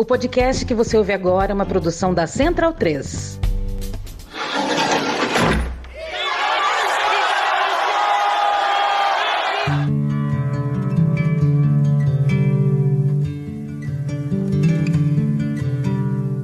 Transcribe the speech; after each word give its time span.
O 0.00 0.04
podcast 0.04 0.64
que 0.64 0.74
você 0.74 0.96
ouve 0.96 1.12
agora 1.12 1.50
é 1.50 1.54
uma 1.54 1.66
produção 1.66 2.14
da 2.14 2.24
Central 2.24 2.72
3. 2.72 3.40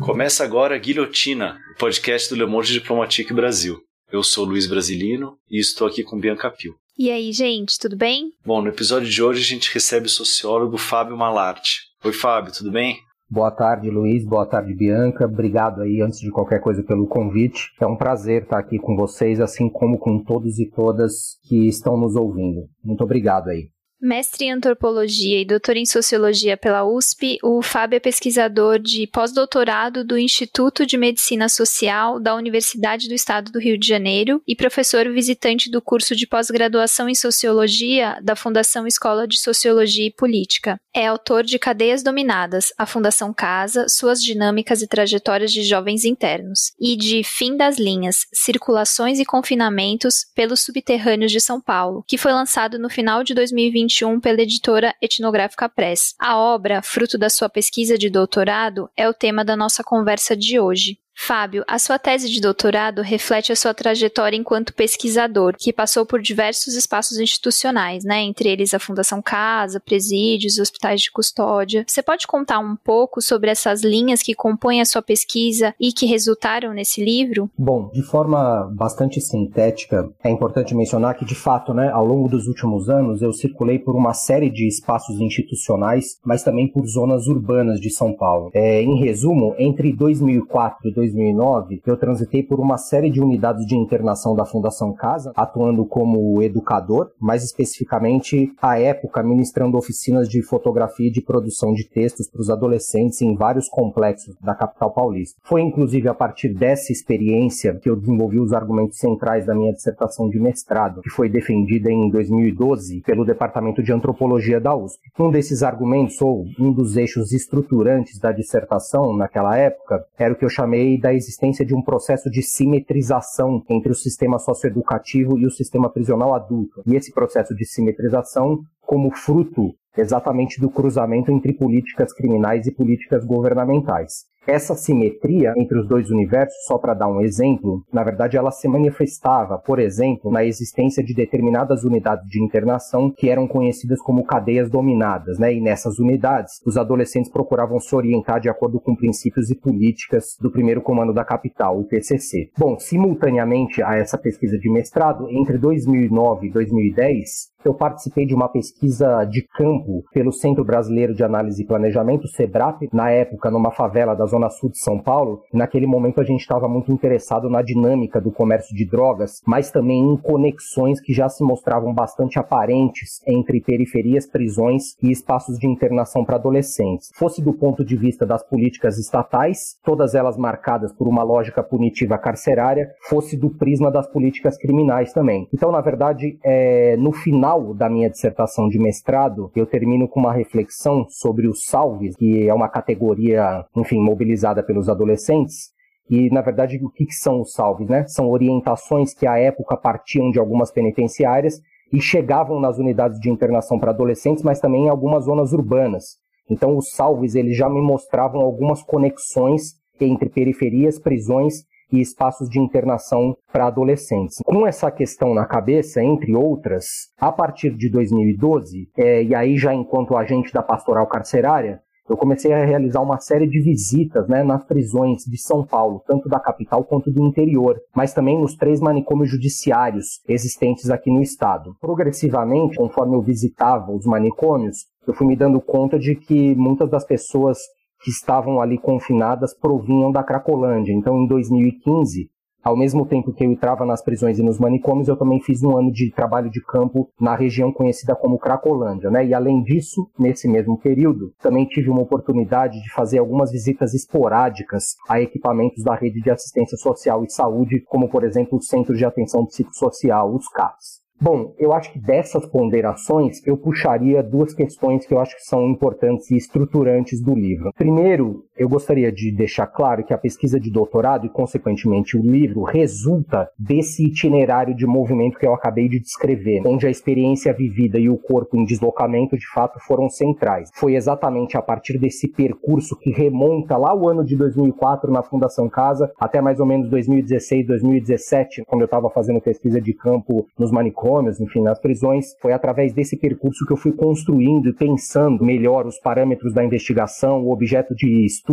Começa 0.01 0.43
agora 0.43 0.75
a 0.75 0.79
Guilhotina, 0.79 1.57
o 1.77 1.79
podcast 1.79 2.31
do 2.31 2.35
Le 2.35 2.47
Monde 2.47 2.73
Diplomatique 2.73 3.33
Brasil. 3.33 3.81
Eu 4.11 4.25
sou 4.25 4.45
Luiz 4.45 4.67
Brasilino 4.67 5.39
e 5.49 5.61
estou 5.61 5.87
aqui 5.87 6.03
com 6.03 6.19
Bianca 6.19 6.51
Pio. 6.51 6.75
E 6.99 7.09
aí, 7.09 7.33
gente, 7.33 7.79
tudo 7.79 7.97
bem? 7.97 8.33
Bom, 8.45 8.61
no 8.61 8.69
episódio 8.69 9.09
de 9.09 9.23
hoje 9.23 9.43
a 9.43 9.47
gente 9.47 9.73
recebe 9.73 10.07
o 10.07 10.11
sociólogo 10.11 10.77
Fábio 10.77 11.17
Malarte. 11.17 11.83
Oi, 12.03 12.13
Fábio, 12.13 12.53
tudo 12.53 12.73
bem? 12.73 12.99
Boa 13.35 13.51
tarde, 13.51 13.91
Luiz. 13.91 14.25
Boa 14.25 14.47
tarde, 14.47 14.73
Bianca. 14.73 15.25
Obrigado 15.25 15.83
aí, 15.83 16.01
antes 16.01 16.21
de 16.21 16.31
qualquer 16.31 16.61
coisa, 16.61 16.85
pelo 16.85 17.09
convite. 17.09 17.73
É 17.81 17.85
um 17.85 17.97
prazer 17.97 18.45
estar 18.45 18.61
aqui 18.61 18.79
com 18.79 18.95
vocês, 18.95 19.41
assim 19.41 19.69
como 19.69 19.99
com 19.99 20.23
todos 20.23 20.61
e 20.61 20.71
todas 20.71 21.41
que 21.43 21.67
estão 21.67 21.97
nos 21.97 22.15
ouvindo. 22.15 22.69
Muito 22.85 23.03
obrigado 23.03 23.49
aí. 23.49 23.74
Mestre 24.05 24.45
em 24.45 24.53
antropologia 24.53 25.41
e 25.41 25.47
doutor 25.47 25.79
em 25.79 25.87
sociologia 25.87 26.59
pela 26.59 26.85
USP, 26.85 27.39
o 27.43 27.63
Fábio 27.63 27.97
é 27.97 28.01
pesquisador 28.01 28.79
de 28.79 29.07
pós-doutorado 29.07 30.05
do 30.05 30.19
Instituto 30.19 30.85
de 30.85 30.99
Medicina 30.99 31.49
Social 31.49 32.21
da 32.21 32.35
Universidade 32.35 33.09
do 33.09 33.15
Estado 33.15 33.51
do 33.51 33.59
Rio 33.59 33.79
de 33.79 33.89
Janeiro 33.89 34.43
e 34.47 34.55
professor 34.55 35.11
visitante 35.11 35.71
do 35.71 35.81
curso 35.81 36.15
de 36.15 36.27
pós-graduação 36.27 37.09
em 37.09 37.15
sociologia 37.15 38.19
da 38.23 38.37
Fundação 38.37 38.87
Escola 38.87 39.27
de 39.27 39.41
Sociologia 39.41 40.07
e 40.07 40.13
Política. 40.13 40.77
É 40.95 41.07
autor 41.07 41.43
de 41.43 41.59
Cadeias 41.59 42.03
Dominadas, 42.03 42.75
a 42.77 42.85
Fundação 42.85 43.33
Casa, 43.33 43.87
suas 43.89 44.23
dinâmicas 44.23 44.83
e 44.83 44.87
trajetórias 44.87 45.51
de 45.51 45.63
jovens 45.63 46.05
internos, 46.05 46.73
e 46.79 46.95
de 46.95 47.25
Fim 47.25 47.57
das 47.57 47.79
Linhas, 47.79 48.27
Circulações 48.35 49.19
e 49.19 49.25
Confinamentos 49.25 50.27
pelos 50.35 50.61
Subterrâneos 50.61 51.33
de 51.33 51.41
São 51.41 51.59
Paulo, 51.59 52.05
que 52.07 52.19
foi 52.19 52.33
lançado 52.33 52.79
no 52.79 52.91
final 52.91 53.25
de 53.25 53.33
2020 53.33 53.94
2021 53.95 54.21
pela 54.21 54.43
editora 54.43 54.95
Etnográfica 55.01 55.69
Press. 55.69 56.15
A 56.19 56.37
obra, 56.37 56.83
fruto 56.83 57.17
da 57.17 57.31
sua 57.31 57.49
pesquisa 57.49 57.97
de 57.97 58.11
doutorado, 58.11 58.91
é 58.97 59.09
o 59.09 59.15
tema 59.15 59.45
da 59.45 59.57
nossa 59.57 59.85
conversa 59.85 60.37
de 60.37 60.59
hoje. 60.59 60.99
Fábio, 61.17 61.65
a 61.67 61.79
sua 61.79 61.99
tese 61.99 62.29
de 62.29 62.41
doutorado 62.41 63.01
reflete 63.01 63.53
a 63.53 63.57
sua 63.57 63.73
trajetória 63.73 64.37
enquanto 64.37 64.75
pesquisador, 64.75 65.55
que 65.59 65.73
passou 65.73 66.05
por 66.05 66.21
diversos 66.21 66.75
espaços 66.75 67.19
institucionais, 67.19 68.05
né, 68.05 68.21
entre 68.23 68.49
eles 68.49 68.75
a 68.75 68.79
Fundação 68.79 69.23
Casa, 69.23 69.81
presídios, 69.81 70.59
hospitais 70.59 71.01
de 71.01 71.11
custódia. 71.11 71.85
Você 71.87 72.03
pode 72.03 72.27
contar 72.27 72.59
um 72.59 72.77
pouco 72.77 73.23
sobre 73.23 73.51
essas 73.51 73.83
linhas 73.83 74.23
que 74.23 74.35
compõem 74.35 74.81
a 74.81 74.85
sua 74.85 75.03
pesquisa 75.03 75.75
e 75.81 75.93
que 75.93 76.07
resultaram 76.07 76.73
nesse 76.73 77.03
livro? 77.03 77.51
Bom, 77.57 77.91
de 77.93 78.03
forma 78.03 78.71
bastante 78.75 79.21
sintética, 79.21 80.11
é 80.23 80.31
importante 80.31 80.75
mencionar 80.75 81.17
que, 81.17 81.25
de 81.25 81.35
fato, 81.35 81.73
né, 81.73 81.91
ao 81.91 82.05
longo 82.05 82.29
dos 82.29 82.47
últimos 82.47 82.89
anos, 82.89 83.23
eu 83.23 83.33
circulei 83.33 83.79
por 83.79 83.95
uma 83.95 84.13
série 84.13 84.51
de 84.51 84.67
espaços 84.67 85.21
institucionais, 85.21 86.19
mas 86.25 86.43
também 86.43 86.69
por 86.69 86.87
zonas 86.87 87.27
urbanas 87.27 87.81
de 87.81 87.91
São 87.91 88.15
Paulo. 88.15 88.51
É, 88.53 88.83
em 88.83 88.99
resumo, 88.99 89.55
entre 89.59 89.93
2004 89.93 90.89
e 90.89 90.93
2009, 91.13 91.83
eu 91.87 91.97
transitei 91.97 92.43
por 92.43 92.59
uma 92.59 92.79
série 92.79 93.11
de 93.11 93.21
unidades 93.21 93.67
de 93.67 93.77
internação 93.77 94.35
da 94.35 94.45
Fundação 94.45 94.93
Casa, 94.93 95.33
atuando 95.37 95.85
como 95.85 96.43
educador, 96.43 97.11
mais 97.21 97.45
especificamente, 97.45 98.53
à 98.61 98.79
época, 98.79 99.23
ministrando 99.23 99.77
oficinas 99.77 100.29
de 100.29 100.43
fotografia 100.43 101.09
e 101.09 101.13
de 101.13 101.21
produção 101.21 101.73
de 101.73 101.85
textos 101.85 102.29
para 102.29 102.41
os 102.41 102.51
adolescentes 102.51 103.21
em 103.21 103.35
vários 103.35 103.69
complexos 103.69 104.35
da 104.41 104.55
capital 104.55 104.93
paulista. 104.93 105.39
Foi 105.45 105.61
inclusive 105.61 106.09
a 106.09 106.15
partir 106.15 106.55
dessa 106.55 106.93
experiência 106.93 107.75
que 107.75 107.89
eu 107.89 107.97
desenvolvi 107.97 108.41
os 108.41 108.53
argumentos 108.53 108.99
centrais 108.99 109.47
da 109.47 109.55
minha 109.55 109.73
dissertação 109.73 110.29
de 110.29 110.39
mestrado, 110.39 111.03
que 111.03 111.11
foi 111.11 111.29
defendida 111.29 111.91
em 111.91 112.09
2012 112.11 113.03
pelo 113.03 113.25
Departamento 113.25 113.83
de 113.83 113.93
Antropologia 113.93 114.61
da 114.61 114.75
USP. 114.75 115.11
Um 115.19 115.31
desses 115.31 115.63
argumentos, 115.63 116.21
ou 116.21 116.45
um 116.59 116.73
dos 116.73 116.97
eixos 116.97 117.33
estruturantes 117.33 118.19
da 118.19 118.33
dissertação 118.33 119.17
naquela 119.17 119.57
época, 119.57 120.05
era 120.19 120.33
o 120.33 120.37
que 120.37 120.45
eu 120.45 120.49
chamei 120.49 120.94
da 121.01 121.13
existência 121.13 121.65
de 121.65 121.75
um 121.75 121.83
processo 121.83 122.31
de 122.31 122.43
simetrização 122.43 123.63
entre 123.69 123.93
o 123.93 123.95
sistema 123.95 124.39
socioeducativo 124.39 125.39
e 125.39 125.47
o 125.47 125.51
sistema 125.51 125.91
prisional 125.91 126.35
adulto. 126.35 126.83
E 126.87 126.95
esse 126.97 127.13
processo 127.13 127.55
de 127.55 127.65
simetrização 127.65 128.61
como 128.81 129.11
fruto 129.11 129.75
exatamente 129.97 130.61
do 130.61 130.69
cruzamento 130.69 131.31
entre 131.31 131.53
políticas 131.53 132.13
criminais 132.13 132.67
e 132.67 132.73
políticas 132.73 133.25
governamentais. 133.25 134.25
Essa 134.47 134.75
simetria 134.75 135.55
entre 135.57 135.79
os 135.79 135.89
dois 135.89 136.11
universos, 136.11 136.65
só 136.67 136.77
para 136.77 136.93
dar 136.93 137.09
um 137.09 137.21
exemplo, 137.21 137.83
na 137.93 138.05
verdade 138.05 138.37
ela 138.37 138.51
se 138.51 138.69
manifestava, 138.69 139.59
por 139.59 139.79
exemplo, 139.79 140.31
na 140.31 140.45
existência 140.45 141.03
de 141.03 141.15
determinadas 141.15 141.83
unidades 141.83 142.29
de 142.29 142.43
internação 142.43 143.11
que 143.11 143.31
eram 143.31 143.49
conhecidas 143.49 144.01
como 144.03 144.25
cadeias 144.25 144.69
dominadas, 144.69 145.39
né? 145.39 145.55
E 145.55 145.61
nessas 145.61 145.99
unidades, 145.99 146.61
os 146.67 146.77
adolescentes 146.77 147.31
procuravam 147.31 147.81
se 147.81 147.95
orientar 147.95 148.39
de 148.39 148.51
acordo 148.51 148.79
com 148.79 148.95
princípios 148.95 149.51
e 149.51 149.55
políticas 149.55 150.37
do 150.41 150.51
primeiro 150.51 150.83
comando 150.83 151.15
da 151.15 151.25
capital, 151.25 151.79
o 151.79 151.85
PCC. 151.85 152.51
Bom, 152.59 152.79
simultaneamente 152.79 153.83
a 153.83 153.97
essa 153.97 154.19
pesquisa 154.19 154.59
de 154.59 154.71
mestrado, 154.71 155.27
entre 155.31 155.57
2009 155.57 156.49
e 156.49 156.51
2010, 156.51 157.55
eu 157.65 157.73
participei 157.73 158.27
de 158.27 158.35
uma 158.35 158.49
pesquisa 158.49 159.25
de 159.25 159.43
campo 159.43 160.05
pelo 160.13 160.33
Centro 160.33 160.65
Brasileiro 160.65 161.15
de 161.15 161.25
Análise 161.25 161.63
e 161.63 161.67
Planejamento, 161.67 162.29
SEBRAP, 162.29 162.89
na 162.93 163.11
época 163.11 163.51
numa 163.51 163.71
favela 163.71 164.15
da 164.15 164.27
Zona 164.35 164.51
Sul 164.51 164.71
de 164.71 164.79
São 164.79 164.99
Paulo. 164.99 165.43
Naquele 165.53 165.87
momento 165.87 166.21
a 166.21 166.25
gente 166.25 166.41
estava 166.41 166.69
muito 166.69 166.93
interessado 166.93 167.49
na 167.49 167.63
dinâmica 167.63 168.21
do 168.21 168.33
comércio 168.33 168.75
de 168.75 168.85
drogas, 168.85 169.41
mas 169.47 169.71
também 169.71 170.01
em 170.01 170.17
conexões 170.17 171.01
que 171.01 171.13
já 171.13 171.29
se 171.29 171.45
mostravam 171.45 171.95
bastante 171.95 172.39
aparentes 172.39 173.23
entre 173.27 173.61
periferias, 173.61 174.27
prisões 174.27 174.97
e 175.01 175.11
espaços 175.13 175.57
de 175.59 175.69
internação 175.69 176.25
para 176.25 176.37
adolescentes. 176.37 177.11
Fosse 177.15 177.41
do 177.41 177.53
ponto 177.53 177.85
de 177.85 177.97
vista 177.97 178.27
das 178.27 178.43
políticas 178.43 178.99
estatais, 178.99 179.79
todas 179.85 180.15
elas 180.15 180.37
marcadas 180.37 180.93
por 180.93 181.07
uma 181.07 181.23
lógica 181.23 181.63
punitiva 181.63 182.19
carcerária, 182.19 182.91
fosse 183.09 183.37
do 183.37 183.51
prisma 183.51 183.91
das 183.91 184.11
políticas 184.11 184.59
criminais 184.59 185.13
também. 185.13 185.49
Então, 185.55 185.71
na 185.71 185.81
verdade, 185.81 186.39
é, 186.43 186.97
no 186.97 187.13
final 187.13 187.73
da 187.73 187.89
minha 187.89 188.11
dissertação 188.11 188.69
de 188.69 188.79
mestrado, 188.79 189.51
eu 189.55 189.67
termino 189.67 190.09
com 190.09 190.19
uma 190.19 190.33
reflexão 190.33 191.07
sobre 191.09 191.47
os 191.47 191.67
salves, 191.67 192.17
que 192.17 192.49
é 192.49 192.53
uma 192.53 192.69
categoria, 192.69 193.65
enfim, 193.77 194.01
mobilizada 194.01 194.24
pelos 194.67 194.89
adolescentes, 194.89 195.75
e, 196.11 196.29
na 196.31 196.43
verdade, 196.43 196.79
o 196.83 196.91
que, 196.91 197.11
são 197.11 197.41
os 197.41 197.53
salves? 197.53 197.89
Né? 197.89 198.05
São 198.07 198.29
orientações 198.29 199.15
que, 199.15 199.27
à 199.27 199.39
época, 199.39 199.77
partiam 199.77 200.31
de 200.31 200.39
algumas 200.39 200.71
penitenciárias 200.71 201.61
e 201.93 202.01
chegavam 202.01 202.61
nas 202.61 202.79
unidades 202.79 203.19
de 203.19 203.31
internação 203.31 203.79
para 203.79 203.91
adolescentes, 203.91 204.43
mas 204.43 204.61
também 204.61 204.87
em 204.87 204.89
algumas 204.89 205.25
zonas 205.25 205.53
urbanas. 205.53 206.19
Então, 206.51 206.77
os 206.77 206.91
salves 206.91 207.35
eles 207.35 207.57
já 207.57 207.69
me 207.71 207.81
mostravam 207.81 208.43
algumas 208.43 208.83
conexões 208.83 209.75
entre 210.01 210.29
periferias, 210.29 210.99
prisões 210.99 211.65
e 211.91 212.01
espaços 212.01 212.49
de 212.49 212.59
internação 212.59 213.37
para 213.53 213.67
adolescentes. 213.67 214.39
Com 214.45 214.67
essa 214.67 214.91
questão 214.91 215.33
na 215.33 215.47
cabeça, 215.47 216.03
entre 216.03 216.35
outras, 216.35 216.85
a 217.19 217.31
partir 217.31 217.71
de 217.71 217.89
2012, 217.89 218.89
é, 218.99 219.23
e 219.23 219.35
aí 219.35 219.57
já 219.57 219.73
enquanto 219.73 220.17
agente 220.17 220.53
da 220.53 220.63
pastoral 220.63 221.07
carcerária, 221.07 221.81
eu 222.09 222.17
comecei 222.17 222.53
a 222.53 222.65
realizar 222.65 223.01
uma 223.01 223.19
série 223.19 223.47
de 223.47 223.61
visitas 223.61 224.29
né, 224.29 224.43
nas 224.43 224.65
prisões 224.65 225.23
de 225.25 225.39
São 225.39 225.65
Paulo, 225.65 226.03
tanto 226.07 226.29
da 226.29 226.39
capital 226.39 226.85
quanto 226.85 227.11
do 227.11 227.27
interior, 227.27 227.81
mas 227.95 228.13
também 228.13 228.39
nos 228.39 228.55
três 228.55 228.81
manicômios 228.81 229.31
judiciários 229.31 230.21
existentes 230.29 230.91
aqui 230.91 231.11
no 231.11 231.23
estado. 231.23 231.75
Progressivamente, 231.81 232.77
conforme 232.77 233.17
eu 233.17 233.23
visitava 233.23 233.91
os 233.93 234.05
manicômios, 234.05 234.87
eu 235.07 235.15
fui 235.15 235.27
me 235.27 235.37
dando 235.37 235.61
conta 235.61 235.99
de 235.99 236.15
que 236.15 236.55
muitas 236.55 236.91
das 236.91 237.05
pessoas 237.05 237.59
que 238.03 238.11
estavam 238.11 238.61
ali 238.61 238.77
confinadas 238.77 239.55
provinham 239.55 240.13
da 240.13 240.23
Cracolândia. 240.23 240.93
Então, 240.93 241.23
em 241.23 241.27
2015, 241.27 242.29
ao 242.65 242.77
mesmo 242.77 243.05
tempo 243.05 243.33
que 243.33 243.45
eu 243.45 243.51
entrava 243.51 243.85
nas 243.85 244.03
prisões 244.03 244.39
e 244.39 244.43
nos 244.43 244.59
manicômios, 244.59 245.07
eu 245.07 245.17
também 245.17 245.41
fiz 245.41 245.63
um 245.63 245.77
ano 245.77 245.93
de 245.93 246.11
trabalho 246.11 246.51
de 246.51 246.63
campo 246.63 247.11
na 247.21 247.37
região 247.37 247.71
conhecida 247.71 248.17
como 248.17 248.39
Cracolândia, 248.39 249.11
né? 249.11 249.25
E 249.27 249.35
além 249.35 249.63
disso, 249.63 250.11
nesse 250.19 250.49
mesmo 250.49 250.79
período, 250.79 251.33
também 251.41 251.67
tive 251.67 251.91
uma 251.91 252.03
oportunidade 252.03 252.83
de 252.83 252.91
fazer 252.93 253.19
algumas 253.19 253.53
visitas 253.53 253.93
esporádicas 253.93 254.97
a 255.09 255.21
equipamentos 255.21 255.85
da 255.85 255.95
rede 255.95 256.23
de 256.23 256.31
assistência 256.31 256.79
social 256.79 257.23
e 257.23 257.31
saúde, 257.31 257.83
como 257.87 258.09
por 258.09 258.25
exemplo 258.25 258.59
o 258.59 258.63
Centro 258.63 258.97
de 258.97 259.05
Atenção 259.05 259.45
Psicossocial, 259.45 260.35
os 260.35 260.49
CAPS. 260.49 261.05
Bom, 261.21 261.55
eu 261.59 261.73
acho 261.73 261.93
que 261.93 261.99
dessas 261.99 262.45
ponderações 262.45 263.41
eu 263.47 263.57
puxaria 263.57 264.23
duas 264.23 264.53
questões 264.53 265.07
que 265.07 265.15
eu 265.15 265.21
acho 265.21 265.37
que 265.37 265.43
são 265.43 265.67
importantes 265.69 266.31
e 266.31 266.37
estruturantes 266.37 267.23
do 267.23 267.35
livro. 267.35 267.73
Primeiro, 267.77 268.45
eu 268.57 268.69
gostaria 268.69 269.11
de 269.11 269.33
deixar 269.33 269.67
claro 269.67 270.05
que 270.05 270.15
a 270.15 270.19
pesquisa 270.19 270.61
de 270.61 270.71
doutorado 270.71 271.27
e, 271.27 271.29
consequentemente, 271.29 272.17
o 272.17 272.23
livro 272.23 272.63
resulta 272.63 273.49
desse 273.59 274.07
itinerário 274.07 274.75
de 274.75 274.87
movimento 274.87 275.39
que 275.39 275.47
eu 275.47 275.53
acabei 275.53 275.89
de 275.89 275.99
descrever, 275.99 276.63
onde 276.65 276.87
a 276.87 276.91
experiência 276.91 277.53
vivida 277.53 277.99
e 277.99 278.09
o 278.09 278.17
corpo 278.17 278.57
em 278.57 278.65
deslocamento 278.65 279.37
de 279.37 279.47
fato 279.53 279.81
foram 279.81 280.09
centrais. 280.09 280.71
Foi 280.75 280.95
exatamente 280.95 281.57
a 281.57 281.63
partir 281.63 281.99
desse 281.99 282.29
percurso 282.29 282.97
que 282.97 283.11
remonta 283.11 283.77
lá 283.77 283.93
o 283.95 284.09
ano 284.09 284.25
de 284.25 284.37
2004 284.37 285.11
na 285.11 285.23
Fundação 285.23 285.69
Casa 285.69 286.11
até 286.19 286.41
mais 286.41 286.61
ou 286.61 286.67
menos 286.67 286.89
2016, 286.89 287.67
2017, 287.67 288.65
quando 288.67 288.83
eu 288.83 288.87
estava 288.87 289.11
fazendo 289.11 289.41
pesquisa 289.41 289.81
de 289.81 289.93
campo 289.93 290.47
nos 290.57 290.71
manicômios 290.71 291.41
enfim, 291.41 291.61
nas 291.61 291.81
prisões. 291.81 292.37
Foi 292.41 292.53
através 292.53 292.93
desse 292.93 293.17
percurso 293.17 293.67
que 293.67 293.73
eu 293.73 293.77
fui 293.77 293.93
construindo 293.93 294.69
e 294.69 294.75
pensando 294.75 295.45
melhor 295.45 295.87
os 295.87 295.99
parâmetros 295.99 296.55
da 296.55 296.65
investigação, 296.65 297.43
o 297.43 297.53
objeto 297.53 297.95
de 297.95 298.25
estudo 298.25 298.44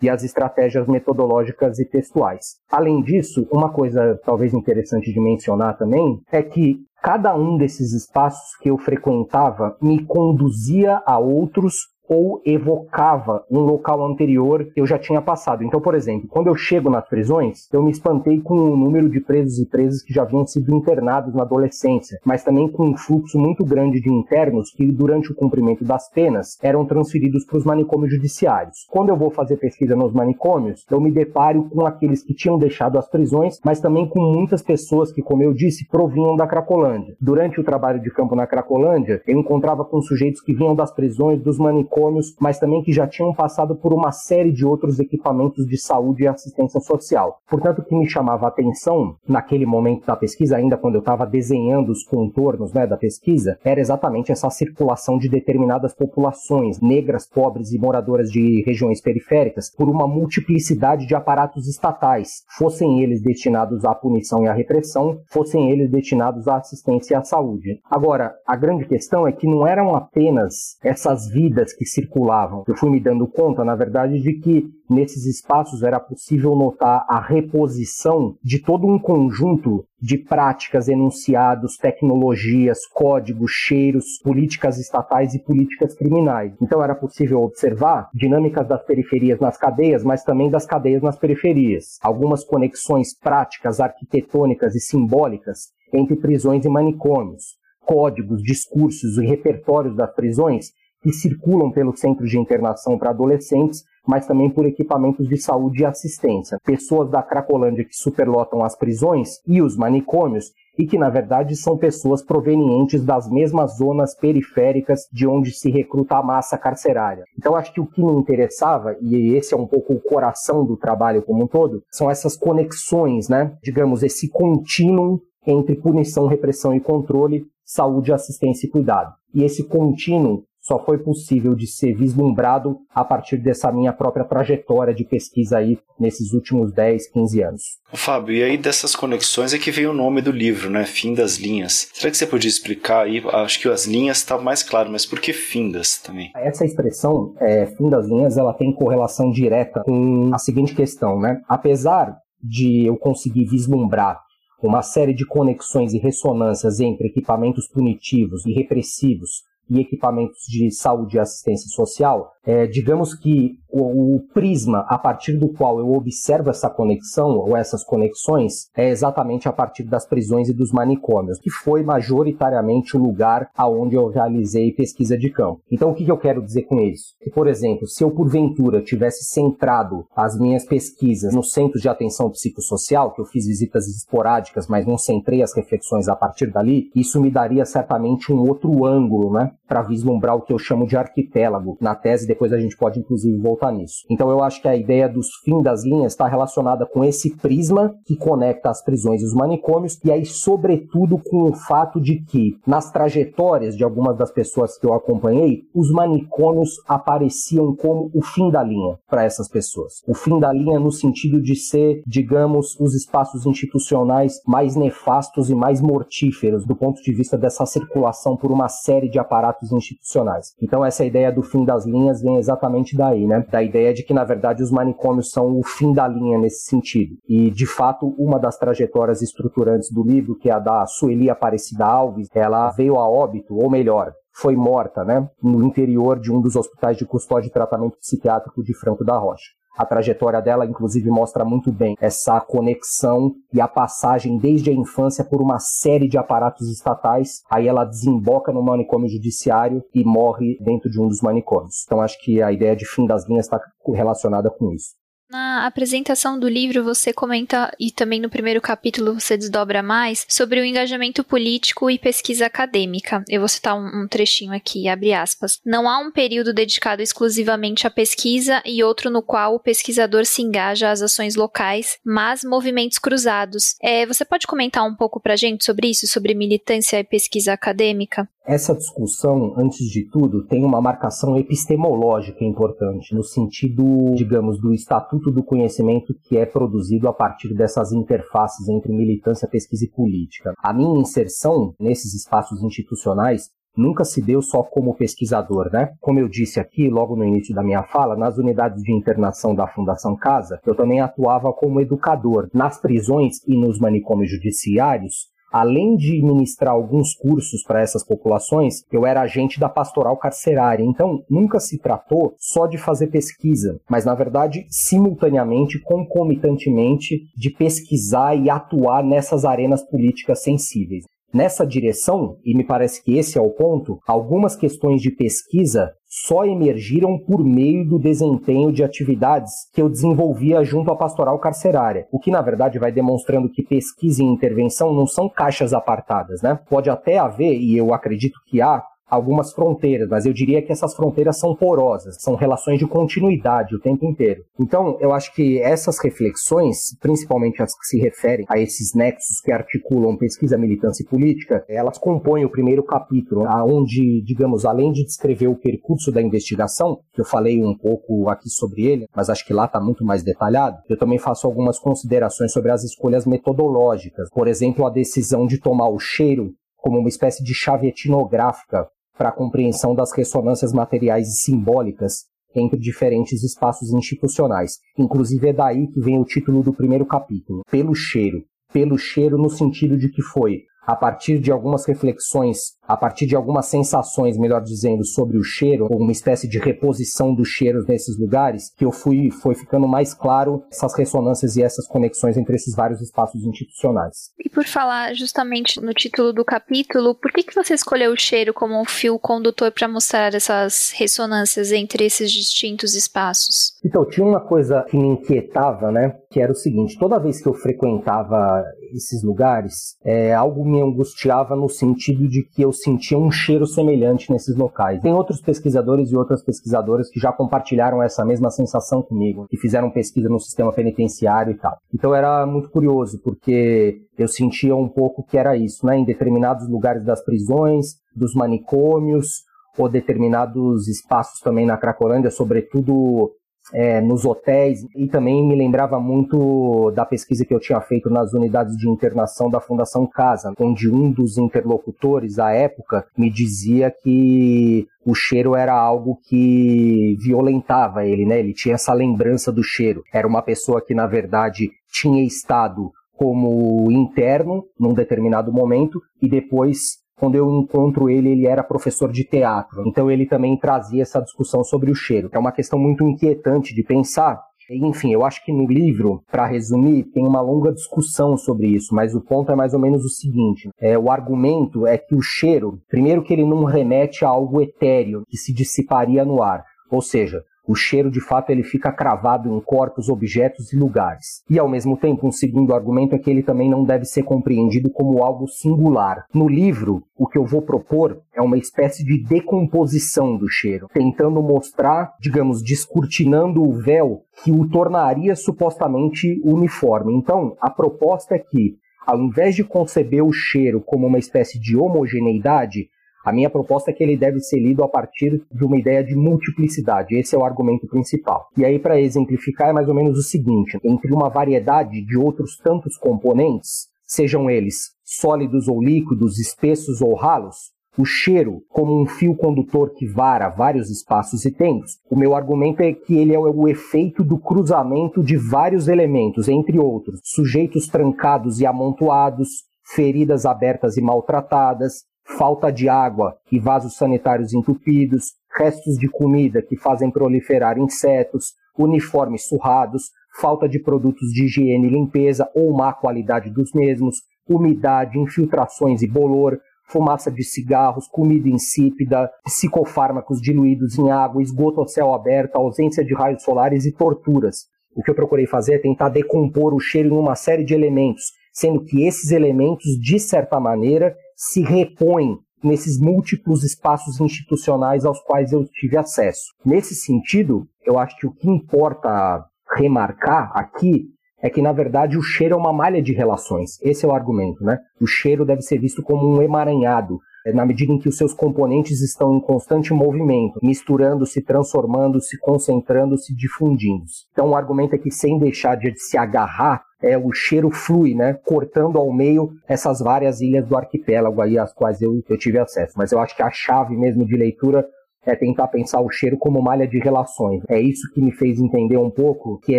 e 0.00 0.08
as 0.08 0.22
estratégias 0.22 0.86
metodológicas 0.86 1.78
e 1.78 1.84
textuais. 1.84 2.56
Além 2.70 3.02
disso, 3.02 3.46
uma 3.50 3.70
coisa 3.70 4.18
talvez 4.24 4.54
interessante 4.54 5.12
de 5.12 5.20
mencionar 5.20 5.76
também 5.76 6.20
é 6.30 6.42
que 6.42 6.78
cada 7.02 7.34
um 7.34 7.56
desses 7.56 7.92
espaços 7.92 8.56
que 8.60 8.70
eu 8.70 8.78
frequentava 8.78 9.76
me 9.80 10.04
conduzia 10.04 11.02
a 11.04 11.18
outros 11.18 11.88
ou 12.10 12.42
evocava 12.44 13.44
um 13.48 13.60
local 13.60 14.04
anterior 14.04 14.64
que 14.74 14.80
eu 14.80 14.86
já 14.86 14.98
tinha 14.98 15.22
passado. 15.22 15.62
Então, 15.62 15.80
por 15.80 15.94
exemplo, 15.94 16.28
quando 16.28 16.48
eu 16.48 16.56
chego 16.56 16.90
nas 16.90 17.08
prisões, 17.08 17.68
eu 17.72 17.84
me 17.84 17.92
espantei 17.92 18.40
com 18.40 18.54
o 18.54 18.76
número 18.76 19.08
de 19.08 19.20
presos 19.20 19.60
e 19.60 19.66
presas 19.66 20.02
que 20.02 20.12
já 20.12 20.22
haviam 20.22 20.44
sido 20.44 20.74
internados 20.74 21.32
na 21.32 21.42
adolescência, 21.42 22.18
mas 22.24 22.42
também 22.42 22.68
com 22.68 22.88
um 22.88 22.96
fluxo 22.96 23.38
muito 23.38 23.64
grande 23.64 24.00
de 24.00 24.12
internos 24.12 24.72
que, 24.72 24.90
durante 24.90 25.30
o 25.30 25.36
cumprimento 25.36 25.84
das 25.84 26.10
penas, 26.10 26.58
eram 26.60 26.84
transferidos 26.84 27.44
para 27.44 27.58
os 27.58 27.64
manicômios 27.64 28.12
judiciários. 28.12 28.88
Quando 28.90 29.10
eu 29.10 29.16
vou 29.16 29.30
fazer 29.30 29.58
pesquisa 29.58 29.94
nos 29.94 30.12
manicômios, 30.12 30.84
eu 30.90 31.00
me 31.00 31.12
deparo 31.12 31.68
com 31.70 31.86
aqueles 31.86 32.24
que 32.24 32.34
tinham 32.34 32.58
deixado 32.58 32.98
as 32.98 33.08
prisões, 33.08 33.60
mas 33.64 33.78
também 33.78 34.08
com 34.08 34.20
muitas 34.20 34.62
pessoas 34.62 35.12
que, 35.12 35.22
como 35.22 35.44
eu 35.44 35.54
disse, 35.54 35.86
provinham 35.86 36.34
da 36.34 36.46
Cracolândia. 36.46 37.14
Durante 37.20 37.60
o 37.60 37.64
trabalho 37.64 38.00
de 38.00 38.10
campo 38.10 38.34
na 38.34 38.48
Cracolândia, 38.48 39.22
eu 39.28 39.38
encontrava 39.38 39.84
com 39.84 40.00
sujeitos 40.00 40.40
que 40.40 40.52
vinham 40.52 40.74
das 40.74 40.92
prisões, 40.92 41.40
dos 41.40 41.56
manicômios, 41.56 41.99
mas 42.40 42.58
também 42.58 42.82
que 42.82 42.92
já 42.92 43.06
tinham 43.06 43.32
passado 43.34 43.76
por 43.76 43.92
uma 43.92 44.12
série 44.12 44.52
de 44.52 44.64
outros 44.64 44.98
equipamentos 44.98 45.66
de 45.66 45.76
saúde 45.76 46.24
e 46.24 46.28
assistência 46.28 46.80
social. 46.80 47.38
Portanto, 47.48 47.80
o 47.80 47.84
que 47.84 47.94
me 47.94 48.08
chamava 48.08 48.46
a 48.46 48.48
atenção 48.48 49.16
naquele 49.28 49.66
momento 49.66 50.06
da 50.06 50.16
pesquisa, 50.16 50.56
ainda 50.56 50.76
quando 50.76 50.94
eu 50.94 51.00
estava 51.00 51.26
desenhando 51.26 51.90
os 51.90 52.04
contornos 52.04 52.72
né, 52.72 52.86
da 52.86 52.96
pesquisa, 52.96 53.58
era 53.64 53.80
exatamente 53.80 54.32
essa 54.32 54.50
circulação 54.50 55.18
de 55.18 55.28
determinadas 55.28 55.94
populações, 55.94 56.80
negras, 56.80 57.28
pobres 57.28 57.72
e 57.72 57.78
moradoras 57.78 58.30
de 58.30 58.62
regiões 58.64 59.00
periféricas, 59.00 59.70
por 59.70 59.88
uma 59.88 60.06
multiplicidade 60.06 61.06
de 61.06 61.14
aparatos 61.14 61.68
estatais, 61.68 62.44
fossem 62.56 63.02
eles 63.02 63.22
destinados 63.22 63.84
à 63.84 63.94
punição 63.94 64.44
e 64.44 64.48
à 64.48 64.52
repressão, 64.52 65.20
fossem 65.26 65.70
eles 65.70 65.90
destinados 65.90 66.46
à 66.48 66.56
assistência 66.56 67.14
e 67.14 67.16
à 67.16 67.22
saúde. 67.22 67.80
Agora, 67.90 68.34
a 68.46 68.56
grande 68.56 68.86
questão 68.86 69.26
é 69.26 69.32
que 69.32 69.46
não 69.46 69.66
eram 69.66 69.94
apenas 69.94 70.76
essas 70.82 71.28
vidas 71.28 71.72
que 71.72 71.84
circulavam. 71.92 72.64
Eu 72.66 72.76
fui 72.76 72.90
me 72.90 73.00
dando 73.00 73.26
conta, 73.26 73.64
na 73.64 73.74
verdade, 73.74 74.20
de 74.20 74.34
que 74.34 74.68
nesses 74.88 75.24
espaços 75.26 75.82
era 75.82 76.00
possível 76.00 76.56
notar 76.56 77.06
a 77.08 77.20
reposição 77.20 78.36
de 78.42 78.58
todo 78.58 78.86
um 78.86 78.98
conjunto 78.98 79.84
de 80.00 80.16
práticas, 80.16 80.88
enunciados, 80.88 81.76
tecnologias, 81.76 82.86
códigos, 82.86 83.50
cheiros, 83.50 84.18
políticas 84.22 84.78
estatais 84.78 85.34
e 85.34 85.38
políticas 85.38 85.94
criminais. 85.94 86.54
Então 86.60 86.82
era 86.82 86.94
possível 86.94 87.42
observar 87.42 88.08
dinâmicas 88.14 88.66
das 88.66 88.82
periferias 88.84 89.38
nas 89.38 89.58
cadeias, 89.58 90.02
mas 90.02 90.24
também 90.24 90.50
das 90.50 90.66
cadeias 90.66 91.02
nas 91.02 91.18
periferias. 91.18 91.98
Algumas 92.02 92.42
conexões 92.42 93.16
práticas, 93.16 93.78
arquitetônicas 93.78 94.74
e 94.74 94.80
simbólicas 94.80 95.68
entre 95.92 96.16
prisões 96.16 96.64
e 96.64 96.68
manicômios. 96.68 97.58
Códigos, 97.80 98.42
discursos 98.42 99.18
e 99.18 99.26
repertórios 99.26 99.96
das 99.96 100.14
prisões 100.14 100.72
que 101.02 101.12
circulam 101.12 101.70
pelo 101.70 101.96
centro 101.96 102.26
de 102.26 102.38
internação 102.38 102.98
para 102.98 103.10
adolescentes, 103.10 103.84
mas 104.06 104.26
também 104.26 104.50
por 104.50 104.66
equipamentos 104.66 105.28
de 105.28 105.36
saúde 105.36 105.82
e 105.82 105.84
assistência. 105.84 106.58
Pessoas 106.64 107.10
da 107.10 107.22
Cracolândia 107.22 107.84
que 107.84 107.94
superlotam 107.94 108.64
as 108.64 108.76
prisões 108.76 109.40
e 109.46 109.62
os 109.62 109.76
manicômios 109.76 110.52
e 110.78 110.86
que, 110.86 110.96
na 110.96 111.10
verdade, 111.10 111.54
são 111.56 111.76
pessoas 111.76 112.22
provenientes 112.22 113.04
das 113.04 113.30
mesmas 113.30 113.76
zonas 113.76 114.14
periféricas 114.14 115.02
de 115.12 115.26
onde 115.26 115.50
se 115.50 115.70
recruta 115.70 116.16
a 116.16 116.22
massa 116.22 116.56
carcerária. 116.56 117.24
Então, 117.38 117.54
acho 117.54 117.72
que 117.72 117.80
o 117.80 117.86
que 117.86 118.02
me 118.02 118.12
interessava, 118.12 118.96
e 119.00 119.34
esse 119.34 119.52
é 119.52 119.56
um 119.56 119.66
pouco 119.66 119.92
o 119.92 120.00
coração 120.00 120.64
do 120.64 120.76
trabalho 120.76 121.22
como 121.22 121.44
um 121.44 121.46
todo, 121.46 121.82
são 121.90 122.10
essas 122.10 122.36
conexões, 122.36 123.28
né? 123.28 123.54
Digamos, 123.62 124.02
esse 124.02 124.28
contínuo 124.28 125.20
entre 125.46 125.76
punição, 125.76 126.26
repressão 126.26 126.74
e 126.74 126.80
controle, 126.80 127.44
saúde, 127.64 128.12
assistência 128.12 128.66
e 128.66 128.70
cuidado. 128.70 129.12
E 129.34 129.44
esse 129.44 129.64
contínuo 129.64 130.44
só 130.70 130.78
foi 130.84 130.98
possível 130.98 131.52
de 131.52 131.66
ser 131.66 131.94
vislumbrado 131.96 132.78
a 132.94 133.04
partir 133.04 133.38
dessa 133.38 133.72
minha 133.72 133.92
própria 133.92 134.24
trajetória 134.24 134.94
de 134.94 135.04
pesquisa 135.04 135.58
aí 135.58 135.76
nesses 135.98 136.32
últimos 136.32 136.72
10, 136.72 137.10
15 137.10 137.42
anos. 137.42 137.62
Fábio, 137.92 138.36
e 138.36 138.42
aí 138.44 138.56
dessas 138.56 138.94
conexões 138.94 139.52
é 139.52 139.58
que 139.58 139.72
veio 139.72 139.90
o 139.90 139.94
nome 139.94 140.22
do 140.22 140.30
livro, 140.30 140.70
né? 140.70 140.84
Fim 140.84 141.12
das 141.12 141.38
linhas. 141.38 141.90
Será 141.92 142.08
que 142.08 142.16
você 142.16 142.24
podia 142.24 142.48
explicar 142.48 143.06
aí? 143.06 143.20
Acho 143.32 143.58
que 143.58 143.68
as 143.68 143.84
linhas 143.84 144.18
está 144.18 144.38
mais 144.38 144.62
claro, 144.62 144.88
mas 144.92 145.04
por 145.04 145.20
que 145.20 145.32
findas 145.32 145.98
também? 145.98 146.30
Essa 146.36 146.64
expressão, 146.64 147.34
é, 147.40 147.66
fim 147.66 147.90
das 147.90 148.06
linhas, 148.06 148.38
ela 148.38 148.54
tem 148.54 148.72
correlação 148.72 149.32
direta 149.32 149.82
com 149.82 150.30
a 150.32 150.38
seguinte 150.38 150.72
questão, 150.72 151.18
né? 151.18 151.40
Apesar 151.48 152.16
de 152.40 152.86
eu 152.86 152.96
conseguir 152.96 153.44
vislumbrar 153.44 154.20
uma 154.62 154.82
série 154.82 155.14
de 155.14 155.26
conexões 155.26 155.94
e 155.94 155.98
ressonâncias 155.98 156.78
entre 156.78 157.08
equipamentos 157.08 157.66
punitivos 157.66 158.46
e 158.46 158.52
repressivos 158.52 159.49
e 159.70 159.80
equipamentos 159.80 160.40
de 160.48 160.70
saúde 160.72 161.16
e 161.16 161.20
assistência 161.20 161.68
social, 161.68 162.32
é, 162.44 162.66
digamos 162.66 163.14
que 163.14 163.59
o, 163.72 164.16
o, 164.16 164.20
prisma 164.32 164.84
a 164.88 164.98
partir 164.98 165.36
do 165.36 165.48
qual 165.48 165.78
eu 165.78 165.92
observo 165.92 166.50
essa 166.50 166.70
conexão 166.70 167.38
ou 167.38 167.56
essas 167.56 167.84
conexões 167.84 168.68
é 168.76 168.88
exatamente 168.90 169.48
a 169.48 169.52
partir 169.52 169.84
das 169.84 170.06
prisões 170.06 170.48
e 170.48 170.54
dos 170.54 170.72
manicômios, 170.72 171.38
que 171.38 171.50
foi 171.50 171.82
majoritariamente 171.82 172.96
o 172.96 173.00
lugar 173.00 173.48
aonde 173.56 173.96
eu 173.96 174.08
realizei 174.08 174.72
pesquisa 174.72 175.16
de 175.16 175.30
campo. 175.30 175.60
Então, 175.70 175.90
o 175.90 175.94
que, 175.94 176.04
que 176.04 176.10
eu 176.10 176.18
quero 176.18 176.42
dizer 176.42 176.62
com 176.62 176.80
isso? 176.80 177.14
Que, 177.20 177.30
por 177.30 177.46
exemplo, 177.46 177.86
se 177.86 178.02
eu 178.02 178.10
porventura 178.10 178.82
tivesse 178.82 179.24
centrado 179.24 180.06
as 180.14 180.38
minhas 180.38 180.64
pesquisas 180.64 181.34
no 181.34 181.42
centro 181.42 181.80
de 181.80 181.88
atenção 181.88 182.30
psicossocial, 182.30 183.12
que 183.12 183.20
eu 183.20 183.26
fiz 183.26 183.46
visitas 183.46 183.86
esporádicas, 183.88 184.66
mas 184.68 184.86
não 184.86 184.98
centrei 184.98 185.42
as 185.42 185.54
reflexões 185.54 186.08
a 186.08 186.16
partir 186.16 186.50
dali, 186.50 186.90
isso 186.94 187.20
me 187.20 187.30
daria 187.30 187.64
certamente 187.64 188.32
um 188.32 188.40
outro 188.40 188.84
ângulo, 188.84 189.32
né, 189.32 189.52
para 189.66 189.82
vislumbrar 189.82 190.36
o 190.36 190.42
que 190.42 190.52
eu 190.52 190.58
chamo 190.58 190.86
de 190.86 190.96
arquipélago 190.96 191.76
na 191.80 191.94
tese 191.94 192.26
depois 192.26 192.52
a 192.52 192.58
gente 192.58 192.76
pode 192.76 192.98
inclusive 192.98 193.36
voltar 193.38 193.59
nisso. 193.70 194.04
Então 194.10 194.30
eu 194.30 194.42
acho 194.42 194.62
que 194.62 194.68
a 194.68 194.76
ideia 194.76 195.08
dos 195.08 195.28
fim 195.44 195.60
das 195.62 195.84
linhas 195.84 196.12
está 196.12 196.26
relacionada 196.26 196.86
com 196.86 197.04
esse 197.04 197.36
prisma 197.36 197.94
que 198.04 198.16
conecta 198.16 198.70
as 198.70 198.82
prisões 198.82 199.22
e 199.22 199.24
os 199.24 199.34
manicômios, 199.34 199.98
e 200.04 200.10
aí, 200.10 200.24
sobretudo, 200.24 201.18
com 201.18 201.44
o 201.44 201.54
fato 201.54 202.00
de 202.00 202.20
que, 202.24 202.56
nas 202.66 202.90
trajetórias 202.90 203.76
de 203.76 203.84
algumas 203.84 204.16
das 204.16 204.30
pessoas 204.30 204.78
que 204.78 204.86
eu 204.86 204.94
acompanhei, 204.94 205.62
os 205.74 205.90
manicômios 205.90 206.70
apareciam 206.88 207.74
como 207.74 208.10
o 208.14 208.22
fim 208.22 208.50
da 208.50 208.62
linha 208.62 208.98
para 209.08 209.24
essas 209.24 209.48
pessoas. 209.48 210.02
O 210.06 210.14
fim 210.14 210.38
da 210.38 210.52
linha 210.52 210.78
no 210.78 210.92
sentido 210.92 211.40
de 211.40 211.56
ser, 211.56 212.02
digamos, 212.06 212.78
os 212.78 212.94
espaços 212.94 213.46
institucionais 213.46 214.40
mais 214.46 214.76
nefastos 214.76 215.50
e 215.50 215.54
mais 215.54 215.80
mortíferos 215.80 216.64
do 216.66 216.76
ponto 216.76 217.02
de 217.02 217.12
vista 217.12 217.36
dessa 217.36 217.66
circulação 217.66 218.36
por 218.36 218.50
uma 218.50 218.68
série 218.68 219.08
de 219.08 219.18
aparatos 219.18 219.72
institucionais. 219.72 220.54
Então, 220.62 220.84
essa 220.84 221.04
ideia 221.04 221.32
do 221.32 221.42
fim 221.42 221.64
das 221.64 221.86
linhas 221.86 222.22
vem 222.22 222.36
exatamente 222.36 222.96
daí, 222.96 223.26
né? 223.26 223.40
Da 223.50 223.62
ideia 223.62 223.92
de 223.92 224.04
que, 224.04 224.14
na 224.14 224.24
verdade, 224.24 224.62
os 224.62 224.70
manicômios 224.70 225.30
são 225.30 225.58
o 225.58 225.62
fim 225.64 225.92
da 225.92 226.06
linha 226.06 226.38
nesse 226.38 226.64
sentido. 226.66 227.16
E, 227.28 227.50
de 227.50 227.66
fato, 227.66 228.14
uma 228.16 228.38
das 228.38 228.56
trajetórias 228.56 229.22
estruturantes 229.22 229.90
do 229.90 230.04
livro, 230.04 230.36
que 230.36 230.48
é 230.48 230.52
a 230.52 230.58
da 230.58 230.86
Sueli 230.86 231.28
Aparecida 231.28 231.84
Alves, 231.84 232.28
ela 232.34 232.70
veio 232.70 232.96
a 232.96 233.08
óbito, 233.08 233.56
ou 233.56 233.68
melhor, 233.68 234.12
foi 234.32 234.54
morta, 234.54 235.04
né, 235.04 235.28
no 235.42 235.64
interior 235.64 236.18
de 236.18 236.32
um 236.32 236.40
dos 236.40 236.56
hospitais 236.56 236.96
de 236.96 237.04
custódia 237.04 237.48
e 237.48 237.52
tratamento 237.52 237.98
psiquiátrico 237.98 238.62
de 238.62 238.72
Franco 238.72 239.04
da 239.04 239.18
Rocha. 239.18 239.50
A 239.76 239.86
trajetória 239.86 240.40
dela, 240.40 240.66
inclusive, 240.66 241.08
mostra 241.10 241.44
muito 241.44 241.72
bem 241.72 241.96
essa 242.00 242.40
conexão 242.40 243.34
e 243.52 243.60
a 243.60 243.68
passagem 243.68 244.36
desde 244.38 244.70
a 244.70 244.74
infância 244.74 245.24
por 245.24 245.40
uma 245.40 245.58
série 245.58 246.08
de 246.08 246.18
aparatos 246.18 246.68
estatais. 246.70 247.42
Aí 247.50 247.66
ela 247.66 247.84
desemboca 247.84 248.52
no 248.52 248.62
manicômio 248.62 249.08
judiciário 249.08 249.82
e 249.94 250.04
morre 250.04 250.58
dentro 250.60 250.90
de 250.90 251.00
um 251.00 251.08
dos 251.08 251.20
manicômios. 251.20 251.84
Então, 251.86 252.00
acho 252.00 252.18
que 252.20 252.42
a 252.42 252.52
ideia 252.52 252.76
de 252.76 252.86
fim 252.86 253.06
das 253.06 253.26
linhas 253.28 253.46
está 253.46 253.60
relacionada 253.94 254.50
com 254.50 254.72
isso. 254.72 254.99
Na 255.30 255.64
apresentação 255.64 256.36
do 256.36 256.48
livro, 256.48 256.82
você 256.82 257.12
comenta, 257.12 257.72
e 257.78 257.92
também 257.92 258.20
no 258.20 258.28
primeiro 258.28 258.60
capítulo 258.60 259.14
você 259.14 259.36
desdobra 259.36 259.80
mais, 259.80 260.26
sobre 260.28 260.60
o 260.60 260.64
engajamento 260.64 261.22
político 261.22 261.88
e 261.88 262.00
pesquisa 262.00 262.46
acadêmica. 262.46 263.22
Eu 263.28 263.40
vou 263.40 263.48
citar 263.48 263.76
um, 263.76 264.02
um 264.02 264.08
trechinho 264.08 264.52
aqui, 264.52 264.88
abre 264.88 265.12
aspas. 265.12 265.60
Não 265.64 265.88
há 265.88 265.98
um 265.98 266.10
período 266.10 266.52
dedicado 266.52 267.00
exclusivamente 267.00 267.86
à 267.86 267.90
pesquisa 267.90 268.60
e 268.66 268.82
outro 268.82 269.08
no 269.08 269.22
qual 269.22 269.54
o 269.54 269.60
pesquisador 269.60 270.26
se 270.26 270.42
engaja 270.42 270.90
às 270.90 271.00
ações 271.00 271.36
locais, 271.36 271.96
mas 272.04 272.42
movimentos 272.42 272.98
cruzados. 272.98 273.76
É, 273.80 274.04
você 274.04 274.24
pode 274.24 274.48
comentar 274.48 274.84
um 274.84 274.96
pouco 274.96 275.20
para 275.20 275.34
a 275.34 275.36
gente 275.36 275.64
sobre 275.64 275.90
isso, 275.90 276.08
sobre 276.08 276.34
militância 276.34 276.98
e 276.98 277.04
pesquisa 277.04 277.52
acadêmica? 277.52 278.28
Essa 278.50 278.74
discussão, 278.74 279.54
antes 279.56 279.86
de 279.86 280.10
tudo, 280.10 280.44
tem 280.44 280.64
uma 280.64 280.80
marcação 280.80 281.36
epistemológica 281.36 282.44
importante, 282.44 283.14
no 283.14 283.22
sentido, 283.22 284.12
digamos, 284.16 284.60
do 284.60 284.74
estatuto 284.74 285.30
do 285.30 285.44
conhecimento 285.44 286.12
que 286.24 286.36
é 286.36 286.44
produzido 286.44 287.06
a 287.06 287.12
partir 287.12 287.54
dessas 287.54 287.92
interfaces 287.92 288.68
entre 288.68 288.92
militância, 288.92 289.46
pesquisa 289.46 289.84
e 289.84 289.88
política. 289.88 290.52
A 290.60 290.72
minha 290.72 290.98
inserção 290.98 291.76
nesses 291.78 292.12
espaços 292.12 292.60
institucionais 292.64 293.50
nunca 293.76 294.04
se 294.04 294.20
deu 294.20 294.42
só 294.42 294.64
como 294.64 294.96
pesquisador, 294.96 295.70
né? 295.72 295.92
Como 296.00 296.18
eu 296.18 296.28
disse 296.28 296.58
aqui, 296.58 296.88
logo 296.88 297.14
no 297.14 297.24
início 297.24 297.54
da 297.54 297.62
minha 297.62 297.84
fala, 297.84 298.16
nas 298.16 298.36
unidades 298.36 298.82
de 298.82 298.92
internação 298.92 299.54
da 299.54 299.68
Fundação 299.68 300.16
Casa, 300.16 300.58
eu 300.66 300.74
também 300.74 301.00
atuava 301.00 301.52
como 301.52 301.80
educador. 301.80 302.48
Nas 302.52 302.80
prisões 302.80 303.36
e 303.46 303.56
nos 303.56 303.78
manicômios 303.78 304.28
judiciários, 304.28 305.30
além 305.50 305.96
de 305.96 306.22
ministrar 306.22 306.72
alguns 306.72 307.14
cursos 307.14 307.62
para 307.62 307.80
essas 307.80 308.04
populações, 308.04 308.84
eu 308.92 309.06
era 309.06 309.22
agente 309.22 309.58
da 309.58 309.68
pastoral 309.68 310.16
carcerária. 310.16 310.84
Então, 310.84 311.24
nunca 311.28 311.58
se 311.58 311.78
tratou 311.78 312.34
só 312.38 312.66
de 312.66 312.78
fazer 312.78 313.08
pesquisa, 313.08 313.80
mas 313.88 314.04
na 314.04 314.14
verdade, 314.14 314.66
simultaneamente, 314.68 315.80
concomitantemente, 315.80 317.22
de 317.36 317.50
pesquisar 317.50 318.34
e 318.34 318.48
atuar 318.48 319.02
nessas 319.02 319.44
arenas 319.44 319.82
políticas 319.82 320.42
sensíveis. 320.42 321.04
Nessa 321.32 321.64
direção, 321.64 322.36
e 322.44 322.56
me 322.56 322.64
parece 322.64 323.04
que 323.04 323.16
esse 323.16 323.38
é 323.38 323.40
o 323.40 323.50
ponto, 323.50 324.00
algumas 324.06 324.56
questões 324.56 325.00
de 325.00 325.10
pesquisa 325.12 325.92
só 326.08 326.44
emergiram 326.44 327.16
por 327.16 327.44
meio 327.44 327.86
do 327.86 327.96
desempenho 327.96 328.72
de 328.72 328.82
atividades 328.82 329.52
que 329.72 329.80
eu 329.80 329.88
desenvolvia 329.88 330.64
junto 330.64 330.90
à 330.90 330.96
pastoral 330.96 331.38
carcerária, 331.38 332.08
o 332.10 332.18
que 332.18 332.32
na 332.32 332.42
verdade 332.42 332.80
vai 332.80 332.90
demonstrando 332.90 333.48
que 333.48 333.62
pesquisa 333.62 334.20
e 334.20 334.26
intervenção 334.26 334.92
não 334.92 335.06
são 335.06 335.28
caixas 335.28 335.72
apartadas, 335.72 336.42
né? 336.42 336.58
Pode 336.68 336.90
até 336.90 337.16
haver, 337.16 337.54
e 337.60 337.76
eu 337.76 337.94
acredito 337.94 338.40
que 338.48 338.60
há, 338.60 338.82
algumas 339.10 339.52
fronteiras, 339.52 340.08
mas 340.08 340.24
eu 340.24 340.32
diria 340.32 340.62
que 340.62 340.72
essas 340.72 340.94
fronteiras 340.94 341.38
são 341.38 341.54
porosas, 341.54 342.16
são 342.20 342.36
relações 342.36 342.78
de 342.78 342.86
continuidade 342.86 343.74
o 343.74 343.80
tempo 343.80 344.06
inteiro. 344.06 344.44
Então, 344.58 344.96
eu 345.00 345.12
acho 345.12 345.34
que 345.34 345.58
essas 345.60 345.98
reflexões, 345.98 346.96
principalmente 347.00 347.62
as 347.62 347.76
que 347.76 347.86
se 347.86 347.98
referem 347.98 348.46
a 348.48 348.58
esses 348.58 348.94
nexos 348.94 349.40
que 349.40 349.52
articulam 349.52 350.16
pesquisa, 350.16 350.56
militância 350.56 351.02
e 351.02 351.06
política, 351.06 351.64
elas 351.68 351.98
compõem 351.98 352.44
o 352.44 352.50
primeiro 352.50 352.82
capítulo, 352.82 353.44
onde, 353.66 354.22
digamos, 354.22 354.64
além 354.64 354.92
de 354.92 355.04
descrever 355.04 355.48
o 355.48 355.56
percurso 355.56 356.12
da 356.12 356.22
investigação, 356.22 357.00
que 357.12 357.20
eu 357.20 357.24
falei 357.24 357.62
um 357.62 357.76
pouco 357.76 358.28
aqui 358.28 358.48
sobre 358.48 358.86
ele, 358.86 359.06
mas 359.14 359.28
acho 359.28 359.44
que 359.44 359.52
lá 359.52 359.64
está 359.64 359.80
muito 359.80 360.04
mais 360.04 360.22
detalhado, 360.22 360.78
eu 360.88 360.98
também 360.98 361.18
faço 361.18 361.46
algumas 361.46 361.78
considerações 361.78 362.52
sobre 362.52 362.70
as 362.70 362.84
escolhas 362.84 363.26
metodológicas. 363.26 364.28
Por 364.30 364.46
exemplo, 364.46 364.86
a 364.86 364.90
decisão 364.90 365.46
de 365.46 365.58
tomar 365.58 365.88
o 365.88 365.98
cheiro 365.98 366.52
como 366.76 366.98
uma 366.98 367.08
espécie 367.08 367.44
de 367.44 367.54
chave 367.54 367.88
etnográfica 367.88 368.88
para 369.16 369.28
a 369.28 369.32
compreensão 369.32 369.94
das 369.94 370.12
ressonâncias 370.12 370.72
materiais 370.72 371.28
e 371.28 371.40
simbólicas 371.40 372.24
entre 372.54 372.78
diferentes 372.78 373.42
espaços 373.42 373.92
institucionais. 373.92 374.78
Inclusive 374.98 375.48
é 375.48 375.52
daí 375.52 375.86
que 375.88 376.00
vem 376.00 376.18
o 376.18 376.24
título 376.24 376.62
do 376.62 376.72
primeiro 376.72 377.06
capítulo, 377.06 377.62
Pelo 377.70 377.94
Cheiro. 377.94 378.44
Pelo 378.72 378.96
cheiro 378.96 379.36
no 379.36 379.50
sentido 379.50 379.96
de 379.96 380.08
que 380.08 380.22
foi 380.22 380.62
a 380.86 380.96
partir 380.96 381.38
de 381.38 381.52
algumas 381.52 381.84
reflexões, 381.86 382.72
a 382.92 382.96
partir 382.96 383.26
de 383.26 383.36
algumas 383.36 383.66
sensações, 383.66 384.36
melhor 384.36 384.60
dizendo, 384.62 385.04
sobre 385.04 385.38
o 385.38 385.44
cheiro, 385.44 385.86
ou 385.88 385.98
uma 385.98 386.10
espécie 386.10 386.48
de 386.48 386.58
reposição 386.58 387.32
dos 387.32 387.48
cheiros 387.48 387.86
nesses 387.86 388.18
lugares, 388.18 388.72
que 388.76 388.84
eu 388.84 388.90
fui 388.90 389.30
foi 389.30 389.54
ficando 389.54 389.86
mais 389.86 390.12
claro 390.12 390.64
essas 390.70 390.92
ressonâncias 390.94 391.56
e 391.56 391.62
essas 391.62 391.86
conexões 391.86 392.36
entre 392.36 392.56
esses 392.56 392.74
vários 392.74 393.00
espaços 393.00 393.44
institucionais. 393.44 394.30
E 394.38 394.48
por 394.48 394.64
falar 394.64 395.14
justamente 395.14 395.80
no 395.80 395.94
título 395.94 396.32
do 396.32 396.44
capítulo, 396.44 397.14
por 397.14 397.30
que, 397.30 397.44
que 397.44 397.54
você 397.54 397.74
escolheu 397.74 398.12
o 398.12 398.18
cheiro 398.18 398.52
como 398.52 398.80
um 398.80 398.84
fio 398.84 399.18
condutor 399.18 399.70
para 399.70 399.86
mostrar 399.86 400.34
essas 400.34 400.92
ressonâncias 400.96 401.70
entre 401.70 402.04
esses 402.04 402.32
distintos 402.32 402.94
espaços? 402.94 403.78
Então, 403.84 404.04
tinha 404.04 404.26
uma 404.26 404.40
coisa 404.40 404.84
que 404.88 404.96
me 404.96 405.08
inquietava, 405.08 405.92
né? 405.92 406.16
Que 406.30 406.40
era 406.40 406.50
o 406.50 406.56
seguinte: 406.56 406.98
toda 406.98 407.20
vez 407.20 407.40
que 407.40 407.48
eu 407.48 407.54
frequentava 407.54 408.64
esses 408.92 409.22
lugares, 409.22 409.96
é, 410.04 410.34
algo 410.34 410.64
me 410.64 410.80
angustiava 410.80 411.54
no 411.54 411.68
sentido 411.68 412.28
de 412.28 412.42
que 412.42 412.62
eu 412.62 412.72
sentia 412.82 413.18
um 413.18 413.30
cheiro 413.30 413.66
semelhante 413.66 414.30
nesses 414.32 414.56
locais. 414.56 415.00
Tem 415.00 415.12
outros 415.12 415.40
pesquisadores 415.40 416.10
e 416.10 416.16
outras 416.16 416.42
pesquisadoras 416.42 417.10
que 417.10 417.20
já 417.20 417.32
compartilharam 417.32 418.02
essa 418.02 418.24
mesma 418.24 418.50
sensação 418.50 419.02
comigo, 419.02 419.46
que 419.48 419.56
fizeram 419.56 419.90
pesquisa 419.90 420.28
no 420.28 420.40
sistema 420.40 420.72
penitenciário 420.72 421.52
e 421.52 421.56
tal. 421.56 421.76
Então 421.92 422.14
era 422.14 422.44
muito 422.46 422.70
curioso, 422.70 423.20
porque 423.22 424.02
eu 424.18 424.28
sentia 424.28 424.74
um 424.74 424.88
pouco 424.88 425.24
que 425.24 425.38
era 425.38 425.56
isso, 425.56 425.84
né? 425.86 425.96
Em 425.96 426.04
determinados 426.04 426.68
lugares 426.68 427.04
das 427.04 427.24
prisões, 427.24 427.96
dos 428.14 428.34
manicômios, 428.34 429.44
ou 429.78 429.88
determinados 429.88 430.88
espaços 430.88 431.40
também 431.40 431.66
na 431.66 431.76
Cracolândia, 431.76 432.30
sobretudo 432.30 433.32
é, 433.72 434.00
nos 434.00 434.24
hotéis 434.24 434.86
e 434.96 435.06
também 435.06 435.46
me 435.46 435.56
lembrava 435.56 436.00
muito 436.00 436.90
da 436.92 437.04
pesquisa 437.04 437.44
que 437.44 437.54
eu 437.54 437.60
tinha 437.60 437.80
feito 437.80 438.10
nas 438.10 438.32
unidades 438.32 438.76
de 438.76 438.88
internação 438.88 439.50
da 439.50 439.60
Fundação 439.60 440.06
Casa, 440.06 440.52
onde 440.58 440.90
um 440.90 441.10
dos 441.10 441.38
interlocutores 441.38 442.38
à 442.38 442.50
época 442.50 443.04
me 443.16 443.30
dizia 443.30 443.90
que 443.90 444.86
o 445.04 445.14
cheiro 445.14 445.54
era 445.54 445.74
algo 445.74 446.18
que 446.28 447.16
violentava 447.20 448.04
ele, 448.04 448.26
né? 448.26 448.38
Ele 448.38 448.52
tinha 448.52 448.74
essa 448.74 448.92
lembrança 448.92 449.50
do 449.50 449.62
cheiro. 449.62 450.02
Era 450.12 450.26
uma 450.26 450.42
pessoa 450.42 450.84
que 450.84 450.94
na 450.94 451.06
verdade 451.06 451.70
tinha 451.90 452.22
estado 452.24 452.90
como 453.16 453.90
interno 453.90 454.64
num 454.78 454.94
determinado 454.94 455.52
momento 455.52 456.00
e 456.22 456.28
depois 456.28 456.99
quando 457.20 457.34
eu 457.34 457.50
encontro 457.50 458.08
ele, 458.08 458.30
ele 458.30 458.46
era 458.46 458.64
professor 458.64 459.12
de 459.12 459.24
teatro. 459.24 459.84
Então 459.86 460.10
ele 460.10 460.24
também 460.24 460.56
trazia 460.56 461.02
essa 461.02 461.20
discussão 461.20 461.62
sobre 461.62 461.90
o 461.90 461.94
cheiro. 461.94 462.30
É 462.32 462.38
uma 462.38 462.50
questão 462.50 462.78
muito 462.78 463.04
inquietante 463.04 463.74
de 463.74 463.82
pensar. 463.82 464.40
Enfim, 464.70 465.12
eu 465.12 465.24
acho 465.24 465.44
que 465.44 465.52
no 465.52 465.66
livro, 465.66 466.22
para 466.30 466.46
resumir, 466.46 467.04
tem 467.12 467.26
uma 467.26 467.40
longa 467.40 467.72
discussão 467.72 468.36
sobre 468.36 468.68
isso, 468.68 468.94
mas 468.94 469.14
o 469.14 469.20
ponto 469.20 469.50
é 469.50 469.56
mais 469.56 469.74
ou 469.74 469.80
menos 469.80 470.04
o 470.04 470.08
seguinte: 470.08 470.70
é, 470.80 470.96
o 470.96 471.10
argumento 471.10 471.86
é 471.86 471.98
que 471.98 472.14
o 472.14 472.22
cheiro, 472.22 472.80
primeiro 472.88 473.22
que 473.22 473.32
ele 473.32 473.44
não 473.44 473.64
remete 473.64 474.24
a 474.24 474.28
algo 474.28 474.60
etéreo 474.60 475.24
que 475.28 475.36
se 475.36 475.52
dissiparia 475.52 476.24
no 476.24 476.40
ar, 476.40 476.64
ou 476.88 477.02
seja, 477.02 477.42
o 477.70 477.74
cheiro, 477.76 478.10
de 478.10 478.20
fato, 478.20 478.50
ele 478.50 478.64
fica 478.64 478.90
cravado 478.90 479.48
em 479.54 479.60
corpos, 479.60 480.08
objetos 480.08 480.72
e 480.72 480.76
lugares. 480.76 481.44
E, 481.48 481.56
ao 481.56 481.68
mesmo 481.68 481.96
tempo, 481.96 482.26
um 482.26 482.32
segundo 482.32 482.74
argumento 482.74 483.14
é 483.14 483.18
que 483.18 483.30
ele 483.30 483.44
também 483.44 483.70
não 483.70 483.84
deve 483.84 484.04
ser 484.04 484.24
compreendido 484.24 484.90
como 484.90 485.22
algo 485.22 485.46
singular. 485.46 486.24
No 486.34 486.48
livro, 486.48 487.04
o 487.16 487.28
que 487.28 487.38
eu 487.38 487.44
vou 487.44 487.62
propor 487.62 488.22
é 488.34 488.42
uma 488.42 488.58
espécie 488.58 489.04
de 489.04 489.22
decomposição 489.22 490.36
do 490.36 490.48
cheiro, 490.48 490.88
tentando 490.92 491.40
mostrar, 491.40 492.12
digamos, 492.20 492.60
descortinando 492.60 493.62
o 493.62 493.72
véu 493.72 494.22
que 494.42 494.50
o 494.50 494.68
tornaria 494.68 495.36
supostamente 495.36 496.40
uniforme. 496.44 497.14
Então, 497.14 497.56
a 497.60 497.70
proposta 497.70 498.34
é 498.34 498.40
que, 498.40 498.74
ao 499.06 499.20
invés 499.20 499.54
de 499.54 499.62
conceber 499.62 500.24
o 500.24 500.32
cheiro 500.32 500.80
como 500.80 501.06
uma 501.06 501.18
espécie 501.18 501.56
de 501.56 501.76
homogeneidade, 501.76 502.88
a 503.24 503.32
minha 503.32 503.50
proposta 503.50 503.90
é 503.90 503.94
que 503.94 504.02
ele 504.02 504.16
deve 504.16 504.40
ser 504.40 504.58
lido 504.58 504.82
a 504.82 504.88
partir 504.88 505.42
de 505.52 505.64
uma 505.64 505.78
ideia 505.78 506.02
de 506.02 506.14
multiplicidade. 506.14 507.16
Esse 507.16 507.34
é 507.34 507.38
o 507.38 507.44
argumento 507.44 507.86
principal. 507.86 508.46
E 508.56 508.64
aí, 508.64 508.78
para 508.78 509.00
exemplificar, 509.00 509.68
é 509.68 509.72
mais 509.72 509.88
ou 509.88 509.94
menos 509.94 510.18
o 510.18 510.22
seguinte: 510.22 510.78
entre 510.82 511.12
uma 511.12 511.28
variedade 511.28 512.04
de 512.04 512.16
outros 512.16 512.56
tantos 512.56 512.96
componentes, 512.96 513.88
sejam 514.02 514.50
eles 514.50 514.90
sólidos 515.04 515.68
ou 515.68 515.82
líquidos, 515.82 516.38
espessos 516.38 517.00
ou 517.02 517.14
ralos, 517.14 517.56
o 517.98 518.04
cheiro 518.04 518.62
como 518.68 519.00
um 519.00 519.06
fio 519.06 519.34
condutor 519.34 519.92
que 519.94 520.06
vara 520.06 520.48
vários 520.48 520.88
espaços 520.90 521.44
e 521.44 521.50
tempos, 521.50 521.98
o 522.08 522.16
meu 522.16 522.34
argumento 522.34 522.80
é 522.80 522.92
que 522.92 523.16
ele 523.16 523.34
é 523.34 523.38
o 523.38 523.68
efeito 523.68 524.22
do 524.22 524.38
cruzamento 524.38 525.22
de 525.22 525.36
vários 525.36 525.88
elementos, 525.88 526.48
entre 526.48 526.78
outros, 526.78 527.20
sujeitos 527.24 527.88
trancados 527.88 528.60
e 528.60 528.66
amontoados, 528.66 529.64
feridas 529.94 530.46
abertas 530.46 530.96
e 530.96 531.02
maltratadas, 531.02 532.04
falta 532.36 532.70
de 532.70 532.88
água 532.88 533.36
e 533.50 533.58
vasos 533.58 533.96
sanitários 533.96 534.54
entupidos, 534.54 535.34
restos 535.56 535.96
de 535.98 536.08
comida 536.08 536.62
que 536.62 536.76
fazem 536.76 537.10
proliferar 537.10 537.78
insetos, 537.78 538.54
uniformes 538.78 539.46
surrados, 539.46 540.10
falta 540.40 540.68
de 540.68 540.78
produtos 540.78 541.28
de 541.32 541.44
higiene 541.44 541.88
e 541.88 541.90
limpeza 541.90 542.48
ou 542.54 542.72
má 542.72 542.92
qualidade 542.92 543.50
dos 543.50 543.72
mesmos, 543.72 544.18
umidade, 544.48 545.18
infiltrações 545.18 546.02
e 546.02 546.08
bolor, 546.08 546.58
fumaça 546.84 547.30
de 547.30 547.42
cigarros, 547.44 548.08
comida 548.08 548.48
insípida, 548.48 549.30
psicofármacos 549.44 550.40
diluídos 550.40 550.98
em 550.98 551.10
água, 551.10 551.42
esgoto 551.42 551.80
ao 551.80 551.88
céu 551.88 552.12
aberto, 552.12 552.56
ausência 552.56 553.04
de 553.04 553.14
raios 553.14 553.42
solares 553.42 553.84
e 553.84 553.92
torturas. 553.92 554.66
O 554.94 555.02
que 555.02 555.10
eu 555.10 555.14
procurei 555.14 555.46
fazer 555.46 555.74
é 555.74 555.78
tentar 555.78 556.08
decompor 556.08 556.74
o 556.74 556.80
cheiro 556.80 557.14
em 557.14 557.18
uma 557.18 557.36
série 557.36 557.64
de 557.64 557.74
elementos, 557.74 558.24
sendo 558.52 558.84
que 558.84 559.06
esses 559.06 559.30
elementos, 559.30 559.84
de 560.00 560.18
certa 560.18 560.58
maneira, 560.58 561.14
se 561.40 561.62
repõem 561.62 562.36
nesses 562.62 563.00
múltiplos 563.00 563.64
espaços 563.64 564.20
institucionais 564.20 565.06
aos 565.06 565.18
quais 565.20 565.52
eu 565.52 565.64
tive 565.72 565.96
acesso. 565.96 566.52
Nesse 566.62 566.94
sentido, 566.94 567.66
eu 567.82 567.98
acho 567.98 568.14
que 568.18 568.26
o 568.26 568.30
que 568.30 568.46
importa 568.46 569.42
remarcar 569.74 570.52
aqui 570.54 571.06
é 571.42 571.48
que, 571.48 571.62
na 571.62 571.72
verdade, 571.72 572.18
o 572.18 572.22
cheiro 572.22 572.54
é 572.54 572.58
uma 572.58 572.74
malha 572.74 573.00
de 573.00 573.14
relações. 573.14 573.80
Esse 573.80 574.04
é 574.04 574.08
o 574.08 574.12
argumento, 574.12 574.62
né? 574.62 574.78
O 575.00 575.06
cheiro 575.06 575.46
deve 575.46 575.62
ser 575.62 575.78
visto 575.78 576.02
como 576.02 576.28
um 576.28 576.42
emaranhado, 576.42 577.18
é, 577.46 577.54
na 577.54 577.64
medida 577.64 577.90
em 577.90 577.98
que 577.98 578.10
os 578.10 578.18
seus 578.18 578.34
componentes 578.34 579.00
estão 579.00 579.34
em 579.34 579.40
constante 579.40 579.94
movimento, 579.94 580.60
misturando-se, 580.62 581.40
transformando-se, 581.40 582.38
concentrando-se, 582.38 583.34
difundindo-se. 583.34 584.26
Então, 584.32 584.50
o 584.50 584.54
argumento 584.54 584.94
é 584.94 584.98
que, 584.98 585.10
sem 585.10 585.38
deixar 585.38 585.76
de 585.76 585.98
se 585.98 586.18
agarrar, 586.18 586.82
é, 587.02 587.16
o 587.16 587.32
cheiro 587.32 587.70
flui, 587.70 588.14
né, 588.14 588.34
cortando 588.44 588.98
ao 588.98 589.12
meio 589.12 589.50
essas 589.68 590.00
várias 590.00 590.40
ilhas 590.40 590.66
do 590.66 590.76
arquipélago 590.76 591.40
aí 591.40 591.58
às 591.58 591.72
quais 591.72 592.00
eu, 592.02 592.22
eu 592.28 592.38
tive 592.38 592.58
acesso. 592.58 592.94
Mas 592.96 593.12
eu 593.12 593.18
acho 593.18 593.34
que 593.36 593.42
a 593.42 593.50
chave 593.50 593.96
mesmo 593.96 594.24
de 594.26 594.36
leitura 594.36 594.84
é 595.24 595.36
tentar 595.36 595.68
pensar 595.68 596.00
o 596.00 596.10
cheiro 596.10 596.38
como 596.38 596.62
malha 596.62 596.86
de 596.86 596.98
relações. 596.98 597.62
É 597.68 597.80
isso 597.80 598.10
que 598.14 598.22
me 598.22 598.32
fez 598.32 598.58
entender 598.58 598.96
um 598.96 599.10
pouco 599.10 599.58
que 599.60 599.74
é 599.74 599.78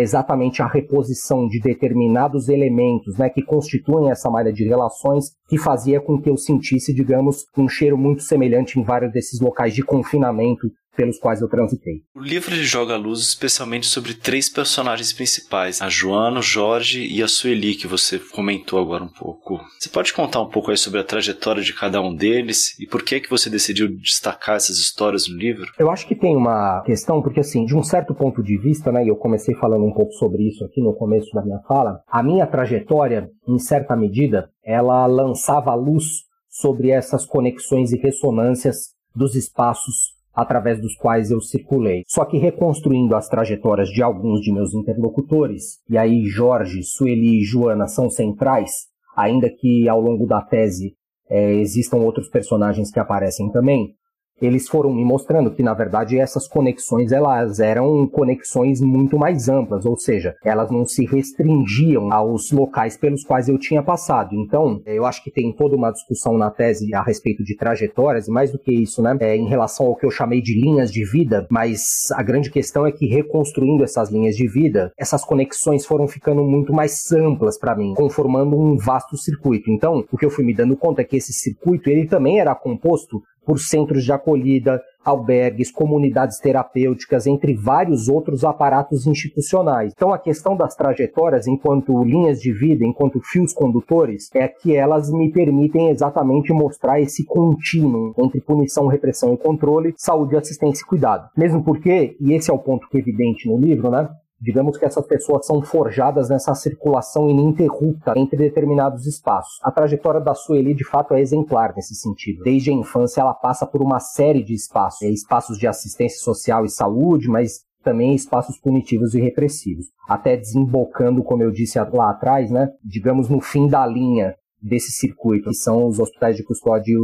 exatamente 0.00 0.62
a 0.62 0.68
reposição 0.68 1.48
de 1.48 1.60
determinados 1.60 2.48
elementos, 2.48 3.18
né, 3.18 3.28
que 3.28 3.42
constituem 3.42 4.10
essa 4.10 4.30
malha 4.30 4.52
de 4.52 4.64
relações, 4.64 5.32
que 5.48 5.58
fazia 5.58 6.00
com 6.00 6.20
que 6.20 6.30
eu 6.30 6.36
sentisse, 6.36 6.94
digamos, 6.94 7.44
um 7.56 7.68
cheiro 7.68 7.98
muito 7.98 8.22
semelhante 8.22 8.78
em 8.78 8.84
vários 8.84 9.12
desses 9.12 9.40
locais 9.40 9.74
de 9.74 9.82
confinamento 9.82 10.70
pelos 10.96 11.18
quais 11.18 11.40
eu 11.40 11.48
transitei. 11.48 12.02
O 12.14 12.20
livro 12.20 12.54
joga 12.56 12.94
a 12.94 12.98
luz 12.98 13.20
especialmente 13.20 13.86
sobre 13.86 14.14
três 14.14 14.48
personagens 14.48 15.12
principais, 15.12 15.80
a 15.80 15.88
Joana, 15.88 16.40
o 16.40 16.42
Jorge 16.42 17.06
e 17.06 17.22
a 17.22 17.28
Sueli, 17.28 17.74
que 17.74 17.86
você 17.86 18.18
comentou 18.18 18.78
agora 18.78 19.02
um 19.02 19.08
pouco. 19.08 19.60
Você 19.78 19.88
pode 19.88 20.12
contar 20.12 20.40
um 20.40 20.48
pouco 20.48 20.70
aí 20.70 20.76
sobre 20.76 21.00
a 21.00 21.04
trajetória 21.04 21.62
de 21.62 21.74
cada 21.74 22.00
um 22.00 22.14
deles 22.14 22.78
e 22.78 22.86
por 22.86 23.02
que 23.02 23.20
que 23.20 23.30
você 23.30 23.48
decidiu 23.48 23.88
destacar 23.88 24.56
essas 24.56 24.78
histórias 24.78 25.28
no 25.28 25.36
livro? 25.36 25.66
Eu 25.78 25.90
acho 25.90 26.06
que 26.06 26.14
tem 26.14 26.36
uma 26.36 26.82
questão, 26.82 27.22
porque 27.22 27.40
assim, 27.40 27.64
de 27.64 27.76
um 27.76 27.82
certo 27.82 28.14
ponto 28.14 28.42
de 28.42 28.58
vista, 28.58 28.92
né, 28.92 29.04
e 29.04 29.08
eu 29.08 29.16
comecei 29.16 29.54
falando 29.54 29.84
um 29.84 29.92
pouco 29.92 30.12
sobre 30.12 30.48
isso 30.48 30.64
aqui 30.64 30.80
no 30.80 30.94
começo 30.94 31.32
da 31.32 31.42
minha 31.42 31.60
fala, 31.66 32.00
a 32.08 32.22
minha 32.22 32.46
trajetória, 32.46 33.28
em 33.48 33.58
certa 33.58 33.96
medida, 33.96 34.50
ela 34.64 35.06
lançava 35.06 35.70
a 35.70 35.74
luz 35.74 36.04
sobre 36.48 36.90
essas 36.90 37.24
conexões 37.24 37.92
e 37.92 37.98
ressonâncias 37.98 38.92
dos 39.14 39.34
espaços 39.34 40.21
através 40.34 40.80
dos 40.80 40.94
quais 40.96 41.30
eu 41.30 41.40
circulei. 41.40 42.02
Só 42.06 42.24
que 42.24 42.38
reconstruindo 42.38 43.14
as 43.14 43.28
trajetórias 43.28 43.88
de 43.88 44.02
alguns 44.02 44.40
de 44.40 44.52
meus 44.52 44.74
interlocutores, 44.74 45.80
e 45.88 45.98
aí 45.98 46.24
Jorge, 46.26 46.82
Sueli 46.82 47.40
e 47.40 47.44
Joana 47.44 47.86
são 47.86 48.08
centrais, 48.08 48.70
ainda 49.16 49.50
que 49.50 49.88
ao 49.88 50.00
longo 50.00 50.26
da 50.26 50.40
tese 50.40 50.94
é, 51.28 51.54
existam 51.54 51.98
outros 51.98 52.28
personagens 52.28 52.90
que 52.90 53.00
aparecem 53.00 53.50
também, 53.50 53.94
eles 54.42 54.68
foram 54.68 54.92
me 54.92 55.04
mostrando 55.04 55.50
que, 55.50 55.62
na 55.62 55.72
verdade, 55.72 56.18
essas 56.18 56.48
conexões 56.48 57.12
elas 57.12 57.60
eram 57.60 58.06
conexões 58.06 58.80
muito 58.80 59.18
mais 59.18 59.48
amplas, 59.48 59.86
ou 59.86 59.96
seja, 59.96 60.34
elas 60.44 60.70
não 60.70 60.84
se 60.84 61.04
restringiam 61.06 62.12
aos 62.12 62.50
locais 62.50 62.96
pelos 62.96 63.24
quais 63.24 63.48
eu 63.48 63.58
tinha 63.58 63.82
passado. 63.82 64.34
Então, 64.34 64.80
eu 64.84 65.06
acho 65.06 65.22
que 65.22 65.30
tem 65.30 65.52
toda 65.52 65.76
uma 65.76 65.92
discussão 65.92 66.36
na 66.36 66.50
tese 66.50 66.94
a 66.94 67.02
respeito 67.02 67.44
de 67.44 67.56
trajetórias, 67.56 68.28
e 68.28 68.30
mais 68.30 68.50
do 68.50 68.58
que 68.58 68.72
isso, 68.72 69.00
né, 69.00 69.16
é, 69.20 69.36
em 69.36 69.48
relação 69.48 69.86
ao 69.86 69.96
que 69.96 70.04
eu 70.04 70.10
chamei 70.10 70.40
de 70.40 70.60
linhas 70.60 70.90
de 70.90 71.04
vida, 71.04 71.46
mas 71.50 72.10
a 72.12 72.22
grande 72.22 72.50
questão 72.50 72.86
é 72.86 72.92
que 72.92 73.06
reconstruindo 73.06 73.84
essas 73.84 74.10
linhas 74.10 74.36
de 74.36 74.48
vida, 74.48 74.92
essas 74.98 75.24
conexões 75.24 75.86
foram 75.86 76.08
ficando 76.08 76.42
muito 76.42 76.72
mais 76.72 77.10
amplas 77.12 77.58
para 77.58 77.76
mim, 77.76 77.94
conformando 77.94 78.58
um 78.58 78.76
vasto 78.76 79.16
circuito. 79.16 79.70
Então, 79.70 80.04
o 80.10 80.16
que 80.16 80.26
eu 80.26 80.30
fui 80.30 80.44
me 80.44 80.54
dando 80.54 80.76
conta 80.76 81.02
é 81.02 81.04
que 81.04 81.16
esse 81.16 81.32
circuito 81.32 81.88
ele 81.88 82.06
também 82.06 82.40
era 82.40 82.54
composto 82.54 83.22
por 83.44 83.58
centros 83.58 84.04
de 84.04 84.12
acolhida, 84.12 84.80
albergues, 85.04 85.70
comunidades 85.70 86.38
terapêuticas, 86.38 87.26
entre 87.26 87.54
vários 87.54 88.08
outros 88.08 88.44
aparatos 88.44 89.06
institucionais. 89.06 89.92
Então, 89.94 90.12
a 90.12 90.18
questão 90.18 90.56
das 90.56 90.74
trajetórias, 90.74 91.46
enquanto 91.46 92.04
linhas 92.04 92.40
de 92.40 92.52
vida, 92.52 92.84
enquanto 92.84 93.20
fios 93.20 93.52
condutores, 93.52 94.30
é 94.34 94.46
que 94.46 94.76
elas 94.76 95.10
me 95.10 95.30
permitem 95.30 95.90
exatamente 95.90 96.52
mostrar 96.52 97.00
esse 97.00 97.24
contínuo 97.24 98.14
entre 98.18 98.40
punição, 98.40 98.86
repressão 98.86 99.34
e 99.34 99.36
controle, 99.36 99.94
saúde, 99.96 100.36
assistência 100.36 100.82
e 100.82 100.86
cuidado. 100.86 101.28
Mesmo 101.36 101.64
porque, 101.64 102.16
e 102.20 102.32
esse 102.32 102.50
é 102.50 102.54
o 102.54 102.58
ponto 102.58 102.88
que 102.88 102.96
é 102.96 103.00
evidente 103.00 103.48
no 103.48 103.58
livro, 103.58 103.90
né? 103.90 104.08
Digamos 104.42 104.76
que 104.76 104.84
essas 104.84 105.06
pessoas 105.06 105.46
são 105.46 105.62
forjadas 105.62 106.28
nessa 106.28 106.52
circulação 106.54 107.30
ininterrupta 107.30 108.12
entre 108.16 108.36
determinados 108.36 109.06
espaços. 109.06 109.60
A 109.62 109.70
trajetória 109.70 110.20
da 110.20 110.34
Sueli, 110.34 110.74
de 110.74 110.84
fato, 110.84 111.14
é 111.14 111.20
exemplar 111.20 111.72
nesse 111.76 111.94
sentido. 111.94 112.42
Desde 112.42 112.70
a 112.70 112.74
infância, 112.74 113.20
ela 113.20 113.34
passa 113.34 113.64
por 113.64 113.80
uma 113.80 114.00
série 114.00 114.42
de 114.42 114.52
espaços. 114.52 115.02
É, 115.02 115.10
espaços 115.10 115.56
de 115.56 115.68
assistência 115.68 116.18
social 116.18 116.64
e 116.64 116.70
saúde, 116.70 117.28
mas 117.28 117.60
também 117.84 118.14
espaços 118.14 118.58
punitivos 118.58 119.14
e 119.14 119.20
repressivos. 119.20 119.86
Até 120.08 120.36
desembocando, 120.36 121.22
como 121.22 121.44
eu 121.44 121.52
disse 121.52 121.78
lá 121.78 122.10
atrás, 122.10 122.50
né, 122.50 122.68
digamos 122.84 123.28
no 123.28 123.40
fim 123.40 123.68
da 123.68 123.86
linha 123.86 124.34
desse 124.60 124.90
circuito, 124.90 125.50
que 125.50 125.56
são 125.56 125.86
os 125.86 126.00
hospitais 126.00 126.36
de 126.36 126.44
custódia 126.44 126.92
e 126.92 126.96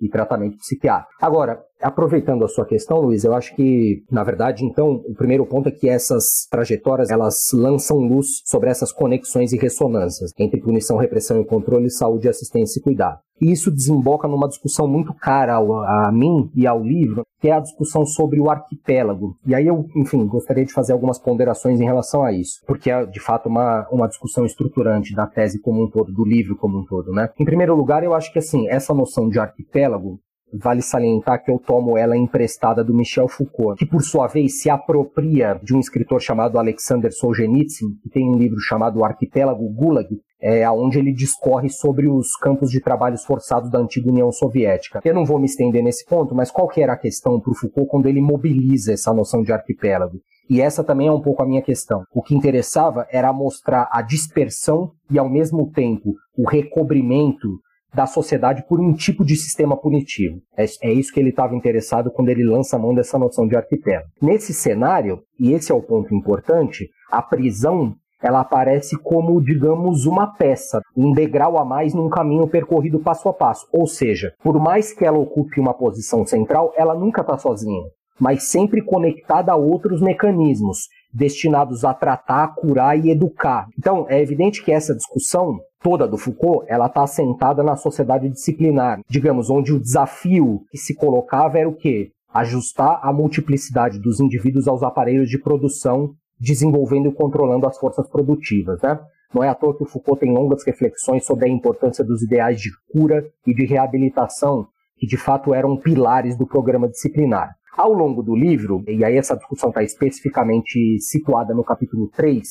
e 0.00 0.08
tratamento 0.08 0.56
psiquiátrico. 0.56 1.12
Agora, 1.20 1.62
aproveitando 1.80 2.44
a 2.44 2.48
sua 2.48 2.64
questão, 2.64 3.00
Luiz, 3.00 3.24
eu 3.24 3.34
acho 3.34 3.54
que, 3.54 4.04
na 4.10 4.22
verdade, 4.22 4.64
então, 4.64 5.02
o 5.06 5.14
primeiro 5.14 5.46
ponto 5.46 5.68
é 5.68 5.72
que 5.72 5.88
essas 5.88 6.46
trajetórias, 6.50 7.10
elas 7.10 7.50
lançam 7.52 7.98
luz 7.98 8.42
sobre 8.44 8.70
essas 8.70 8.92
conexões 8.92 9.52
e 9.52 9.58
ressonâncias 9.58 10.32
entre 10.38 10.60
punição, 10.60 10.96
repressão 10.96 11.40
e 11.40 11.44
controle, 11.44 11.90
saúde, 11.90 12.28
assistência 12.28 12.78
e 12.78 12.82
cuidado. 12.82 13.18
E 13.40 13.50
isso 13.50 13.70
desemboca 13.70 14.28
numa 14.28 14.48
discussão 14.48 14.86
muito 14.86 15.14
cara 15.14 15.56
a 15.56 16.12
mim 16.12 16.50
e 16.54 16.66
ao 16.66 16.82
livro, 16.82 17.24
que 17.40 17.48
é 17.48 17.52
a 17.52 17.60
discussão 17.60 18.04
sobre 18.04 18.38
o 18.38 18.50
arquipélago. 18.50 19.34
E 19.46 19.54
aí 19.54 19.66
eu, 19.66 19.86
enfim, 19.96 20.26
gostaria 20.26 20.64
de 20.64 20.74
fazer 20.74 20.92
algumas 20.92 21.18
ponderações 21.18 21.80
em 21.80 21.84
relação 21.84 22.22
a 22.22 22.32
isso, 22.32 22.60
porque 22.66 22.90
é 22.90 23.06
de 23.06 23.18
fato 23.18 23.48
uma, 23.48 23.88
uma 23.90 24.06
discussão 24.06 24.44
estruturante 24.44 25.14
da 25.14 25.26
tese 25.26 25.58
como 25.58 25.84
um 25.84 25.90
todo, 25.90 26.12
do 26.12 26.24
livro 26.24 26.54
como 26.56 26.80
um 26.80 26.84
todo, 26.84 27.12
né? 27.12 27.30
Em 27.38 27.44
primeiro 27.44 27.74
lugar, 27.74 28.04
eu 28.04 28.12
acho 28.12 28.30
que 28.30 28.38
assim, 28.38 28.68
essa 28.68 28.92
noção 28.92 29.30
de 29.30 29.38
arquipélago 29.38 30.20
Vale 30.52 30.82
salientar 30.82 31.42
que 31.44 31.50
eu 31.50 31.58
tomo 31.58 31.96
ela 31.96 32.16
emprestada 32.16 32.82
do 32.82 32.94
Michel 32.94 33.28
Foucault, 33.28 33.78
que 33.78 33.86
por 33.86 34.02
sua 34.02 34.26
vez 34.26 34.60
se 34.60 34.68
apropria 34.68 35.58
de 35.62 35.74
um 35.74 35.80
escritor 35.80 36.20
chamado 36.20 36.58
Alexander 36.58 37.12
Solzhenitsyn, 37.12 37.88
que 38.02 38.10
tem 38.10 38.28
um 38.28 38.36
livro 38.36 38.58
chamado 38.60 39.04
Arquipélago 39.04 39.68
Gulag, 39.68 40.08
é, 40.40 40.68
onde 40.70 40.98
ele 40.98 41.12
discorre 41.12 41.68
sobre 41.68 42.08
os 42.08 42.34
campos 42.36 42.70
de 42.70 42.80
trabalhos 42.80 43.24
forçados 43.24 43.70
da 43.70 43.78
antiga 43.78 44.08
União 44.08 44.32
Soviética. 44.32 45.00
Eu 45.04 45.14
não 45.14 45.24
vou 45.24 45.38
me 45.38 45.46
estender 45.46 45.82
nesse 45.82 46.04
ponto, 46.06 46.34
mas 46.34 46.50
qual 46.50 46.66
que 46.66 46.82
era 46.82 46.94
a 46.94 46.98
questão 46.98 47.38
para 47.38 47.52
o 47.52 47.54
Foucault 47.54 47.90
quando 47.90 48.06
ele 48.06 48.20
mobiliza 48.20 48.92
essa 48.92 49.12
noção 49.12 49.42
de 49.42 49.52
arquipélago? 49.52 50.20
E 50.48 50.60
essa 50.60 50.82
também 50.82 51.06
é 51.06 51.12
um 51.12 51.20
pouco 51.20 51.42
a 51.42 51.46
minha 51.46 51.62
questão. 51.62 52.02
O 52.12 52.22
que 52.22 52.34
interessava 52.34 53.06
era 53.12 53.32
mostrar 53.32 53.88
a 53.92 54.02
dispersão 54.02 54.90
e, 55.08 55.16
ao 55.16 55.28
mesmo 55.28 55.70
tempo, 55.70 56.14
o 56.36 56.48
recobrimento 56.48 57.60
da 57.94 58.06
sociedade 58.06 58.64
por 58.68 58.80
um 58.80 58.92
tipo 58.92 59.24
de 59.24 59.36
sistema 59.36 59.76
punitivo. 59.76 60.40
É, 60.56 60.64
é 60.82 60.92
isso 60.92 61.12
que 61.12 61.20
ele 61.20 61.30
estava 61.30 61.54
interessado 61.54 62.10
quando 62.10 62.28
ele 62.28 62.44
lança 62.44 62.76
a 62.76 62.78
mão 62.78 62.94
dessa 62.94 63.18
noção 63.18 63.46
de 63.46 63.56
arquipélago. 63.56 64.08
Nesse 64.20 64.52
cenário, 64.52 65.20
e 65.38 65.52
esse 65.52 65.72
é 65.72 65.74
o 65.74 65.82
ponto 65.82 66.14
importante, 66.14 66.88
a 67.10 67.20
prisão 67.20 67.94
ela 68.22 68.40
aparece 68.40 68.98
como, 68.98 69.40
digamos, 69.42 70.04
uma 70.04 70.26
peça, 70.26 70.80
um 70.96 71.12
degrau 71.12 71.58
a 71.58 71.64
mais 71.64 71.94
num 71.94 72.08
caminho 72.08 72.46
percorrido 72.46 73.00
passo 73.00 73.28
a 73.28 73.32
passo. 73.32 73.66
Ou 73.72 73.86
seja, 73.86 74.32
por 74.42 74.60
mais 74.60 74.92
que 74.92 75.04
ela 75.04 75.18
ocupe 75.18 75.58
uma 75.58 75.72
posição 75.72 76.26
central, 76.26 76.72
ela 76.76 76.94
nunca 76.94 77.22
está 77.22 77.38
sozinha, 77.38 77.82
mas 78.18 78.44
sempre 78.44 78.82
conectada 78.82 79.52
a 79.52 79.56
outros 79.56 80.02
mecanismos 80.02 80.88
destinados 81.12 81.84
a 81.84 81.92
tratar, 81.94 82.54
curar 82.54 82.98
e 82.98 83.10
educar. 83.10 83.66
Então, 83.78 84.06
é 84.08 84.20
evidente 84.20 84.62
que 84.62 84.70
essa 84.70 84.94
discussão 84.94 85.58
toda 85.82 86.06
do 86.06 86.18
Foucault, 86.18 86.64
ela 86.68 86.86
está 86.86 87.02
assentada 87.02 87.62
na 87.62 87.76
sociedade 87.76 88.28
disciplinar, 88.28 89.00
digamos, 89.08 89.50
onde 89.50 89.72
o 89.72 89.80
desafio 89.80 90.62
que 90.70 90.78
se 90.78 90.94
colocava 90.94 91.58
era 91.58 91.68
o 91.68 91.74
quê? 91.74 92.10
Ajustar 92.32 93.00
a 93.02 93.12
multiplicidade 93.12 93.98
dos 93.98 94.20
indivíduos 94.20 94.68
aos 94.68 94.82
aparelhos 94.82 95.28
de 95.28 95.38
produção, 95.38 96.14
desenvolvendo 96.38 97.08
e 97.08 97.14
controlando 97.14 97.66
as 97.66 97.78
forças 97.78 98.08
produtivas, 98.08 98.80
né? 98.82 99.00
Não 99.34 99.44
é 99.44 99.48
à 99.48 99.54
toa 99.54 99.76
que 99.76 99.84
o 99.84 99.86
Foucault 99.86 100.20
tem 100.20 100.32
longas 100.32 100.64
reflexões 100.64 101.24
sobre 101.24 101.46
a 101.46 101.48
importância 101.48 102.04
dos 102.04 102.22
ideais 102.22 102.60
de 102.60 102.70
cura 102.92 103.24
e 103.46 103.54
de 103.54 103.64
reabilitação, 103.64 104.66
que 104.96 105.06
de 105.06 105.16
fato 105.16 105.54
eram 105.54 105.76
pilares 105.76 106.36
do 106.36 106.46
programa 106.46 106.88
disciplinar. 106.88 107.54
Ao 107.76 107.92
longo 107.92 108.22
do 108.22 108.34
livro, 108.34 108.82
e 108.88 109.04
aí 109.04 109.16
essa 109.16 109.36
discussão 109.36 109.70
está 109.70 109.82
especificamente 109.82 110.98
situada 110.98 111.54
no 111.54 111.64
capítulo 111.64 112.10
3, 112.10 112.44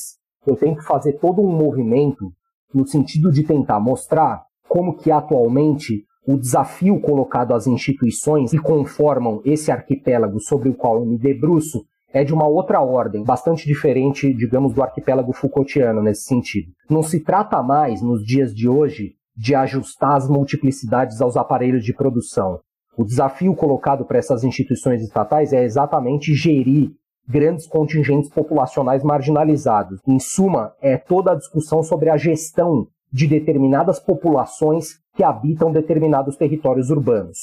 eu 0.46 0.56
tento 0.56 0.82
fazer 0.82 1.12
todo 1.18 1.42
um 1.42 1.54
movimento 1.54 2.32
no 2.74 2.86
sentido 2.86 3.30
de 3.30 3.42
tentar 3.42 3.80
mostrar 3.80 4.42
como 4.68 4.96
que 4.96 5.10
atualmente 5.10 6.04
o 6.26 6.36
desafio 6.36 7.00
colocado 7.00 7.54
às 7.54 7.66
instituições 7.66 8.50
que 8.50 8.58
conformam 8.58 9.40
esse 9.44 9.72
arquipélago 9.72 10.38
sobre 10.40 10.68
o 10.68 10.74
qual 10.74 10.96
eu 10.96 11.06
me 11.06 11.18
debruço 11.18 11.84
é 12.12 12.24
de 12.24 12.34
uma 12.34 12.46
outra 12.46 12.80
ordem, 12.80 13.22
bastante 13.22 13.66
diferente, 13.66 14.34
digamos, 14.34 14.74
do 14.74 14.82
arquipélago 14.82 15.32
Foucaultiano 15.32 16.02
nesse 16.02 16.22
sentido. 16.22 16.72
Não 16.88 17.02
se 17.02 17.20
trata 17.20 17.62
mais, 17.62 18.02
nos 18.02 18.24
dias 18.24 18.54
de 18.54 18.68
hoje, 18.68 19.14
de 19.36 19.54
ajustar 19.54 20.16
as 20.16 20.28
multiplicidades 20.28 21.20
aos 21.20 21.36
aparelhos 21.36 21.84
de 21.84 21.94
produção. 21.94 22.58
O 22.96 23.04
desafio 23.04 23.54
colocado 23.54 24.04
para 24.04 24.18
essas 24.18 24.44
instituições 24.44 25.02
estatais 25.02 25.52
é 25.52 25.64
exatamente 25.64 26.34
gerir 26.34 26.90
grandes 27.30 27.66
contingentes 27.66 28.28
populacionais 28.28 29.04
marginalizados. 29.04 30.00
Em 30.06 30.18
suma, 30.18 30.72
é 30.82 30.96
toda 30.96 31.32
a 31.32 31.36
discussão 31.36 31.82
sobre 31.82 32.10
a 32.10 32.16
gestão 32.16 32.88
de 33.12 33.26
determinadas 33.26 34.00
populações 34.00 34.98
que 35.14 35.22
habitam 35.22 35.70
determinados 35.70 36.36
territórios 36.36 36.90
urbanos. 36.90 37.38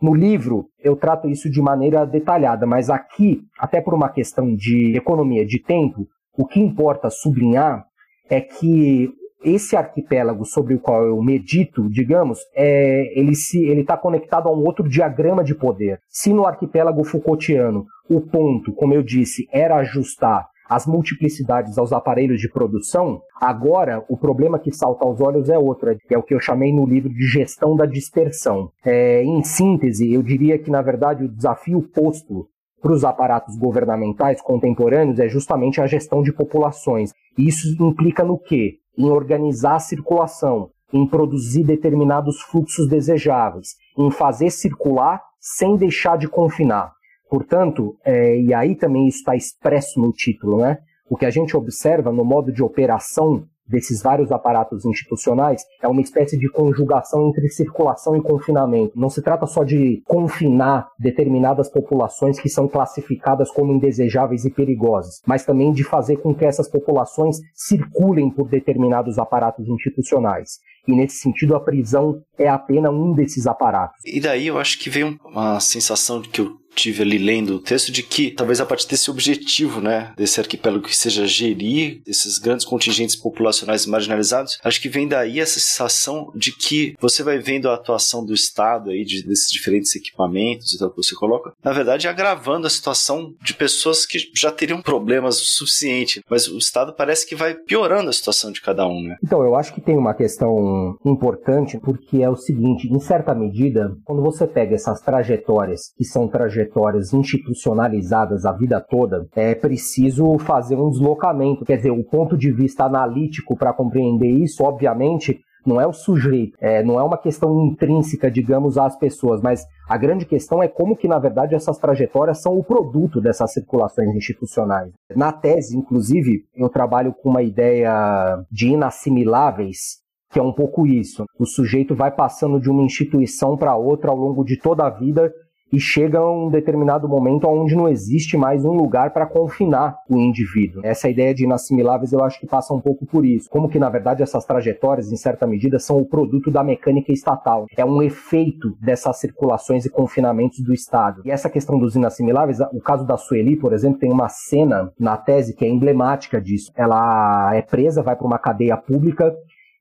No 0.00 0.14
livro, 0.14 0.66
eu 0.82 0.96
trato 0.96 1.28
isso 1.28 1.48
de 1.48 1.62
maneira 1.62 2.04
detalhada, 2.04 2.66
mas 2.66 2.90
aqui, 2.90 3.40
até 3.58 3.80
por 3.80 3.94
uma 3.94 4.08
questão 4.08 4.54
de 4.54 4.96
economia 4.96 5.46
de 5.46 5.62
tempo, 5.62 6.06
o 6.36 6.44
que 6.44 6.60
importa 6.60 7.08
sublinhar 7.08 7.84
é 8.28 8.40
que 8.40 9.10
esse 9.44 9.76
arquipélago 9.76 10.44
sobre 10.44 10.74
o 10.74 10.80
qual 10.80 11.04
eu 11.04 11.20
medito, 11.22 11.88
digamos, 11.88 12.38
é, 12.54 13.12
ele 13.18 13.32
está 13.32 13.96
conectado 13.96 14.48
a 14.48 14.52
um 14.52 14.64
outro 14.64 14.88
diagrama 14.88 15.42
de 15.42 15.54
poder. 15.54 16.00
Se 16.08 16.32
no 16.32 16.46
arquipélago 16.46 17.04
Foucaultiano 17.04 17.86
o 18.08 18.20
ponto, 18.20 18.72
como 18.72 18.94
eu 18.94 19.02
disse, 19.02 19.46
era 19.52 19.76
ajustar 19.76 20.46
as 20.68 20.86
multiplicidades 20.86 21.76
aos 21.76 21.92
aparelhos 21.92 22.40
de 22.40 22.50
produção, 22.50 23.20
agora 23.40 24.04
o 24.08 24.16
problema 24.16 24.58
que 24.58 24.72
salta 24.72 25.04
aos 25.04 25.20
olhos 25.20 25.50
é 25.50 25.58
outro, 25.58 25.94
que 26.08 26.14
é 26.14 26.18
o 26.18 26.22
que 26.22 26.34
eu 26.34 26.40
chamei 26.40 26.72
no 26.72 26.86
livro 26.86 27.10
de 27.10 27.26
gestão 27.26 27.76
da 27.76 27.84
dispersão. 27.84 28.70
É, 28.84 29.22
em 29.22 29.42
síntese, 29.44 30.12
eu 30.12 30.22
diria 30.22 30.58
que, 30.58 30.70
na 30.70 30.80
verdade, 30.80 31.24
o 31.24 31.28
desafio 31.28 31.82
posto 31.82 32.46
para 32.80 32.92
os 32.92 33.04
aparatos 33.04 33.56
governamentais 33.56 34.40
contemporâneos 34.40 35.20
é 35.20 35.28
justamente 35.28 35.80
a 35.80 35.86
gestão 35.86 36.22
de 36.22 36.32
populações. 36.32 37.12
E 37.38 37.46
isso 37.46 37.68
implica 37.82 38.24
no 38.24 38.38
quê? 38.38 38.78
Em 38.96 39.08
organizar 39.08 39.76
a 39.76 39.80
circulação, 39.80 40.70
em 40.92 41.06
produzir 41.06 41.64
determinados 41.64 42.40
fluxos 42.42 42.88
desejáveis, 42.88 43.70
em 43.96 44.10
fazer 44.10 44.50
circular 44.50 45.22
sem 45.40 45.76
deixar 45.76 46.18
de 46.18 46.28
confinar. 46.28 46.92
Portanto, 47.28 47.96
é, 48.04 48.38
e 48.38 48.52
aí 48.52 48.76
também 48.76 49.08
está 49.08 49.34
expresso 49.34 50.00
no 50.00 50.12
título, 50.12 50.58
né? 50.58 50.78
O 51.08 51.16
que 51.16 51.26
a 51.26 51.30
gente 51.30 51.56
observa 51.56 52.12
no 52.12 52.24
modo 52.24 52.52
de 52.52 52.62
operação 52.62 53.46
desses 53.72 54.02
vários 54.02 54.30
aparatos 54.30 54.84
institucionais 54.84 55.62
é 55.82 55.88
uma 55.88 56.02
espécie 56.02 56.38
de 56.38 56.48
conjugação 56.50 57.28
entre 57.28 57.48
circulação 57.48 58.14
e 58.14 58.22
confinamento. 58.22 58.92
Não 58.94 59.08
se 59.08 59.22
trata 59.22 59.46
só 59.46 59.64
de 59.64 60.02
confinar 60.06 60.88
determinadas 60.98 61.70
populações 61.70 62.38
que 62.38 62.48
são 62.48 62.68
classificadas 62.68 63.50
como 63.50 63.72
indesejáveis 63.72 64.44
e 64.44 64.50
perigosas, 64.50 65.22
mas 65.26 65.44
também 65.44 65.72
de 65.72 65.82
fazer 65.82 66.18
com 66.18 66.34
que 66.34 66.44
essas 66.44 66.68
populações 66.68 67.38
circulem 67.54 68.30
por 68.30 68.48
determinados 68.48 69.18
aparatos 69.18 69.66
institucionais. 69.66 70.58
E 70.86 70.94
nesse 70.94 71.16
sentido, 71.16 71.54
a 71.54 71.60
prisão 71.60 72.20
é 72.36 72.48
apenas 72.48 72.92
um 72.92 73.12
desses 73.12 73.46
aparatos. 73.46 73.96
E 74.04 74.20
daí 74.20 74.48
eu 74.48 74.58
acho 74.58 74.78
que 74.80 74.90
vem 74.90 75.18
uma 75.24 75.60
sensação 75.60 76.20
de 76.20 76.28
que 76.28 76.40
eu 76.40 76.61
tive 76.74 77.02
ali 77.02 77.18
lendo 77.18 77.56
o 77.56 77.60
texto 77.60 77.92
de 77.92 78.02
que 78.02 78.30
talvez 78.30 78.60
a 78.60 78.66
partir 78.66 78.88
desse 78.88 79.10
objetivo, 79.10 79.80
né, 79.80 80.12
desse 80.16 80.40
arquipélago 80.40 80.84
que 80.84 80.96
seja 80.96 81.26
gerir 81.26 82.02
esses 82.06 82.38
grandes 82.38 82.64
contingentes 82.64 83.16
populacionais 83.16 83.86
marginalizados, 83.86 84.58
acho 84.62 84.80
que 84.80 84.88
vem 84.88 85.06
daí 85.06 85.40
essa 85.40 85.60
sensação 85.60 86.30
de 86.34 86.52
que 86.52 86.94
você 87.00 87.22
vai 87.22 87.38
vendo 87.38 87.68
a 87.68 87.74
atuação 87.74 88.24
do 88.24 88.34
Estado 88.34 88.90
aí 88.90 89.04
de, 89.04 89.22
desses 89.22 89.50
diferentes 89.50 89.94
equipamentos 89.94 90.72
e 90.72 90.78
tal 90.78 90.90
que 90.90 90.96
você 90.96 91.14
coloca, 91.14 91.52
na 91.62 91.72
verdade 91.72 92.08
agravando 92.08 92.66
a 92.66 92.70
situação 92.70 93.34
de 93.42 93.54
pessoas 93.54 94.06
que 94.06 94.18
já 94.34 94.50
teriam 94.50 94.80
problemas 94.80 95.40
o 95.40 95.44
suficiente, 95.44 96.22
mas 96.28 96.48
o 96.48 96.58
Estado 96.58 96.94
parece 96.94 97.26
que 97.26 97.34
vai 97.34 97.54
piorando 97.54 98.10
a 98.10 98.12
situação 98.12 98.50
de 98.50 98.60
cada 98.60 98.86
um, 98.86 99.02
né? 99.02 99.16
Então, 99.22 99.42
eu 99.42 99.54
acho 99.54 99.74
que 99.74 99.80
tem 99.80 99.96
uma 99.96 100.14
questão 100.14 100.96
importante 101.04 101.78
porque 101.78 102.22
é 102.22 102.28
o 102.28 102.36
seguinte, 102.36 102.88
em 102.88 103.00
certa 103.00 103.34
medida, 103.34 103.94
quando 104.04 104.22
você 104.22 104.46
pega 104.46 104.74
essas 104.74 105.00
trajetórias 105.00 105.92
que 105.96 106.04
são 106.04 106.28
trajetórias 106.28 106.61
trajetórias 106.62 107.12
institucionalizadas 107.12 108.44
a 108.44 108.52
vida 108.52 108.80
toda, 108.80 109.26
é 109.34 109.54
preciso 109.54 110.38
fazer 110.38 110.76
um 110.76 110.90
deslocamento. 110.90 111.64
Quer 111.64 111.76
dizer, 111.76 111.90
o 111.90 112.04
ponto 112.04 112.36
de 112.36 112.50
vista 112.52 112.84
analítico 112.84 113.56
para 113.56 113.72
compreender 113.72 114.30
isso, 114.30 114.62
obviamente, 114.62 115.40
não 115.64 115.80
é 115.80 115.86
o 115.86 115.92
sujeito, 115.92 116.56
é, 116.60 116.82
não 116.82 116.98
é 116.98 117.04
uma 117.04 117.16
questão 117.16 117.66
intrínseca, 117.66 118.28
digamos, 118.28 118.76
às 118.76 118.96
pessoas, 118.96 119.40
mas 119.40 119.64
a 119.88 119.96
grande 119.96 120.26
questão 120.26 120.60
é 120.60 120.66
como 120.66 120.96
que, 120.96 121.06
na 121.06 121.20
verdade, 121.20 121.54
essas 121.54 121.78
trajetórias 121.78 122.42
são 122.42 122.58
o 122.58 122.64
produto 122.64 123.20
dessas 123.20 123.52
circulações 123.52 124.12
institucionais. 124.14 124.90
Na 125.14 125.32
tese, 125.32 125.76
inclusive, 125.76 126.44
eu 126.56 126.68
trabalho 126.68 127.14
com 127.14 127.30
uma 127.30 127.42
ideia 127.42 128.42
de 128.50 128.70
inassimiláveis, 128.70 130.02
que 130.32 130.38
é 130.40 130.42
um 130.42 130.52
pouco 130.52 130.84
isso. 130.84 131.24
O 131.38 131.46
sujeito 131.46 131.94
vai 131.94 132.10
passando 132.10 132.58
de 132.58 132.68
uma 132.68 132.82
instituição 132.82 133.56
para 133.56 133.76
outra 133.76 134.10
ao 134.10 134.16
longo 134.16 134.42
de 134.42 134.58
toda 134.58 134.84
a 134.84 134.90
vida 134.90 135.32
e 135.72 135.80
chega 135.80 136.18
a 136.18 136.30
um 136.30 136.50
determinado 136.50 137.08
momento 137.08 137.48
onde 137.48 137.74
não 137.74 137.88
existe 137.88 138.36
mais 138.36 138.64
um 138.64 138.72
lugar 138.72 139.12
para 139.12 139.26
confinar 139.26 139.96
o 140.08 140.18
indivíduo. 140.18 140.82
Essa 140.84 141.08
ideia 141.08 141.34
de 141.34 141.44
inassimiláveis 141.44 142.12
eu 142.12 142.22
acho 142.22 142.38
que 142.38 142.46
passa 142.46 142.74
um 142.74 142.80
pouco 142.80 143.06
por 143.06 143.24
isso. 143.24 143.48
Como 143.48 143.68
que, 143.68 143.78
na 143.78 143.88
verdade, 143.88 144.22
essas 144.22 144.44
trajetórias, 144.44 145.10
em 145.10 145.16
certa 145.16 145.46
medida, 145.46 145.78
são 145.78 145.98
o 145.98 146.04
produto 146.04 146.50
da 146.50 146.62
mecânica 146.62 147.12
estatal. 147.12 147.66
É 147.76 147.84
um 147.84 148.02
efeito 148.02 148.76
dessas 148.80 149.18
circulações 149.18 149.86
e 149.86 149.90
confinamentos 149.90 150.60
do 150.60 150.74
Estado. 150.74 151.22
E 151.24 151.30
essa 151.30 151.48
questão 151.48 151.78
dos 151.78 151.96
inassimiláveis, 151.96 152.60
o 152.72 152.80
caso 152.80 153.06
da 153.06 153.16
Sueli, 153.16 153.56
por 153.56 153.72
exemplo, 153.72 153.98
tem 153.98 154.12
uma 154.12 154.28
cena 154.28 154.92
na 154.98 155.16
tese 155.16 155.54
que 155.54 155.64
é 155.64 155.68
emblemática 155.68 156.40
disso. 156.40 156.70
Ela 156.76 157.54
é 157.54 157.62
presa, 157.62 158.02
vai 158.02 158.16
para 158.16 158.26
uma 158.26 158.38
cadeia 158.38 158.76
pública 158.76 159.34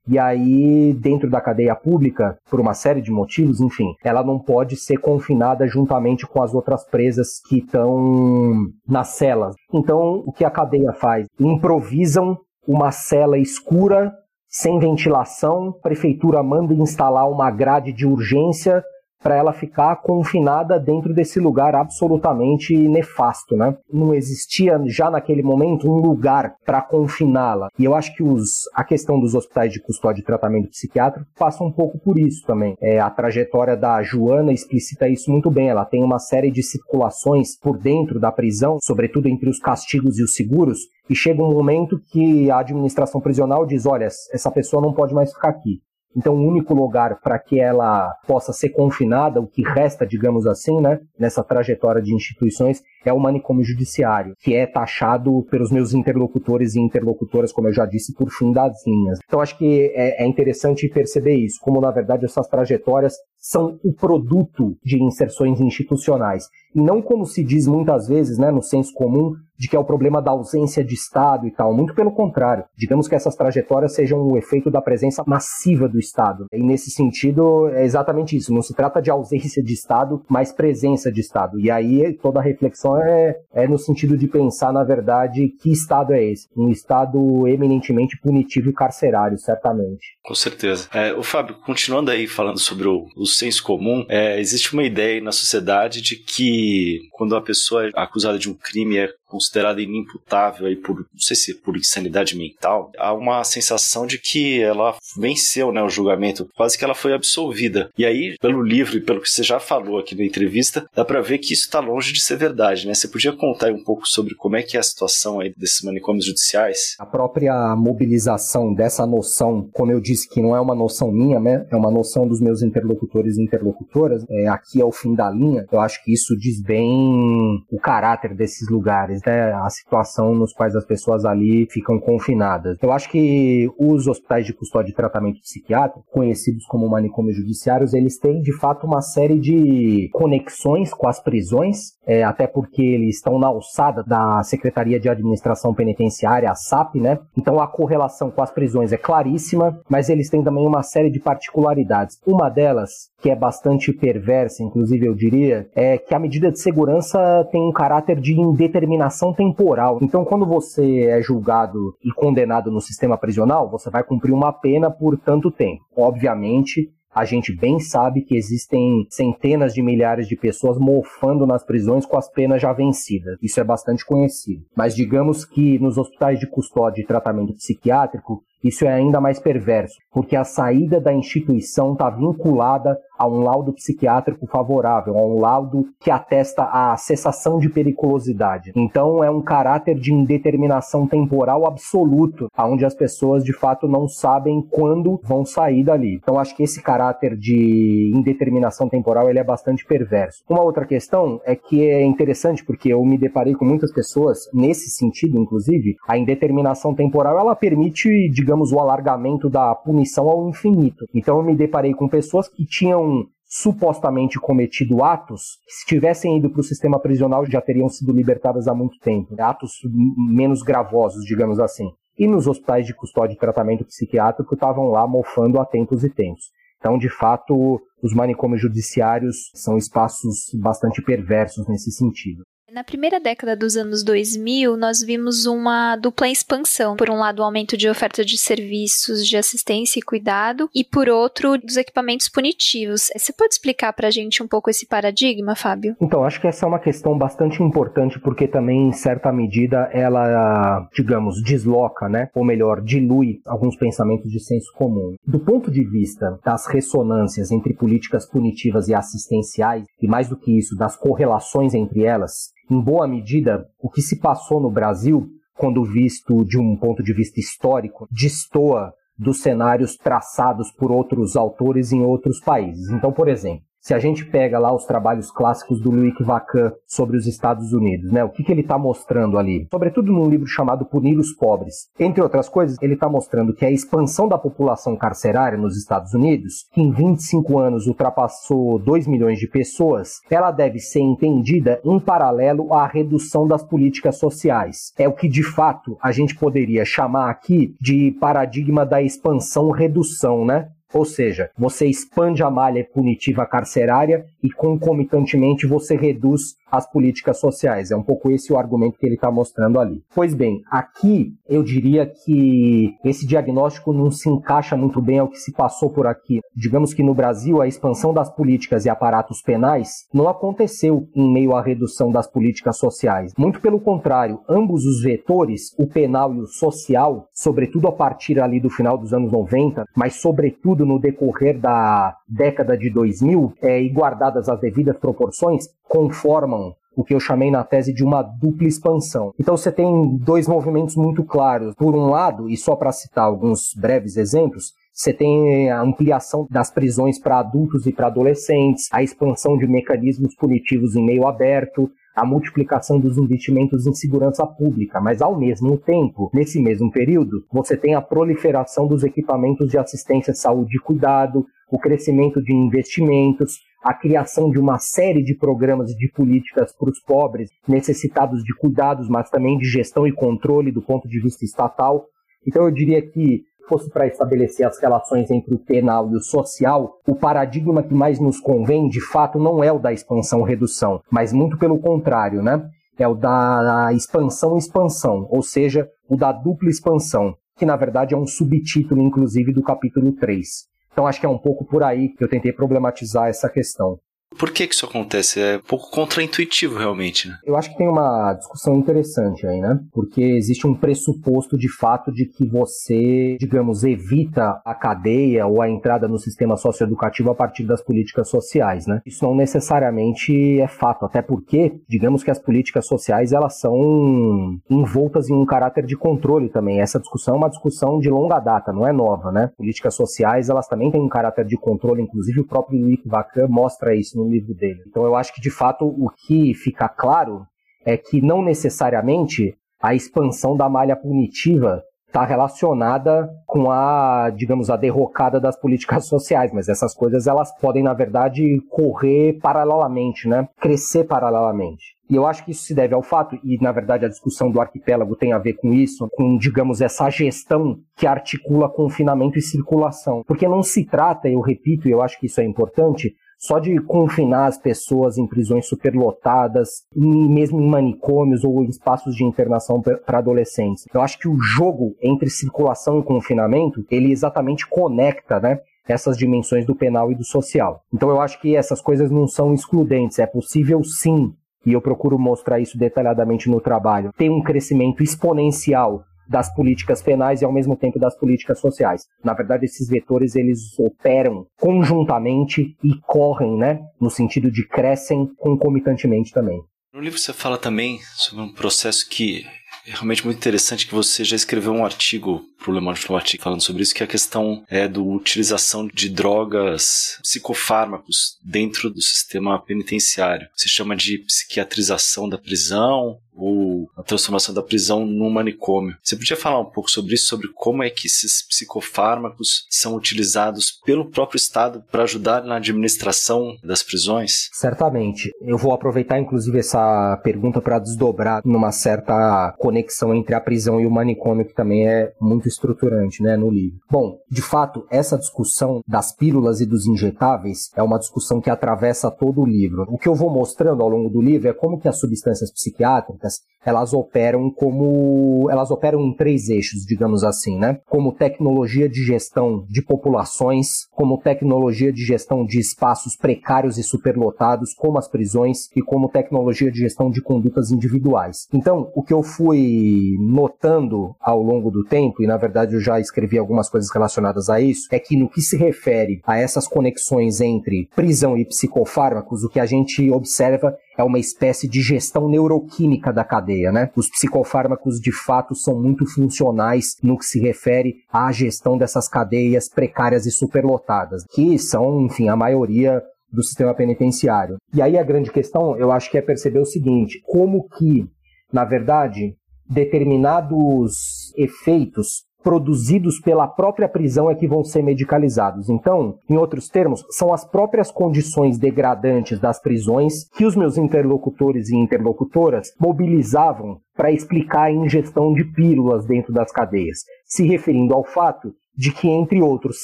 e 0.08 0.18
aí, 0.18 0.94
dentro 0.94 1.30
da 1.30 1.40
cadeia 1.40 1.76
pública, 1.76 2.38
por 2.50 2.60
uma 2.60 2.74
série 2.74 3.02
de 3.02 3.12
motivos, 3.12 3.62
enfim, 3.62 3.94
ela 4.04 4.24
não 4.24 4.40
pode 4.40 4.76
ser 4.76 4.98
confinada 4.98 5.68
juntamente 5.68 6.26
com 6.26 6.42
as 6.42 6.54
outras 6.54 6.84
presas 6.86 7.40
que 7.48 7.60
estão 7.60 8.56
nas 8.88 9.10
celas. 9.10 9.56
Então, 9.74 10.24
o 10.26 10.32
que 10.32 10.44
a 10.44 10.50
cadeia 10.50 10.92
faz? 10.94 11.28
Improvisam 11.40 12.38
uma 12.68 12.92
cela 12.92 13.38
escura, 13.38 14.12
sem 14.48 14.80
ventilação, 14.80 15.74
prefeitura 15.82 16.44
manda 16.44 16.74
instalar 16.74 17.30
uma 17.30 17.50
grade 17.52 17.94
de 17.94 18.06
urgência 18.06 18.84
para 19.22 19.36
ela 19.36 19.54
ficar 19.54 19.96
confinada 19.98 20.80
dentro 20.80 21.14
desse 21.14 21.40
lugar 21.40 21.76
absolutamente 21.76 22.76
nefasto, 22.76 23.56
né? 23.56 23.76
Não 23.92 24.14
existia 24.14 24.82
já 24.86 25.10
naquele 25.10 25.44
momento 25.44 25.88
um 25.88 25.98
lugar 25.98 26.56
para 26.66 26.82
confiná-la. 26.82 27.70
E 27.78 27.86
eu 27.86 27.96
acho 27.96 28.16
que 28.16 28.24
os, 28.24 28.62
a 28.74 28.84
questão 28.84 29.20
dos 29.20 29.36
hospitais 29.36 29.72
de 29.72 29.82
custódia 29.82 30.22
e 30.22 30.26
tratamento 30.26 30.70
psiquiátrico 30.70 31.28
passa 31.38 31.64
um 31.64 31.72
pouco 31.72 32.00
por 32.00 32.18
isso 32.18 32.46
também. 32.46 32.76
É, 32.82 33.00
a 33.00 33.10
trajetória 33.10 33.78
da 33.78 34.02
Joana 34.02 34.52
explicita 34.52 35.08
isso 35.08 35.32
muito 35.32 35.50
bem. 35.50 35.70
Ela 35.70 35.86
tem 35.86 36.04
uma 36.04 36.20
série 36.20 36.52
de 36.52 36.64
circulações 36.64 37.58
por 37.60 37.78
dentro 37.78 38.20
da 38.20 38.32
prisão, 38.32 38.78
sobretudo 38.82 39.28
entre 39.28 39.50
os 39.50 39.60
castigos 39.60 40.18
e 40.18 40.24
os 40.24 40.34
seguros, 40.34 40.80
e 41.10 41.16
chega 41.16 41.44
um 41.44 41.54
momento 41.54 42.00
que 42.12 42.50
a 42.50 42.60
administração 42.60 43.20
prisional 43.22 43.66
diz: 43.66 43.86
olha, 43.86 44.06
essa 44.06 44.52
pessoa 44.52 44.82
não 44.82 44.94
pode 44.94 45.14
mais 45.14 45.34
ficar 45.34 45.50
aqui. 45.50 45.82
Então, 46.16 46.36
o 46.36 46.48
único 46.48 46.74
lugar 46.74 47.20
para 47.22 47.40
que 47.40 47.60
ela 47.60 48.14
possa 48.28 48.52
ser 48.52 48.70
confinada, 48.70 49.40
o 49.40 49.48
que 49.48 49.64
resta, 49.64 50.06
digamos 50.06 50.46
assim, 50.46 50.80
né, 50.82 51.00
nessa 51.18 51.44
trajetória 51.44 52.02
de 52.02 52.14
instituições, 52.14 52.82
é 53.06 53.14
o 53.14 53.20
manicômio 53.20 53.64
judiciário, 53.64 54.34
que 54.40 54.54
é 54.54 54.66
taxado 54.68 55.44
pelos 55.50 55.72
meus 55.72 55.94
interlocutores 55.94 56.76
e 56.76 56.80
interlocutoras, 56.80 57.52
como 57.52 57.68
eu 57.68 57.74
já 57.74 57.86
disse, 57.86 58.14
por 58.14 58.30
fim 58.30 58.52
das 58.52 58.86
linhas. 58.86 59.20
Então, 59.26 59.42
acho 59.42 59.58
que 59.58 59.92
é, 59.96 60.24
é 60.24 60.28
interessante 60.28 60.88
perceber 60.90 61.36
isso, 61.36 61.60
como 61.62 61.82
na 61.82 61.92
verdade 61.92 62.26
essas 62.26 62.48
trajetórias 62.48 63.16
são 63.42 63.80
o 63.84 63.92
produto 63.92 64.78
de 64.86 65.02
inserções 65.04 65.60
institucionais. 65.60 66.46
E 66.76 66.80
não 66.80 67.02
como 67.02 67.26
se 67.26 67.44
diz 67.44 67.68
muitas 67.68 68.08
vezes, 68.08 68.38
né, 68.38 68.52
no 68.52 68.62
senso 68.62 68.94
comum, 68.94 69.34
de 69.62 69.68
que 69.68 69.76
é 69.76 69.80
o 69.80 69.86
problema 69.86 70.20
da 70.20 70.32
ausência 70.32 70.84
de 70.84 70.96
Estado 70.96 71.46
e 71.46 71.52
tal. 71.52 71.72
Muito 71.72 71.94
pelo 71.94 72.12
contrário. 72.12 72.64
Digamos 72.76 73.08
que 73.08 73.14
essas 73.14 73.36
trajetórias 73.36 73.94
sejam 73.94 74.20
o 74.20 74.36
efeito 74.36 74.72
da 74.72 74.82
presença 74.82 75.24
massiva 75.28 75.88
do 75.88 76.00
Estado. 76.00 76.48
E 76.52 76.64
nesse 76.64 76.90
sentido, 76.90 77.68
é 77.68 77.86
exatamente 77.86 78.36
isso. 78.36 78.52
Não 78.52 78.64
se 78.64 78.74
trata 78.74 79.00
de 79.00 79.12
ausência 79.12 79.62
de 79.62 79.72
Estado, 79.72 80.24
mas 80.28 80.52
presença 80.52 81.12
de 81.12 81.22
Estado. 81.22 81.60
E 81.60 81.70
aí 81.70 82.12
toda 82.14 82.40
a 82.40 82.44
reflexão 82.44 83.00
é, 83.00 83.36
é 83.54 83.68
no 83.68 83.78
sentido 83.78 84.18
de 84.18 84.28
pensar, 84.28 84.74
na 84.74 84.84
verdade, 84.84 85.50
que 85.62 85.72
Estado 85.72 86.14
é 86.14 86.24
esse? 86.24 86.48
Um 86.58 86.70
Estado 86.70 87.48
eminentemente 87.48 88.20
punitivo 88.20 88.72
e 88.72 88.74
carcerário, 88.74 89.38
certamente. 89.38 90.18
Com 90.24 90.34
certeza. 90.34 90.88
É, 90.92 91.14
o 91.14 91.22
Fábio, 91.22 91.58
continuando 91.64 92.10
aí 92.10 92.26
falando 92.26 92.60
sobre 92.60 92.88
o, 92.88 93.06
o 93.16 93.28
senso 93.32 93.64
comum, 93.64 94.06
é, 94.10 94.40
existe 94.40 94.74
uma 94.74 94.84
ideia 94.84 95.22
na 95.22 95.32
sociedade 95.32 96.02
de 96.02 96.16
que 96.16 97.00
quando 97.12 97.36
a 97.36 97.42
pessoa 97.42 97.88
é 97.88 97.92
acusada 97.96 98.38
de 98.38 98.50
um 98.50 98.54
crime 98.54 98.98
é 98.98 99.10
considerada 99.32 99.82
inimputável 99.82 100.68
aí 100.68 100.76
por, 100.76 100.98
não 100.98 101.20
sei 101.20 101.36
se 101.36 101.54
por 101.56 101.78
insanidade 101.78 102.38
mental, 102.38 102.92
há 102.98 103.14
uma 103.14 103.44
sensação 103.44 104.06
de 104.06 104.18
que 104.18 104.62
ela 104.62 104.96
venceu, 105.18 105.72
né, 105.72 105.82
o 105.82 105.90
julgamento, 105.90 106.50
quase 106.56 106.78
que 106.78 106.84
ela 106.84 106.94
foi 106.94 107.14
absolvida. 107.14 107.90
E 107.98 108.06
aí, 108.06 108.36
pelo 108.40 108.62
livro 108.62 108.98
e 108.98 109.02
pelo 109.02 109.22
que 109.22 109.30
você 109.30 109.44
já 109.44 109.60
falou 109.60 109.98
aqui 109.98 110.16
na 110.16 110.26
entrevista, 110.26 110.86
dá 110.94 111.06
para 111.06 111.22
ver 111.22 111.38
que 111.38 111.54
isso 111.54 111.64
está 111.64 111.80
longe 111.80 112.12
de 112.12 112.22
ser 112.22 112.36
verdade, 112.36 112.86
né? 112.86 112.94
Você 112.94 113.08
podia 113.08 113.32
contar 113.32 113.72
um 113.72 113.84
pouco 113.84 114.08
sobre 114.08 114.36
como 114.36 114.56
é 114.56 114.64
que 114.64 114.76
é 114.76 114.80
a 114.80 114.84
situação 114.84 115.40
aí 115.40 115.54
desses 115.56 115.82
manicômios 115.82 116.26
judiciais? 116.26 116.96
A 117.00 117.06
própria 117.06 117.76
mobilização 117.76 118.74
dessa 118.74 119.06
noção, 119.06 119.70
como 119.72 119.92
eu 119.92 120.02
disse 120.02 120.28
que 120.28 120.42
não 120.42 120.56
é 120.56 120.60
uma 120.60 120.76
noção 120.76 121.12
minha, 121.12 121.40
né? 121.40 121.66
É 121.72 121.76
uma 121.76 121.92
noção 121.92 122.28
dos 122.28 122.42
meus 122.42 122.62
interlocutores 122.62 123.38
e 123.38 123.44
interlocutoras, 123.44 124.26
é, 124.30 124.48
aqui 124.48 124.82
é 124.82 124.86
o 124.86 124.92
fim 124.92 125.14
da 125.14 125.30
linha, 125.30 125.66
eu 125.72 125.80
acho 125.80 126.04
que 126.04 126.12
isso 126.12 126.38
diz 126.38 126.62
bem 126.62 127.64
o 127.72 127.80
caráter 127.80 128.36
desses 128.36 128.70
lugares, 128.70 129.21
né? 129.26 129.54
A 129.54 129.70
situação 129.70 130.34
nos 130.34 130.54
quais 130.54 130.76
as 130.76 130.86
pessoas 130.86 131.26
ali 131.26 131.68
ficam 131.70 132.00
confinadas. 132.00 132.78
Eu 132.82 132.92
acho 132.92 133.10
que 133.10 133.70
os 133.80 134.08
hospitais 134.08 134.46
de 134.46 134.54
custódia 134.54 134.92
e 134.92 134.96
tratamento 134.96 135.40
psiquiátrico, 135.42 136.06
conhecidos 136.12 136.66
como 136.66 136.90
manicômios 136.90 137.38
judiciários, 137.38 137.94
eles 137.94 138.18
têm 138.18 138.42
de 138.42 138.56
fato 138.58 138.86
uma 138.86 139.02
série 139.02 139.40
de 139.40 140.10
conexões 140.12 140.94
com 140.94 141.08
as 141.08 141.22
prisões, 141.22 141.94
é, 142.06 142.24
até 142.24 142.48
porque 142.48 142.82
eles 142.82 143.18
estão 143.18 143.40
na 143.40 143.48
alçada 143.48 144.04
da 144.04 144.42
Secretaria 144.44 145.00
de 145.00 145.10
Administração 145.10 145.74
Penitenciária, 145.74 146.50
a 146.50 146.56
SAP, 146.56 146.96
né? 146.96 147.20
Então 147.38 147.60
a 147.60 147.68
correlação 147.68 148.32
com 148.32 148.42
as 148.42 148.52
prisões 148.52 148.92
é 148.92 148.98
claríssima, 148.98 149.80
mas 149.90 150.10
eles 150.10 150.30
têm 150.30 150.44
também 150.44 150.66
uma 150.66 150.84
série 150.84 151.10
de 151.10 151.20
particularidades. 151.20 152.20
Uma 152.26 152.50
delas, 152.50 153.10
que 153.22 153.30
é 153.30 153.36
bastante 153.36 153.94
perversa, 153.94 154.64
inclusive 154.64 155.06
eu 155.06 155.14
diria, 155.14 155.70
é 155.76 155.98
que 155.98 156.14
a 156.14 156.20
medida 156.20 156.52
de 156.52 156.60
segurança 156.60 157.48
tem 157.52 157.62
um 157.62 157.72
caráter 157.72 158.20
de 158.20 158.34
indeterminação 158.40 159.11
temporal. 159.34 160.00
Então, 160.02 160.26
quando 160.26 160.46
você 160.46 161.06
é 161.06 161.22
julgado 161.22 161.96
e 162.04 162.12
condenado 162.12 162.72
no 162.72 162.82
sistema 162.82 163.18
prisional, 163.18 163.70
você 163.70 163.90
vai 163.90 164.04
cumprir 164.04 164.34
uma 164.34 164.52
pena 164.52 164.90
por 164.90 165.18
tanto 165.18 165.52
tempo. 165.52 165.84
Obviamente, 165.96 166.90
a 167.14 167.26
gente 167.26 167.54
bem 167.54 167.78
sabe 167.80 168.22
que 168.22 168.36
existem 168.36 169.06
centenas 169.10 169.74
de 169.74 169.82
milhares 169.82 170.28
de 170.28 170.38
pessoas 170.38 170.78
mofando 170.78 171.46
nas 171.46 171.64
prisões 171.64 172.06
com 172.06 172.18
as 172.18 172.32
penas 172.32 172.62
já 172.62 172.72
vencidas. 172.72 173.38
Isso 173.42 173.60
é 173.60 173.64
bastante 173.64 174.06
conhecido. 174.06 174.64
Mas 174.76 174.96
digamos 174.96 175.44
que 175.44 175.78
nos 175.78 175.98
hospitais 175.98 176.40
de 176.40 176.48
custódia 176.48 177.02
e 177.02 177.06
tratamento 177.06 177.54
psiquiátrico, 177.54 178.42
isso 178.64 178.86
é 178.86 178.94
ainda 178.94 179.20
mais 179.20 179.40
perverso, 179.40 179.96
porque 180.12 180.36
a 180.36 180.44
saída 180.44 181.00
da 181.00 181.14
instituição 181.14 181.94
está 181.94 182.10
vinculada 182.10 182.98
a 183.18 183.28
um 183.28 183.42
laudo 183.42 183.72
psiquiátrico 183.74 184.48
favorável, 184.48 185.16
a 185.16 185.22
um 185.22 185.40
laudo 185.40 185.86
que 186.00 186.10
atesta 186.10 186.64
a 186.64 186.98
cessação 186.98 187.60
de 187.60 187.70
periculosidade. 187.70 188.72
Então 188.76 189.24
é 189.24 189.30
um 189.30 189.42
caráter 189.42 189.96
de 189.96 190.12
indeterminação 190.12 191.06
temporal 191.06 191.68
absoluto, 191.68 192.48
onde 192.58 192.84
as 192.84 192.96
pessoas 192.96 193.44
de 193.44 193.54
fato 193.54 193.88
não 193.88 194.08
sabem 194.08 194.62
quando 194.72 195.20
vão 195.24 195.46
sair 195.46 195.84
dali. 195.84 196.16
Então 196.16 196.40
acho 196.40 196.56
que 196.56 196.64
esse 196.64 196.82
caráter 196.82 197.38
de 197.38 198.12
indeterminação 198.16 198.90
temporal 198.90 199.30
ele 199.30 199.40
é 199.40 199.44
bastante 199.44 199.86
perverso. 199.86 200.44
Uma 200.50 200.64
outra 200.64 200.86
questão 200.86 201.40
é 201.46 201.56
que 201.56 201.88
é 201.88 202.04
interessante 202.04 202.66
porque 202.66 202.92
eu 202.92 203.04
me 203.06 203.20
deparei 203.20 203.54
com 203.54 203.66
muitas 203.66 203.92
pessoas 203.92 204.50
nesse 204.52 204.90
sentido, 204.90 205.38
inclusive, 205.38 205.96
a 206.08 206.18
indeterminação 206.18 206.96
temporal 206.96 207.38
ela 207.38 207.56
permite, 207.56 208.10
digamos 208.32 208.51
digamos, 208.52 208.74
o 208.74 208.80
alargamento 208.80 209.50
da 209.50 209.74
punição 209.74 210.30
ao 210.30 210.50
infinito. 210.50 211.06
Então 211.16 211.38
eu 211.38 211.44
me 211.44 211.56
deparei 211.56 211.94
com 211.94 212.10
pessoas 212.10 212.50
que 212.50 212.66
tinham 212.66 213.26
supostamente 213.46 214.38
cometido 214.38 215.04
atos 215.04 215.58
que, 215.66 215.72
se 215.72 215.86
tivessem 215.86 216.38
ido 216.38 216.50
para 216.50 216.60
o 216.60 216.64
sistema 216.64 217.00
prisional, 217.00 217.46
já 217.46 217.62
teriam 217.62 217.88
sido 217.88 218.12
libertadas 218.12 218.68
há 218.68 218.74
muito 218.74 219.00
tempo. 219.00 219.34
Atos 219.40 219.72
menos 220.18 220.62
gravosos, 220.62 221.24
digamos 221.24 221.62
assim. 221.62 221.90
E 222.18 222.28
nos 222.28 222.46
hospitais 222.46 222.86
de 222.86 222.94
custódia 222.94 223.34
e 223.34 223.38
tratamento 223.38 223.86
psiquiátrico 223.86 224.54
estavam 224.54 224.90
lá 224.90 225.08
mofando 225.08 225.58
há 225.58 225.66
tempos 225.66 226.04
e 226.04 226.10
tempos. 226.10 226.52
Então, 226.78 226.98
de 226.98 227.10
fato, 227.10 227.80
os 228.04 228.14
manicômios 228.14 228.62
judiciários 228.62 229.50
são 229.54 229.78
espaços 229.78 230.52
bastante 230.56 231.02
perversos 231.02 231.68
nesse 231.70 231.92
sentido. 231.92 232.44
Na 232.74 232.86
primeira 232.86 233.20
década 233.20 233.54
dos 233.54 233.76
anos 233.76 234.02
2000, 234.02 234.78
nós 234.78 235.02
vimos 235.02 235.46
uma 235.46 235.98
dupla 235.98 236.30
expansão. 236.30 236.96
Por 236.96 237.10
um 237.10 237.18
lado, 237.18 237.40
o 237.40 237.44
aumento 237.44 237.76
de 237.76 237.90
oferta 237.90 238.24
de 238.24 238.38
serviços 238.38 239.28
de 239.28 239.36
assistência 239.36 240.00
e 240.00 240.02
cuidado, 240.02 240.70
e 240.74 240.82
por 240.82 241.10
outro, 241.10 241.58
dos 241.58 241.76
equipamentos 241.76 242.30
punitivos. 242.30 243.10
Você 243.14 243.34
pode 243.34 243.56
explicar 243.56 243.92
para 243.92 244.08
a 244.08 244.12
gente 244.12 244.42
um 244.42 244.48
pouco 244.48 244.70
esse 244.70 244.88
paradigma, 244.88 245.54
Fábio? 245.54 245.98
Então, 246.00 246.24
acho 246.24 246.40
que 246.40 246.48
essa 246.48 246.66
é 246.66 246.68
uma 246.70 246.80
questão 246.80 247.18
bastante 247.18 247.62
importante, 247.62 248.18
porque 248.22 248.48
também, 248.48 248.88
em 248.88 248.94
certa 248.94 249.34
medida, 249.34 249.90
ela, 249.92 250.88
digamos, 250.96 251.44
desloca, 251.44 252.08
né? 252.08 252.30
Ou 252.34 252.46
melhor, 252.46 252.82
dilui 252.82 253.42
alguns 253.46 253.76
pensamentos 253.76 254.32
de 254.32 254.40
senso 254.40 254.72
comum. 254.78 255.16
Do 255.28 255.40
ponto 255.40 255.70
de 255.70 255.84
vista 255.84 256.40
das 256.46 256.66
ressonâncias 256.68 257.52
entre 257.52 257.74
políticas 257.74 258.26
punitivas 258.26 258.88
e 258.88 258.94
assistenciais, 258.94 259.84
e 260.02 260.08
mais 260.08 260.30
do 260.30 260.38
que 260.38 260.58
isso, 260.58 260.74
das 260.78 260.96
correlações 260.96 261.74
entre 261.74 262.06
elas, 262.06 262.50
em 262.72 262.80
boa 262.80 263.06
medida, 263.06 263.68
o 263.78 263.90
que 263.90 264.02
se 264.02 264.18
passou 264.18 264.62
no 264.62 264.72
Brasil, 264.72 265.28
quando 265.58 265.84
visto 265.84 266.46
de 266.46 266.58
um 266.58 266.78
ponto 266.78 267.04
de 267.04 267.14
vista 267.14 267.40
histórico, 267.40 268.08
destoa 268.10 268.94
dos 269.18 269.42
cenários 269.42 269.98
traçados 269.98 270.72
por 270.72 270.90
outros 270.90 271.36
autores 271.36 271.92
em 271.92 272.02
outros 272.02 272.40
países. 272.40 272.90
Então, 272.90 273.12
por 273.12 273.28
exemplo, 273.28 273.66
se 273.82 273.96
a 273.96 274.00
gente 274.00 274.24
pega 274.26 274.60
lá 274.60 274.74
os 274.74 274.86
trabalhos 274.86 275.32
clássicos 275.32 275.82
do 275.82 275.90
Louis 275.90 276.14
Vacan 276.20 276.72
sobre 276.86 277.18
os 277.18 277.26
Estados 277.26 277.74
Unidos, 277.74 278.12
né? 278.12 278.24
O 278.24 278.30
que, 278.30 278.44
que 278.44 278.52
ele 278.52 278.62
está 278.62 278.78
mostrando 278.78 279.40
ali? 279.40 279.68
Sobretudo 279.72 280.12
num 280.12 280.30
livro 280.30 280.46
chamado 280.46 280.86
Punir 280.86 281.18
os 281.18 281.34
Pobres. 281.34 281.90
Entre 282.00 282.22
outras 282.22 282.48
coisas, 282.48 282.78
ele 282.82 282.94
está 282.94 283.10
mostrando 283.10 283.54
que 283.54 283.66
a 283.66 283.72
expansão 283.72 284.28
da 284.28 284.38
população 284.38 284.96
carcerária 284.96 285.58
nos 285.58 285.76
Estados 285.76 286.14
Unidos, 286.14 286.66
que 286.72 286.82
em 286.82 286.92
25 286.92 287.58
anos 287.58 287.88
ultrapassou 287.88 288.78
2 288.78 289.08
milhões 289.08 289.40
de 289.40 289.48
pessoas, 289.48 290.20
ela 290.30 290.52
deve 290.52 290.80
ser 290.80 291.00
entendida 291.00 291.82
em 291.84 292.00
paralelo 292.00 292.74
à 292.74 292.86
redução 292.86 293.48
das 293.48 293.64
políticas 293.64 294.18
sociais. 294.18 294.94
É 294.98 295.08
o 295.08 295.14
que 295.14 295.28
de 295.28 295.44
fato 295.44 295.98
a 296.02 296.12
gente 296.12 296.36
poderia 296.36 296.86
chamar 296.86 297.32
aqui 297.32 297.76
de 297.82 298.16
paradigma 298.20 298.86
da 298.86 299.02
expansão-redução, 299.02 300.46
né? 300.46 300.70
Ou 300.94 301.06
seja, 301.06 301.50
você 301.58 301.86
expande 301.86 302.44
a 302.44 302.50
malha 302.50 302.86
punitiva 302.94 303.46
carcerária 303.46 304.26
e 304.44 304.50
concomitantemente 304.50 305.66
você 305.66 305.96
reduz 305.96 306.56
as 306.72 306.90
políticas 306.90 307.40
sociais. 307.40 307.92
É 307.92 307.96
um 307.96 308.04
pouco 308.04 308.32
esse 308.32 308.54
o 308.54 308.58
argumento 308.58 308.98
que 308.98 309.06
ele 309.06 309.16
está 309.16 309.30
mostrando 309.30 309.80
ali. 309.80 310.02
Pois 310.16 310.34
bem, 310.34 310.62
aqui 310.72 311.34
eu 311.48 311.62
diria 311.62 312.06
que 312.06 312.96
esse 313.04 313.28
diagnóstico 313.28 313.92
não 313.92 314.10
se 314.10 314.30
encaixa 314.30 314.78
muito 314.78 315.02
bem 315.02 315.20
ao 315.20 315.28
que 315.28 315.38
se 315.38 315.52
passou 315.52 315.90
por 315.90 316.08
aqui. 316.08 316.40
Digamos 316.56 316.94
que 316.94 317.04
no 317.04 317.14
Brasil 317.14 317.62
a 317.62 317.68
expansão 317.68 318.14
das 318.14 318.34
políticas 318.34 318.86
e 318.86 318.90
aparatos 318.90 319.42
penais 319.42 320.08
não 320.14 320.30
aconteceu 320.30 321.08
em 321.14 321.32
meio 321.32 321.54
à 321.56 321.62
redução 321.62 322.12
das 322.12 322.28
políticas 322.28 322.78
sociais. 322.78 323.34
Muito 323.38 323.60
pelo 323.60 323.80
contrário, 323.80 324.40
ambos 324.48 324.86
os 324.86 325.02
vetores, 325.02 325.74
o 325.78 325.88
penal 325.88 326.34
e 326.34 326.40
o 326.40 326.48
social, 326.48 327.28
sobretudo 327.34 327.88
a 327.88 327.92
partir 327.92 328.40
ali 328.40 328.60
do 328.60 328.70
final 328.70 328.98
dos 328.98 329.14
anos 329.14 329.32
90, 329.32 329.86
mas 329.96 330.16
sobretudo 330.16 330.81
no 330.86 331.00
decorrer 331.00 331.60
da 331.60 332.16
década 332.28 332.78
de 332.78 332.90
2000, 332.90 333.54
é, 333.62 333.82
e 333.82 333.90
guardadas 333.90 334.50
as 334.50 334.60
devidas 334.60 334.98
proporções, 334.98 335.68
conformam 335.88 336.74
o 336.96 337.04
que 337.04 337.14
eu 337.14 337.20
chamei 337.20 337.50
na 337.50 337.64
tese 337.64 337.94
de 337.94 338.04
uma 338.04 338.22
dupla 338.22 338.68
expansão. 338.68 339.34
Então 339.40 339.56
você 339.56 339.72
tem 339.72 340.18
dois 340.18 340.48
movimentos 340.48 340.96
muito 340.96 341.24
claros. 341.24 341.74
Por 341.76 341.96
um 341.96 342.10
lado, 342.10 342.50
e 342.50 342.58
só 342.58 342.76
para 342.76 342.92
citar 342.92 343.26
alguns 343.26 343.74
breves 343.76 344.18
exemplos, 344.18 344.74
você 344.94 345.14
tem 345.14 345.72
a 345.72 345.82
ampliação 345.82 346.46
das 346.50 346.70
prisões 346.70 347.18
para 347.18 347.40
adultos 347.40 347.88
e 347.88 347.94
para 347.94 348.08
adolescentes, 348.08 348.90
a 348.92 349.02
expansão 349.02 349.58
de 349.58 349.66
mecanismos 349.66 350.36
punitivos 350.36 350.96
em 350.96 351.06
meio 351.06 351.26
aberto, 351.26 351.90
a 352.16 352.26
multiplicação 352.26 353.00
dos 353.00 353.18
investimentos 353.18 353.88
em 353.88 353.94
segurança 353.94 354.46
pública, 354.46 355.00
mas 355.00 355.22
ao 355.22 355.38
mesmo 355.38 355.78
tempo, 355.78 356.30
nesse 356.34 356.62
mesmo 356.62 356.92
período, 356.92 357.46
você 357.52 357.78
tem 357.78 357.96
a 357.96 358.02
proliferação 358.02 358.88
dos 358.88 359.04
equipamentos 359.04 359.70
de 359.70 359.78
assistência, 359.78 360.34
saúde 360.34 360.78
e 360.78 360.82
cuidado, 360.82 361.46
o 361.72 361.80
crescimento 361.80 362.42
de 362.44 362.54
investimentos, 362.54 363.60
a 363.84 363.94
criação 363.94 364.52
de 364.52 364.60
uma 364.60 364.78
série 364.78 365.24
de 365.24 365.36
programas 365.36 365.92
e 365.92 365.98
de 365.98 366.12
políticas 366.12 366.76
para 366.78 366.90
os 366.90 367.00
pobres 367.00 367.50
necessitados 367.68 368.44
de 368.44 368.54
cuidados, 368.56 369.10
mas 369.10 369.30
também 369.30 369.58
de 369.58 369.66
gestão 369.66 370.06
e 370.06 370.12
controle 370.12 370.72
do 370.72 370.82
ponto 370.82 371.08
de 371.08 371.20
vista 371.20 371.44
estatal. 371.44 372.06
Então 372.46 372.66
eu 372.66 372.72
diria 372.72 373.02
que 373.02 373.44
fosse 373.68 373.90
para 373.90 374.08
estabelecer 374.08 374.66
as 374.66 374.80
relações 374.80 375.30
entre 375.32 375.54
o 375.54 375.60
penal 375.60 376.10
e 376.12 376.16
o 376.16 376.22
social, 376.22 377.00
o 377.08 377.16
paradigma 377.16 377.84
que 377.84 377.94
mais 377.94 378.20
nos 378.20 378.40
convém, 378.40 378.88
de 378.88 379.02
fato, 379.02 379.40
não 379.40 379.64
é 379.64 379.72
o 379.72 379.80
da 379.80 379.94
expansão-redução, 379.94 381.02
mas 381.10 381.34
muito 381.34 381.58
pelo 381.58 381.80
contrário, 381.80 382.42
né? 382.42 382.68
É 382.98 383.08
o 383.08 383.16
da 383.16 383.92
expansão-expansão, 383.94 385.28
ou 385.30 385.42
seja, 385.42 385.90
o 386.08 386.16
da 386.16 386.32
dupla 386.32 386.70
expansão, 386.70 387.36
que 387.58 387.66
na 387.66 387.76
verdade 387.76 388.14
é 388.14 388.18
um 388.18 388.28
subtítulo, 388.28 389.02
inclusive, 389.02 389.54
do 389.54 389.64
capítulo 389.64 390.12
3. 390.14 390.48
Então 390.92 391.08
acho 391.08 391.20
que 391.20 391.26
é 391.26 391.30
um 391.30 391.38
pouco 391.38 391.66
por 391.66 391.84
aí 391.84 392.10
que 392.10 392.24
eu 392.24 392.30
tentei 392.30 392.52
problematizar 392.52 393.30
essa 393.30 393.50
questão. 393.50 393.98
Por 394.38 394.52
que, 394.52 394.68
que 394.68 394.74
isso 394.74 394.86
acontece? 394.86 395.40
É 395.40 395.58
um 395.58 395.68
pouco 395.68 395.92
contraintuitivo, 395.92 396.78
realmente. 396.78 397.28
Né? 397.28 397.38
Eu 397.46 397.56
acho 397.56 397.70
que 397.70 397.78
tem 397.78 397.88
uma 397.88 398.34
discussão 398.34 398.78
interessante 398.78 399.46
aí, 399.46 399.60
né? 399.60 399.80
Porque 399.94 400.22
existe 400.22 400.66
um 400.66 400.74
pressuposto 400.74 401.58
de 401.58 401.70
fato 401.70 402.12
de 402.12 402.26
que 402.26 402.46
você, 402.46 403.38
digamos, 403.40 403.84
evita 403.84 404.62
a 404.66 404.74
cadeia 404.74 405.46
ou 405.46 405.62
a 405.62 405.70
entrada 405.70 406.08
no 406.08 406.18
sistema 406.18 406.56
socioeducativo 406.58 407.30
a 407.30 407.36
partir 407.36 407.66
das 407.66 407.84
políticas 407.84 408.30
sociais, 408.30 408.88
né? 408.88 409.02
Isso 409.06 409.24
não 409.26 409.36
necessariamente 409.36 410.60
é 410.60 410.68
fato, 410.68 411.06
até 411.06 411.22
porque, 411.22 411.80
digamos 411.88 412.24
que 412.24 412.32
as 412.32 412.40
políticas 412.40 412.88
sociais 412.88 413.34
elas 413.34 413.60
são 413.60 414.60
envoltas 414.70 415.30
em 415.30 415.34
um 415.34 415.46
caráter 415.46 415.86
de 415.86 415.98
controle 415.98 416.50
também. 416.50 416.80
Essa 416.80 417.00
discussão 417.00 417.36
é 417.36 417.38
uma 417.38 417.50
discussão 417.50 418.00
de 418.00 418.10
longa 418.10 418.40
data, 418.40 418.72
não 418.72 418.88
é 418.88 418.94
nova, 418.94 419.32
né? 419.32 419.52
Políticas 419.58 419.94
sociais 419.94 420.50
elas 420.50 420.68
também 420.68 420.90
têm 420.90 421.02
um 421.02 421.10
caráter 421.10 421.46
de 421.46 421.58
controle, 421.58 422.02
inclusive 422.02 422.40
o 422.40 422.48
próprio 422.48 422.80
Luiz 422.80 423.00
Vacan 423.06 423.48
mostra 423.48 423.96
isso 423.96 424.21
no 424.24 424.30
livro 424.30 424.54
dele. 424.54 424.82
Então 424.88 425.04
eu 425.04 425.16
acho 425.16 425.34
que 425.34 425.42
de 425.42 425.52
fato 425.52 425.86
o 425.86 426.10
que 426.10 426.54
fica 426.54 426.88
claro 426.88 427.46
é 427.86 427.98
que 427.98 428.22
não 428.22 428.42
necessariamente 428.42 429.56
a 429.82 429.96
expansão 429.96 430.56
da 430.56 430.70
malha 430.70 430.96
punitiva 430.96 431.82
está 432.12 432.26
relacionada 432.26 433.30
com 433.48 433.72
a, 433.72 434.30
digamos, 434.36 434.70
a 434.70 434.76
derrocada 434.76 435.40
das 435.40 435.58
políticas 435.58 436.08
sociais, 436.08 436.52
mas 436.54 436.68
essas 436.68 436.94
coisas 436.94 437.26
elas 437.26 437.58
podem, 437.58 437.82
na 437.82 437.94
verdade, 437.94 438.62
correr 438.70 439.40
paralelamente, 439.42 440.28
né? 440.28 440.48
Crescer 440.60 441.06
paralelamente. 441.06 441.96
E 442.10 442.16
eu 442.16 442.28
acho 442.28 442.44
que 442.44 442.52
isso 442.52 442.64
se 442.64 442.76
deve 442.76 442.94
ao 442.94 443.02
fato, 443.02 443.40
e 443.42 443.58
na 443.62 443.72
verdade 443.72 444.06
a 444.06 444.10
discussão 444.10 444.52
do 444.52 444.60
arquipélago 444.60 445.16
tem 445.16 445.32
a 445.32 445.38
ver 445.38 445.54
com 445.54 445.72
isso, 445.72 446.10
com, 446.12 446.38
digamos, 446.38 446.82
essa 446.82 447.10
gestão 447.10 447.78
que 447.96 448.06
articula 448.06 448.68
confinamento 448.68 449.40
e 449.40 449.42
circulação. 449.42 450.22
Porque 450.28 450.46
não 450.50 450.62
se 450.62 450.86
trata, 450.86 451.30
eu 451.30 451.40
repito, 451.40 451.88
e 451.88 451.92
eu 451.92 452.02
acho 452.02 452.20
que 452.20 452.26
isso 452.26 452.42
é 452.42 452.44
importante, 452.44 453.16
só 453.42 453.58
de 453.58 453.82
confinar 453.82 454.46
as 454.46 454.58
pessoas 454.60 455.18
em 455.18 455.26
prisões 455.26 455.66
superlotadas, 455.66 456.84
mesmo 456.96 457.60
em 457.60 457.68
manicômios 457.68 458.44
ou 458.44 458.62
em 458.62 458.68
espaços 458.68 459.16
de 459.16 459.24
internação 459.24 459.82
para 459.82 460.20
adolescentes. 460.20 460.86
Eu 460.94 461.02
acho 461.02 461.18
que 461.18 461.28
o 461.28 461.40
jogo 461.40 461.96
entre 462.00 462.30
circulação 462.30 463.00
e 463.00 463.04
confinamento, 463.04 463.84
ele 463.90 464.12
exatamente 464.12 464.68
conecta, 464.68 465.40
né? 465.40 465.60
essas 465.88 466.16
dimensões 466.16 466.66
do 466.66 466.76
penal 466.76 467.12
e 467.12 467.16
do 467.16 467.26
social. 467.26 467.84
Então 467.92 468.10
eu 468.10 468.22
acho 468.22 468.40
que 468.40 468.56
essas 468.56 468.80
coisas 468.80 469.10
não 469.10 469.28
são 469.28 469.54
excludentes, 469.54 470.20
é 470.20 470.28
possível 470.28 470.84
sim, 470.84 471.34
e 471.66 471.74
eu 471.74 471.82
procuro 471.82 472.20
mostrar 472.20 472.60
isso 472.60 472.78
detalhadamente 472.78 473.50
no 473.50 473.60
trabalho, 473.60 474.12
ter 474.16 474.30
um 474.30 474.44
crescimento 474.44 475.04
exponencial 475.04 476.04
das 476.28 476.54
políticas 476.54 477.02
penais 477.02 477.42
e 477.42 477.46
ao 477.46 477.54
mesmo 477.54 477.76
tempo 477.76 478.00
das 478.00 478.18
políticas 478.18 478.60
sociais. 478.60 479.06
Na 479.24 479.34
verdade, 479.34 479.66
esses 479.66 479.88
vetores 479.88 480.36
eles 480.36 480.78
operam 480.80 481.46
conjuntamente 481.60 482.76
e 482.84 482.96
correm, 483.06 483.58
né, 483.58 483.80
no 484.00 484.10
sentido 484.10 484.52
de 484.52 484.68
crescem 484.68 485.30
concomitantemente 485.38 486.32
também. 486.32 486.62
No 486.94 487.00
livro 487.00 487.18
você 487.18 487.32
fala 487.32 487.58
também 487.58 488.00
sobre 488.18 488.44
um 488.44 488.54
processo 488.54 489.08
que 489.08 489.46
é 489.88 489.92
realmente 489.92 490.24
muito 490.24 490.38
interessante 490.38 490.86
que 490.86 490.94
você 490.94 491.24
já 491.24 491.36
escreveu 491.36 491.72
um 491.72 491.84
artigo 491.84 492.46
para 492.60 492.70
o 492.70 492.74
Le 492.74 492.82
Monde 492.82 493.00
Diplomatique 493.00 493.44
falando 493.44 493.62
sobre 493.62 493.82
isso, 493.82 493.96
que 493.96 494.04
é 494.04 494.06
a 494.06 494.10
questão 494.10 494.64
é 494.70 494.88
do 494.88 495.08
utilização 495.08 495.88
de 495.88 496.08
drogas, 496.10 497.18
psicofármacos 497.24 498.38
dentro 498.44 498.92
do 498.92 499.02
sistema 499.02 499.60
penitenciário. 499.60 500.48
Se 500.56 500.70
chama 500.70 500.96
de 500.96 501.18
psiquiatrização 501.20 502.30
da 502.30 502.38
prisão 502.38 503.18
ou 503.42 503.90
a 503.98 504.04
transformação 504.04 504.54
da 504.54 504.62
prisão 504.62 505.06
num 505.06 505.30
manicômio. 505.30 505.96
Você 506.04 506.16
podia 506.16 506.38
falar 506.38 506.60
um 506.60 506.66
pouco 506.66 506.90
sobre 506.90 507.16
isso, 507.16 507.28
sobre 507.28 507.48
como 507.56 507.84
é 507.84 507.90
que 507.90 508.08
esses 508.08 508.46
psicofármacos 508.48 509.66
são 509.70 509.96
utilizados 509.96 510.80
pelo 510.86 511.10
próprio 511.10 511.38
Estado 511.38 511.84
para 511.92 512.04
ajudar 512.04 512.44
na 512.44 512.58
administração 512.58 513.56
das 513.64 513.82
prisões? 513.82 514.50
Certamente. 514.54 515.32
Eu 515.42 515.58
vou 515.58 515.74
aproveitar, 515.74 516.20
inclusive, 516.20 516.60
essa 516.60 517.20
pergunta 517.24 517.62
para 517.62 517.80
desdobrar 517.80 518.42
numa 518.46 518.72
certa 518.72 519.54
conexão 519.58 520.14
entre 520.14 520.36
a 520.36 520.42
prisão 520.42 520.80
e 520.80 520.86
o 520.86 520.92
manicômio, 520.92 521.46
que 521.46 521.54
também 521.54 521.88
é 521.88 522.14
muito 522.22 522.48
estruturante 522.48 523.24
né, 523.24 523.36
no 523.36 523.50
livro. 523.50 523.80
Bom, 523.90 524.20
de 524.30 524.42
fato, 524.42 524.86
essa 524.90 525.18
discussão 525.18 525.82
das 525.88 526.16
pílulas 526.16 526.62
e 526.62 526.66
dos 526.66 526.86
injetáveis 526.86 527.72
é 527.76 527.82
uma 527.82 527.98
discussão 527.98 528.40
que 528.40 528.50
atravessa 528.50 529.10
todo 529.10 529.42
o 529.42 529.46
livro. 529.46 529.86
O 529.90 529.98
que 529.98 530.08
eu 530.08 530.16
vou 530.16 530.30
mostrando 530.30 530.84
ao 530.84 530.90
longo 530.90 531.10
do 531.10 531.22
livro 531.22 531.48
é 531.48 531.54
como 531.54 531.80
que 531.80 531.88
as 531.88 532.00
substâncias 532.00 532.52
psiquiátricas 532.52 533.31
business. 533.32 533.48
Elas 533.66 533.94
operam 533.94 534.50
como 534.50 535.48
elas 535.50 535.72
operam 535.72 536.02
em 536.02 536.14
três 536.14 536.50
eixos, 536.50 536.86
digamos 536.86 537.24
assim, 537.24 537.58
né? 537.58 537.80
Como 537.90 538.12
tecnologia 538.12 538.90
de 538.90 539.04
gestão 539.04 539.66
de 539.70 539.82
populações, 539.82 540.88
como 540.92 541.18
tecnologia 541.18 541.92
de 541.92 542.04
gestão 542.04 542.46
de 542.46 542.60
espaços 542.60 543.16
precários 543.16 543.78
e 543.78 543.84
superlotados, 543.84 544.74
como 544.74 544.98
as 544.98 545.08
prisões 545.08 545.70
e 545.76 545.82
como 545.82 546.10
tecnologia 546.10 546.72
de 546.72 546.80
gestão 546.80 547.10
de 547.10 547.22
condutas 547.22 547.72
individuais. 547.72 548.48
Então, 548.54 548.92
o 548.96 549.04
que 549.04 549.14
eu 549.14 549.24
fui 549.24 550.16
notando 550.20 551.16
ao 551.20 551.42
longo 551.42 551.70
do 551.70 551.84
tempo 551.84 552.22
e 552.24 552.28
na 552.28 552.38
verdade 552.38 552.76
eu 552.76 552.80
já 552.80 553.00
escrevi 553.00 553.38
algumas 553.38 553.70
coisas 553.70 553.92
relacionadas 553.92 554.50
a 554.50 554.60
isso, 554.60 554.88
é 554.92 555.00
que 555.00 555.18
no 555.18 555.30
que 555.30 555.42
se 555.42 555.58
refere 555.58 556.22
a 556.26 556.38
essas 556.38 556.68
conexões 556.68 557.42
entre 557.42 557.90
prisão 557.96 558.38
e 558.38 558.46
psicofármacos, 558.46 559.44
o 559.44 559.50
que 559.50 559.60
a 559.60 559.66
gente 559.66 560.10
observa 560.10 560.76
é 560.98 561.04
uma 561.04 561.20
espécie 561.20 561.68
de 561.68 561.82
gestão 561.82 562.30
neuroquímica 562.30 563.12
da 563.12 563.24
cadeia, 563.24 563.51
né? 563.72 563.90
Os 563.96 564.10
psicofármacos 564.10 565.00
de 565.00 565.12
fato 565.12 565.56
são 565.56 565.80
muito 565.80 566.06
funcionais 566.06 566.96
no 567.04 567.18
que 567.18 567.26
se 567.26 567.40
refere 567.40 567.96
à 568.12 568.32
gestão 568.32 568.78
dessas 568.78 569.08
cadeias 569.08 569.70
precárias 569.70 570.26
e 570.26 570.32
superlotadas, 570.32 571.24
que 571.32 571.58
são, 571.60 572.02
enfim, 572.02 572.30
a 572.30 572.36
maioria 572.36 573.02
do 573.32 573.44
sistema 573.44 573.74
penitenciário. 573.74 574.58
E 574.74 574.82
aí 574.82 574.98
a 574.98 575.04
grande 575.04 575.32
questão, 575.32 575.78
eu 575.78 575.92
acho 575.92 576.12
que 576.12 576.18
é 576.18 576.22
perceber 576.22 576.60
o 576.60 576.66
seguinte, 576.66 577.22
como 577.26 577.68
que, 577.70 578.06
na 578.52 578.66
verdade, 578.66 579.36
determinados 579.70 581.34
efeitos 581.38 582.26
produzidos 582.44 583.20
pela 583.20 583.48
própria 583.48 583.88
prisão 583.88 584.30
é 584.30 584.36
que 584.36 584.48
vão 584.48 584.64
ser 584.64 584.82
medicalizados. 584.82 585.70
Então, 585.70 586.16
em 586.30 586.38
outros 586.38 586.68
termos, 586.68 587.06
são 587.10 587.34
as 587.34 587.46
próprias 587.46 587.92
condições 587.92 588.58
degradantes 588.58 589.40
das 589.40 589.62
prisões 589.62 590.28
que 590.36 590.46
os 590.46 590.56
meus 590.56 590.78
interlocutores 590.78 591.70
e 591.70 591.76
interlocutoras 591.76 592.74
mobilizavam 592.80 593.80
para 593.96 594.12
explicar 594.12 594.64
a 594.64 594.72
ingestão 594.72 595.34
de 595.34 595.44
pílulas 595.44 596.06
dentro 596.06 596.34
das 596.34 596.52
cadeias, 596.52 597.00
se 597.26 597.46
referindo 597.46 597.94
ao 597.94 598.04
fato 598.04 598.54
de 598.76 598.92
que, 598.92 599.08
entre 599.08 599.42
outros 599.42 599.84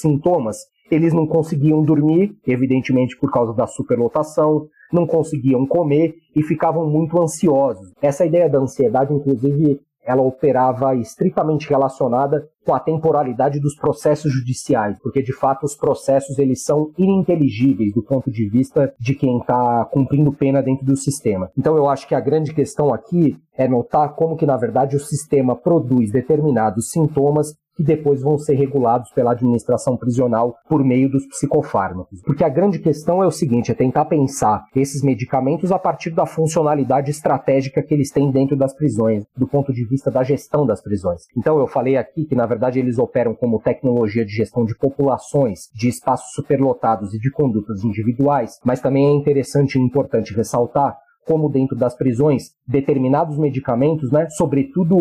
sintomas, 0.00 0.56
eles 0.90 1.12
não 1.12 1.26
conseguiam 1.26 1.82
dormir, 1.82 2.34
evidentemente 2.46 3.16
por 3.18 3.30
causa 3.30 3.52
da 3.52 3.66
superlotação, 3.66 4.66
não 4.92 5.06
conseguiam 5.06 5.66
comer 5.66 6.14
e 6.34 6.42
ficavam 6.42 6.88
muito 6.88 7.20
ansiosos. 7.20 7.92
Essa 8.00 8.24
ideia 8.24 8.48
da 8.48 8.58
ansiedade, 8.58 9.12
inclusive, 9.12 9.80
ela 10.08 10.22
operava 10.22 10.96
estritamente 10.96 11.68
relacionada 11.68 12.48
com 12.64 12.74
a 12.74 12.80
temporalidade 12.80 13.60
dos 13.60 13.76
processos 13.76 14.32
judiciais, 14.32 14.98
porque 15.02 15.22
de 15.22 15.34
fato 15.34 15.64
os 15.64 15.76
processos 15.76 16.38
eles 16.38 16.64
são 16.64 16.90
ininteligíveis 16.96 17.92
do 17.92 18.02
ponto 18.02 18.30
de 18.30 18.48
vista 18.48 18.94
de 18.98 19.14
quem 19.14 19.38
está 19.38 19.84
cumprindo 19.84 20.32
pena 20.32 20.62
dentro 20.62 20.86
do 20.86 20.96
sistema. 20.96 21.50
Então 21.56 21.76
eu 21.76 21.88
acho 21.88 22.08
que 22.08 22.14
a 22.14 22.20
grande 22.20 22.54
questão 22.54 22.92
aqui 22.92 23.36
é 23.54 23.68
notar 23.68 24.14
como 24.14 24.36
que 24.36 24.46
na 24.46 24.56
verdade 24.56 24.96
o 24.96 25.00
sistema 25.00 25.54
produz 25.54 26.10
determinados 26.10 26.88
sintomas 26.88 27.54
que 27.78 27.84
depois 27.84 28.20
vão 28.20 28.36
ser 28.36 28.54
regulados 28.54 29.12
pela 29.12 29.30
administração 29.30 29.96
prisional 29.96 30.56
por 30.68 30.84
meio 30.84 31.08
dos 31.08 31.24
psicofármacos. 31.28 32.20
Porque 32.22 32.42
a 32.42 32.48
grande 32.48 32.80
questão 32.80 33.22
é 33.22 33.26
o 33.26 33.30
seguinte, 33.30 33.70
é 33.70 33.74
tentar 33.74 34.06
pensar 34.06 34.64
esses 34.74 35.00
medicamentos 35.00 35.70
a 35.70 35.78
partir 35.78 36.10
da 36.10 36.26
funcionalidade 36.26 37.12
estratégica 37.12 37.80
que 37.80 37.94
eles 37.94 38.10
têm 38.10 38.32
dentro 38.32 38.56
das 38.56 38.74
prisões, 38.74 39.24
do 39.36 39.46
ponto 39.46 39.72
de 39.72 39.86
vista 39.86 40.10
da 40.10 40.24
gestão 40.24 40.66
das 40.66 40.82
prisões. 40.82 41.22
Então 41.36 41.60
eu 41.60 41.68
falei 41.68 41.96
aqui 41.96 42.24
que 42.24 42.34
na 42.34 42.46
verdade 42.46 42.80
eles 42.80 42.98
operam 42.98 43.32
como 43.32 43.60
tecnologia 43.60 44.24
de 44.24 44.32
gestão 44.32 44.64
de 44.64 44.76
populações, 44.76 45.68
de 45.72 45.88
espaços 45.88 46.32
superlotados 46.32 47.14
e 47.14 47.18
de 47.20 47.30
condutas 47.30 47.84
individuais, 47.84 48.58
mas 48.64 48.80
também 48.80 49.06
é 49.06 49.12
interessante 49.12 49.76
e 49.76 49.80
importante 49.80 50.34
ressaltar 50.34 50.96
como 51.28 51.50
dentro 51.50 51.76
das 51.76 51.94
prisões, 51.94 52.54
determinados 52.66 53.36
medicamentos, 53.36 54.10
né, 54.10 54.26
sobretudo 54.30 54.96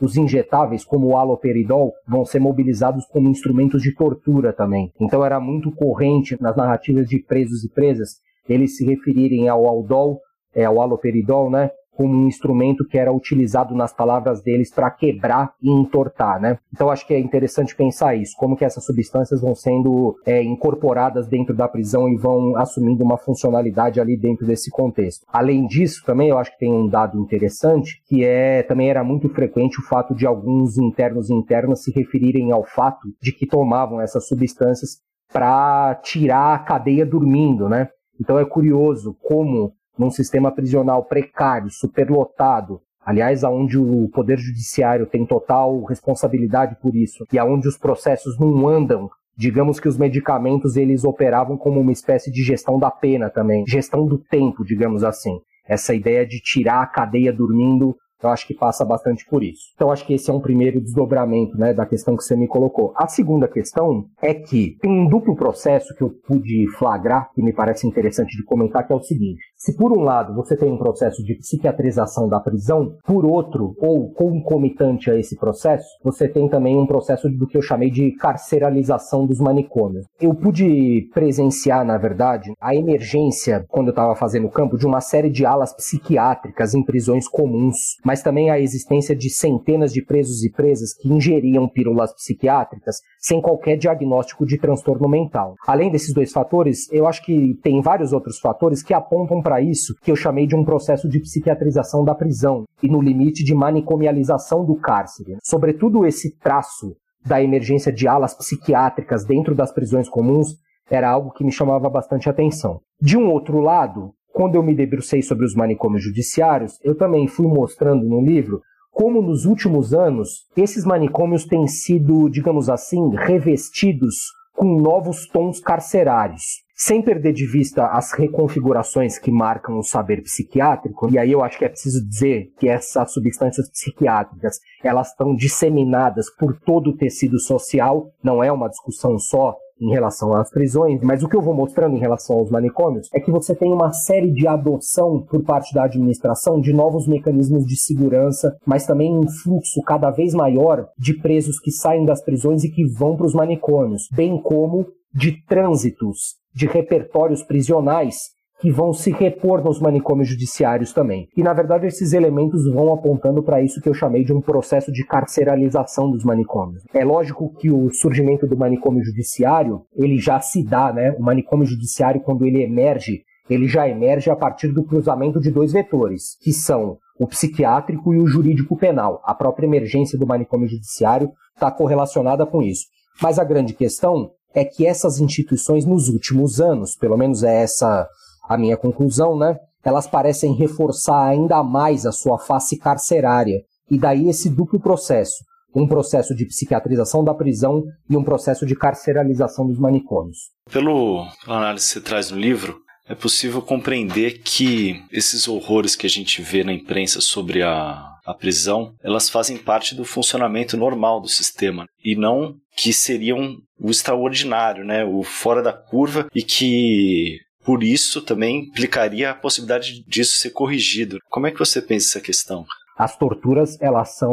os 0.00 0.16
injetáveis, 0.16 0.84
como 0.84 1.08
o 1.08 1.16
haloperidol, 1.16 1.92
vão 2.06 2.24
ser 2.24 2.38
mobilizados 2.38 3.04
como 3.06 3.28
instrumentos 3.28 3.82
de 3.82 3.92
tortura 3.92 4.52
também. 4.52 4.92
Então 5.00 5.24
era 5.24 5.40
muito 5.40 5.72
corrente 5.72 6.40
nas 6.40 6.56
narrativas 6.56 7.08
de 7.08 7.18
presos 7.18 7.64
e 7.64 7.68
presas 7.68 8.24
eles 8.48 8.76
se 8.76 8.86
referirem 8.86 9.48
ao 9.48 9.66
aldol, 9.66 10.20
é, 10.54 10.64
ao 10.64 10.80
haloperidol, 10.80 11.50
né, 11.50 11.68
como 11.96 12.14
um 12.14 12.26
instrumento 12.26 12.86
que 12.86 12.98
era 12.98 13.12
utilizado 13.12 13.74
nas 13.74 13.92
palavras 13.92 14.42
deles 14.42 14.72
para 14.72 14.90
quebrar 14.90 15.54
e 15.62 15.70
entortar, 15.70 16.40
né? 16.40 16.58
Então 16.72 16.90
acho 16.90 17.06
que 17.06 17.14
é 17.14 17.18
interessante 17.18 17.74
pensar 17.74 18.14
isso, 18.14 18.34
como 18.36 18.56
que 18.56 18.64
essas 18.64 18.84
substâncias 18.84 19.40
vão 19.40 19.54
sendo 19.54 20.16
é, 20.26 20.42
incorporadas 20.42 21.26
dentro 21.26 21.54
da 21.54 21.66
prisão 21.66 22.08
e 22.08 22.16
vão 22.16 22.56
assumindo 22.56 23.02
uma 23.02 23.16
funcionalidade 23.16 24.00
ali 24.00 24.16
dentro 24.16 24.46
desse 24.46 24.70
contexto. 24.70 25.24
Além 25.32 25.66
disso, 25.66 26.02
também 26.04 26.28
eu 26.28 26.38
acho 26.38 26.52
que 26.52 26.58
tem 26.58 26.72
um 26.72 26.88
dado 26.88 27.18
interessante, 27.18 28.02
que 28.06 28.24
é 28.24 28.62
também 28.62 28.90
era 28.90 29.02
muito 29.02 29.28
frequente 29.30 29.80
o 29.80 29.84
fato 29.84 30.14
de 30.14 30.26
alguns 30.26 30.76
internos 30.78 31.30
e 31.30 31.34
internas 31.34 31.82
se 31.82 31.90
referirem 31.92 32.52
ao 32.52 32.64
fato 32.64 33.08
de 33.20 33.32
que 33.32 33.46
tomavam 33.46 34.00
essas 34.00 34.26
substâncias 34.28 35.00
para 35.32 35.94
tirar 35.96 36.54
a 36.54 36.58
cadeia 36.58 37.04
dormindo, 37.04 37.68
né? 37.68 37.88
Então 38.20 38.38
é 38.38 38.44
curioso 38.44 39.16
como 39.22 39.72
num 39.98 40.10
sistema 40.10 40.50
prisional 40.50 41.04
precário, 41.04 41.70
superlotado, 41.70 42.80
aliás, 43.04 43.44
aonde 43.44 43.78
o 43.78 44.08
poder 44.08 44.38
judiciário 44.38 45.06
tem 45.06 45.24
total 45.24 45.84
responsabilidade 45.84 46.76
por 46.80 46.94
isso 46.94 47.26
e 47.32 47.38
aonde 47.38 47.68
os 47.68 47.78
processos 47.78 48.38
não 48.38 48.68
andam 48.68 49.10
digamos 49.36 49.78
que 49.78 49.88
os 49.88 49.98
medicamentos 49.98 50.76
eles 50.76 51.04
operavam 51.04 51.58
como 51.58 51.78
uma 51.78 51.92
espécie 51.92 52.32
de 52.32 52.42
gestão 52.42 52.78
da 52.78 52.90
pena 52.90 53.28
também, 53.28 53.64
gestão 53.66 54.06
do 54.06 54.16
tempo, 54.16 54.64
digamos 54.64 55.04
assim. 55.04 55.38
Essa 55.68 55.94
ideia 55.94 56.26
de 56.26 56.40
tirar 56.40 56.80
a 56.80 56.86
cadeia 56.86 57.32
dormindo 57.32 57.94
eu 58.22 58.30
acho 58.30 58.46
que 58.46 58.54
passa 58.54 58.84
bastante 58.84 59.24
por 59.26 59.42
isso. 59.42 59.72
Então, 59.74 59.90
acho 59.90 60.06
que 60.06 60.14
esse 60.14 60.30
é 60.30 60.32
um 60.32 60.40
primeiro 60.40 60.80
desdobramento 60.80 61.56
né, 61.58 61.74
da 61.74 61.84
questão 61.84 62.16
que 62.16 62.24
você 62.24 62.34
me 62.34 62.48
colocou. 62.48 62.92
A 62.96 63.06
segunda 63.06 63.46
questão 63.46 64.06
é 64.22 64.32
que 64.32 64.76
tem 64.80 64.90
um 64.90 65.06
duplo 65.06 65.36
processo 65.36 65.94
que 65.94 66.02
eu 66.02 66.10
pude 66.26 66.66
flagrar, 66.78 67.30
que 67.34 67.42
me 67.42 67.52
parece 67.52 67.86
interessante 67.86 68.36
de 68.36 68.42
comentar, 68.42 68.86
que 68.86 68.92
é 68.92 68.96
o 68.96 69.02
seguinte. 69.02 69.42
Se 69.56 69.74
por 69.76 69.92
um 69.92 70.02
lado 70.02 70.34
você 70.34 70.56
tem 70.56 70.70
um 70.70 70.78
processo 70.78 71.22
de 71.22 71.34
psiquiatrização 71.34 72.28
da 72.28 72.38
prisão, 72.40 72.96
por 73.04 73.24
outro, 73.24 73.74
ou 73.78 74.10
concomitante 74.12 75.10
a 75.10 75.18
esse 75.18 75.36
processo, 75.36 75.86
você 76.04 76.28
tem 76.28 76.48
também 76.48 76.76
um 76.76 76.86
processo 76.86 77.28
do 77.28 77.46
que 77.46 77.56
eu 77.56 77.62
chamei 77.62 77.90
de 77.90 78.12
carceralização 78.12 79.26
dos 79.26 79.38
manicômios. 79.38 80.06
Eu 80.20 80.34
pude 80.34 81.08
presenciar, 81.12 81.84
na 81.84 81.98
verdade, 81.98 82.52
a 82.60 82.74
emergência, 82.74 83.64
quando 83.68 83.88
eu 83.88 83.92
estava 83.92 84.14
fazendo 84.14 84.46
o 84.46 84.50
campo, 84.50 84.76
de 84.76 84.86
uma 84.86 85.00
série 85.00 85.30
de 85.30 85.44
alas 85.44 85.74
psiquiátricas 85.74 86.74
em 86.74 86.84
prisões 86.84 87.26
comuns 87.26 87.96
mas 88.04 88.22
também 88.22 88.50
a 88.50 88.58
existência 88.58 89.14
de 89.14 89.30
centenas 89.30 89.92
de 89.92 90.02
presos 90.02 90.44
e 90.44 90.50
presas 90.50 90.94
que 90.94 91.08
ingeriam 91.08 91.68
pílulas 91.68 92.14
psiquiátricas 92.14 93.00
sem 93.18 93.40
qualquer 93.40 93.76
diagnóstico 93.76 94.46
de 94.46 94.58
transtorno 94.58 95.08
mental. 95.08 95.56
Além 95.66 95.90
desses 95.90 96.14
dois 96.14 96.32
fatores, 96.32 96.90
eu 96.92 97.06
acho 97.06 97.24
que 97.24 97.54
tem 97.62 97.80
vários 97.80 98.12
outros 98.12 98.38
fatores 98.38 98.82
que 98.82 98.94
apontam 98.94 99.42
para 99.46 99.60
isso, 99.60 99.94
que 100.02 100.10
eu 100.10 100.16
chamei 100.16 100.44
de 100.44 100.56
um 100.56 100.64
processo 100.64 101.08
de 101.08 101.20
psiquiatrização 101.20 102.04
da 102.04 102.16
prisão 102.16 102.64
e 102.82 102.88
no 102.88 103.00
limite 103.00 103.44
de 103.44 103.54
manicomialização 103.54 104.64
do 104.64 104.74
cárcere. 104.74 105.36
Sobretudo 105.40 106.04
esse 106.04 106.36
traço 106.36 106.96
da 107.24 107.40
emergência 107.40 107.92
de 107.92 108.08
alas 108.08 108.34
psiquiátricas 108.34 109.24
dentro 109.24 109.54
das 109.54 109.70
prisões 109.72 110.08
comuns 110.08 110.56
era 110.90 111.08
algo 111.08 111.30
que 111.30 111.44
me 111.44 111.52
chamava 111.52 111.88
bastante 111.88 112.28
atenção. 112.28 112.80
De 113.00 113.16
um 113.16 113.30
outro 113.30 113.60
lado, 113.60 114.10
quando 114.32 114.56
eu 114.56 114.64
me 114.64 114.74
debrucei 114.74 115.22
sobre 115.22 115.46
os 115.46 115.54
manicômios 115.54 116.02
judiciários, 116.02 116.80
eu 116.82 116.96
também 116.96 117.28
fui 117.28 117.46
mostrando 117.46 118.04
no 118.04 118.20
livro 118.20 118.60
como 118.90 119.22
nos 119.22 119.44
últimos 119.44 119.94
anos 119.94 120.48
esses 120.56 120.84
manicômios 120.84 121.44
têm 121.44 121.68
sido, 121.68 122.28
digamos 122.28 122.68
assim, 122.68 123.10
revestidos 123.14 124.16
com 124.52 124.80
novos 124.80 125.28
tons 125.28 125.60
carcerários. 125.60 126.65
Sem 126.78 127.00
perder 127.00 127.32
de 127.32 127.46
vista 127.46 127.86
as 127.86 128.12
reconfigurações 128.12 129.18
que 129.18 129.30
marcam 129.30 129.78
o 129.78 129.82
saber 129.82 130.22
psiquiátrico, 130.22 131.08
e 131.10 131.18
aí 131.18 131.32
eu 131.32 131.42
acho 131.42 131.58
que 131.58 131.64
é 131.64 131.70
preciso 131.70 132.06
dizer 132.06 132.52
que 132.58 132.68
essas 132.68 133.14
substâncias 133.14 133.70
psiquiátricas, 133.70 134.58
elas 134.84 135.08
estão 135.08 135.34
disseminadas 135.34 136.26
por 136.28 136.54
todo 136.60 136.90
o 136.90 136.96
tecido 136.96 137.40
social, 137.40 138.10
não 138.22 138.44
é 138.44 138.52
uma 138.52 138.68
discussão 138.68 139.18
só 139.18 139.56
em 139.80 139.90
relação 139.90 140.34
às 140.34 140.50
prisões, 140.50 141.00
mas 141.02 141.22
o 141.22 141.28
que 141.28 141.36
eu 141.36 141.40
vou 141.40 141.54
mostrando 141.54 141.96
em 141.96 142.00
relação 142.00 142.36
aos 142.36 142.50
manicômios 142.50 143.08
é 143.14 143.20
que 143.20 143.30
você 143.30 143.54
tem 143.54 143.72
uma 143.72 143.92
série 143.92 144.30
de 144.30 144.46
adoção 144.46 145.22
por 145.22 145.42
parte 145.44 145.72
da 145.74 145.84
administração 145.84 146.60
de 146.60 146.74
novos 146.74 147.08
mecanismos 147.08 147.64
de 147.64 147.76
segurança, 147.76 148.54
mas 148.66 148.84
também 148.84 149.16
um 149.16 149.26
fluxo 149.26 149.80
cada 149.82 150.10
vez 150.10 150.34
maior 150.34 150.88
de 150.98 151.14
presos 151.14 151.58
que 151.58 151.70
saem 151.70 152.04
das 152.04 152.22
prisões 152.22 152.64
e 152.64 152.70
que 152.70 152.84
vão 152.86 153.16
para 153.16 153.26
os 153.26 153.34
manicômios, 153.34 154.08
bem 154.14 154.40
como 154.40 154.86
de 155.16 155.42
trânsitos 155.46 156.36
de 156.54 156.66
repertórios 156.66 157.42
prisionais 157.42 158.36
que 158.60 158.70
vão 158.70 158.92
se 158.92 159.10
repor 159.10 159.62
nos 159.62 159.80
manicômios 159.80 160.28
judiciários 160.28 160.92
também. 160.92 161.28
E 161.36 161.42
na 161.42 161.52
verdade 161.52 161.86
esses 161.86 162.12
elementos 162.12 162.64
vão 162.72 162.92
apontando 162.92 163.42
para 163.42 163.62
isso 163.62 163.80
que 163.80 163.88
eu 163.88 163.94
chamei 163.94 164.24
de 164.24 164.32
um 164.32 164.40
processo 164.40 164.90
de 164.90 165.04
carceralização 165.04 166.10
dos 166.10 166.24
manicômios. 166.24 166.82
É 166.94 167.04
lógico 167.04 167.54
que 167.58 167.70
o 167.70 167.90
surgimento 167.90 168.46
do 168.46 168.56
manicômio 168.56 169.04
judiciário, 169.04 169.82
ele 169.94 170.18
já 170.18 170.40
se 170.40 170.62
dá, 170.62 170.92
né? 170.92 171.14
O 171.18 171.22
manicômio 171.22 171.66
judiciário 171.66 172.20
quando 172.22 172.46
ele 172.46 172.62
emerge, 172.62 173.22
ele 173.48 173.68
já 173.68 173.88
emerge 173.88 174.30
a 174.30 174.36
partir 174.36 174.68
do 174.68 174.84
cruzamento 174.84 175.40
de 175.40 175.50
dois 175.50 175.72
vetores, 175.72 176.36
que 176.42 176.52
são 176.52 176.96
o 177.18 177.26
psiquiátrico 177.26 178.14
e 178.14 178.18
o 178.18 178.26
jurídico 178.26 178.76
penal. 178.76 179.20
A 179.24 179.34
própria 179.34 179.66
emergência 179.66 180.18
do 180.18 180.26
manicômio 180.26 180.68
judiciário 180.68 181.30
está 181.54 181.70
correlacionada 181.70 182.46
com 182.46 182.62
isso. 182.62 182.86
Mas 183.22 183.38
a 183.38 183.44
grande 183.44 183.72
questão 183.72 184.30
é 184.56 184.64
que 184.64 184.86
essas 184.86 185.20
instituições 185.20 185.84
nos 185.84 186.08
últimos 186.08 186.62
anos, 186.62 186.96
pelo 186.96 187.14
menos 187.14 187.42
é 187.42 187.62
essa 187.62 188.08
a 188.48 188.56
minha 188.56 188.74
conclusão, 188.74 189.36
né? 189.36 189.58
Elas 189.84 190.06
parecem 190.06 190.54
reforçar 190.54 191.26
ainda 191.26 191.62
mais 191.62 192.06
a 192.06 192.10
sua 192.10 192.38
face 192.38 192.78
carcerária. 192.78 193.60
E 193.90 193.98
daí 193.98 194.30
esse 194.30 194.48
duplo 194.48 194.80
processo. 194.80 195.44
Um 195.74 195.86
processo 195.86 196.34
de 196.34 196.46
psiquiatrização 196.46 197.22
da 197.22 197.34
prisão 197.34 197.84
e 198.08 198.16
um 198.16 198.24
processo 198.24 198.64
de 198.64 198.74
carceralização 198.74 199.66
dos 199.66 199.78
manicômios. 199.78 200.38
Pelo 200.72 201.26
análise 201.46 201.86
que 201.86 201.92
você 201.92 202.00
traz 202.00 202.30
no 202.30 202.38
livro, 202.38 202.78
é 203.06 203.14
possível 203.14 203.60
compreender 203.60 204.40
que 204.42 205.04
esses 205.12 205.46
horrores 205.46 205.94
que 205.94 206.06
a 206.06 206.10
gente 206.10 206.40
vê 206.40 206.64
na 206.64 206.72
imprensa 206.72 207.20
sobre 207.20 207.62
a, 207.62 208.15
a 208.26 208.34
prisão, 208.34 208.94
elas 209.02 209.30
fazem 209.30 209.56
parte 209.56 209.94
do 209.94 210.04
funcionamento 210.04 210.76
normal 210.76 211.20
do 211.20 211.28
sistema 211.28 211.86
e 212.04 212.16
não 212.16 212.56
que 212.76 212.92
seriam 212.92 213.56
o 213.78 213.90
extraordinário, 213.90 214.84
né, 214.84 215.04
o 215.04 215.22
fora 215.22 215.62
da 215.62 215.72
curva 215.72 216.26
e 216.34 216.42
que 216.42 217.38
por 217.64 217.82
isso 217.82 218.20
também 218.20 218.60
implicaria 218.60 219.30
a 219.30 219.34
possibilidade 219.34 220.04
disso 220.06 220.36
ser 220.36 220.50
corrigido. 220.50 221.18
Como 221.28 221.46
é 221.46 221.50
que 221.50 221.58
você 221.58 221.80
pensa 221.80 222.18
essa 222.18 222.20
questão? 222.20 222.64
As 222.96 223.16
torturas 223.16 223.76
elas 223.80 224.16
são 224.16 224.32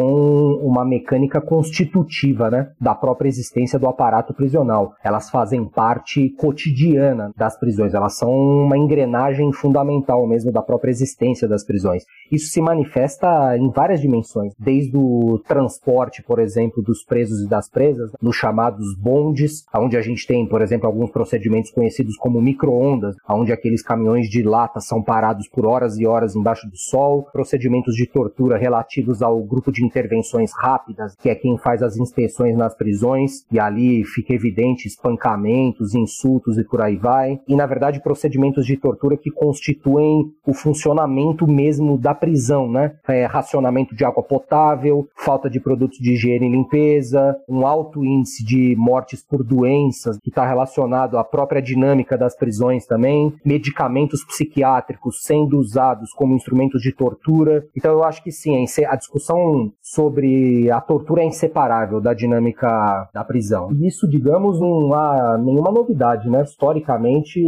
uma 0.58 0.86
mecânica 0.86 1.42
constitutiva 1.42 2.50
né, 2.50 2.72
da 2.80 2.96
própria 2.96 3.28
existência 3.28 3.78
do 3.78 3.88
aparato 3.88 4.34
prisional. 4.34 4.94
Elas 5.04 5.30
fazem 5.30 5.66
parte 5.66 6.30
cotidiana 6.38 7.32
das 7.36 7.58
prisões, 7.60 7.94
elas 7.94 8.18
são 8.18 8.32
uma 8.32 8.78
engrenagem 8.78 9.52
fundamental 9.52 10.26
mesmo 10.28 10.52
da 10.52 10.62
própria 10.62 10.92
existência 10.92 11.48
das 11.48 11.66
prisões. 11.66 12.04
Isso 12.32 12.52
se 12.52 12.62
manifesta 12.62 13.58
em 13.58 13.70
várias 13.70 14.02
dimensões, 14.02 14.54
desde 14.58 14.96
o 14.96 15.40
transporte, 15.48 16.24
por 16.24 16.40
exemplo, 16.40 16.82
dos 16.82 17.04
presos 17.04 17.42
e 17.44 17.50
das 17.50 17.70
presas, 17.70 18.12
nos 18.22 18.36
chamados 18.36 18.96
bondes, 18.98 19.66
onde 19.76 19.98
a 19.98 20.02
gente 20.02 20.26
tem, 20.26 20.48
por 20.48 20.62
exemplo, 20.62 20.88
alguns 20.88 21.12
procedimentos 21.12 21.72
conhecidos 21.72 22.16
como 22.18 22.42
micro-ondas, 22.42 23.16
onde 23.30 23.52
aqueles 23.52 23.84
caminhões 23.84 24.28
de 24.28 24.42
lata 24.42 24.80
são 24.80 25.02
parados 25.02 25.48
por 25.48 25.66
horas 25.66 25.98
e 25.98 26.06
horas 26.06 26.36
embaixo 26.36 26.68
do 26.70 26.78
sol, 26.78 27.28
procedimentos 27.32 27.96
de 27.96 28.08
tortura 28.08 28.53
relativos 28.58 29.22
ao 29.22 29.42
grupo 29.44 29.72
de 29.72 29.86
intervenções 29.86 30.52
rápidas, 30.56 31.16
que 31.16 31.30
é 31.30 31.36
quem 31.36 31.58
faz 31.58 31.82
as 31.82 31.98
inspeções 31.98 32.56
nas 32.58 32.76
prisões, 32.76 33.46
e 33.52 33.60
ali 33.60 34.04
fica 34.04 34.34
evidente 34.34 34.88
espancamentos, 34.88 35.94
insultos 35.94 36.58
e 36.58 36.64
por 36.64 36.82
aí 36.82 36.96
vai. 36.96 37.40
E 37.48 37.56
na 37.56 37.66
verdade, 37.66 38.02
procedimentos 38.02 38.66
de 38.66 38.78
tortura 38.78 39.18
que 39.18 39.32
constituem 39.32 40.32
o 40.46 40.54
funcionamento 40.54 41.48
mesmo 41.48 41.98
da 41.98 42.14
prisão, 42.14 42.70
né? 42.70 42.96
É, 43.08 43.26
racionamento 43.26 43.96
de 43.96 44.06
água 44.06 44.24
potável, 44.24 45.08
falta 45.16 45.50
de 45.50 45.60
produtos 45.60 45.98
de 46.00 46.14
higiene 46.14 46.48
e 46.48 46.52
limpeza, 46.52 47.36
um 47.48 47.66
alto 47.66 48.04
índice 48.04 48.44
de 48.44 48.76
mortes 48.78 49.24
por 49.24 49.44
doenças, 49.44 50.18
que 50.22 50.30
está 50.30 50.46
relacionado 50.46 51.18
à 51.18 51.24
própria 51.24 51.62
dinâmica 51.62 52.18
das 52.18 52.36
prisões 52.36 52.86
também, 52.86 53.34
medicamentos 53.46 54.24
psiquiátricos 54.26 55.22
sendo 55.22 55.58
usados 55.58 56.12
como 56.14 56.36
instrumentos 56.36 56.82
de 56.82 56.92
tortura. 56.92 57.66
Então 57.76 57.92
eu 57.92 58.04
acho 58.04 58.24
que 58.24 58.32
sim, 58.44 58.86
a 58.86 58.96
discussão 58.96 59.72
sobre 59.82 60.70
a 60.72 60.82
tortura 60.82 61.22
é 61.22 61.26
inseparável 61.26 62.02
da 62.02 62.14
dinâmica 62.14 63.10
da 63.14 63.24
prisão. 63.24 63.72
E 63.72 63.88
isso, 63.88 64.08
digamos, 64.08 64.60
não 64.60 64.94
há 64.94 65.38
nenhuma 65.38 65.72
novidade, 65.72 66.30
né? 66.30 66.44
Historicamente, 66.44 67.40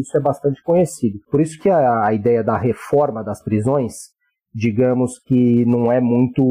isso 0.00 0.16
é 0.16 0.20
bastante 0.20 0.62
conhecido. 0.62 1.18
Por 1.30 1.40
isso 1.40 1.58
que 1.60 1.68
a, 1.68 2.06
a 2.06 2.12
ideia 2.12 2.42
da 2.42 2.56
reforma 2.56 3.22
das 3.22 3.42
prisões 3.42 4.14
digamos 4.54 5.18
que 5.18 5.64
não 5.66 5.90
é 5.90 6.00
muito, 6.00 6.44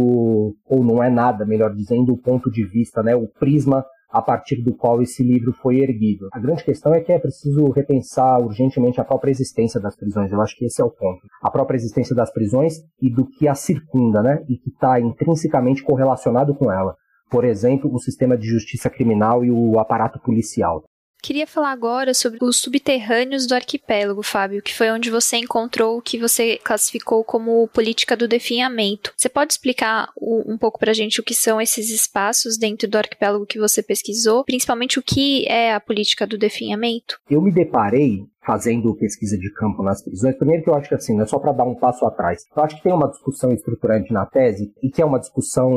ou 0.66 0.84
não 0.84 1.02
é 1.02 1.10
nada, 1.10 1.46
melhor 1.46 1.74
dizendo, 1.74 2.12
o 2.12 2.18
ponto 2.18 2.52
de 2.52 2.66
vista, 2.66 3.02
né, 3.02 3.16
o 3.16 3.28
prisma 3.28 3.86
a 4.14 4.22
partir 4.22 4.62
do 4.62 4.76
qual 4.76 5.02
esse 5.02 5.24
livro 5.24 5.52
foi 5.54 5.80
erguido. 5.80 6.30
A 6.32 6.40
grande 6.40 6.64
questão 6.64 6.94
é 6.94 7.02
que 7.02 7.12
é 7.12 7.18
preciso 7.18 7.72
repensar 7.72 8.40
urgentemente 8.40 9.02
a 9.02 9.04
própria 9.04 9.32
existência 9.32 9.82
das 9.82 9.96
prisões. 9.96 10.32
Eu 10.32 10.40
acho 10.40 10.56
que 10.56 10.66
esse 10.66 10.80
é 10.80 10.86
o 10.86 10.92
ponto. 10.92 11.22
A 11.42 11.50
própria 11.50 11.76
existência 11.76 12.16
das 12.16 12.32
prisões 12.32 12.76
e 13.02 13.10
do 13.10 13.26
que 13.26 13.48
a 13.48 13.56
circunda, 13.56 14.22
né? 14.22 14.44
E 14.48 14.56
que 14.56 14.70
está 14.70 15.00
intrinsecamente 15.00 15.82
correlacionado 15.82 16.54
com 16.54 16.72
ela. 16.72 16.96
Por 17.32 17.44
exemplo, 17.44 17.92
o 17.92 17.98
sistema 17.98 18.38
de 18.38 18.46
justiça 18.46 18.88
criminal 18.92 19.44
e 19.44 19.50
o 19.50 19.80
aparato 19.80 20.20
policial. 20.20 20.84
Queria 21.24 21.48
falar 21.48 21.72
agora 21.72 22.14
sobre 22.14 22.38
os 22.42 22.58
subterrâneos 22.58 23.48
do 23.48 23.56
arquipélago, 23.56 24.22
Fábio, 24.22 24.62
que 24.62 24.76
foi 24.76 24.92
onde 24.92 25.10
você 25.10 25.38
encontrou 25.38 25.98
o 25.98 26.02
que 26.02 26.18
você 26.18 26.58
classificou 26.58 27.24
como 27.24 27.66
política 27.70 28.18
do 28.18 28.28
definhamento. 28.28 29.14
Você 29.16 29.30
pode 29.30 29.54
explicar 29.54 30.10
um 30.22 30.58
pouco 30.58 30.78
pra 30.78 30.92
gente 30.92 31.22
o 31.22 31.24
que 31.24 31.34
são 31.34 31.62
esses 31.62 31.90
espaços 31.90 32.58
dentro 32.58 32.90
do 32.90 32.98
arquipélago 32.98 33.46
que 33.46 33.58
você 33.58 33.82
pesquisou, 33.82 34.44
principalmente 34.44 35.00
o 35.00 35.02
que 35.02 35.48
é 35.48 35.74
a 35.74 35.80
política 35.80 36.28
do 36.28 36.38
definhamento? 36.38 37.18
Eu 37.30 37.42
me 37.42 37.54
deparei 37.54 38.26
fazendo 38.46 38.96
pesquisa 38.96 39.38
de 39.38 39.52
campo 39.54 39.84
nas 39.84 40.04
prisões, 40.04 40.36
primeiro 40.38 40.64
que 40.64 40.70
eu 40.70 40.76
acho 40.76 40.90
que 40.90 40.96
assim, 40.96 41.16
não 41.16 41.24
é 41.24 41.26
só 41.26 41.40
para 41.40 41.52
dar 41.52 41.64
um 41.64 41.76
passo 41.76 42.06
atrás. 42.06 42.44
Eu 42.56 42.64
acho 42.64 42.78
que 42.78 42.84
tem 42.84 42.94
uma 42.94 43.10
discussão 43.10 43.52
estruturante 43.52 44.12
na 44.14 44.26
tese 44.26 44.72
e 44.82 44.90
que 44.90 45.02
é 45.02 45.06
uma 45.06 45.20
discussão 45.20 45.72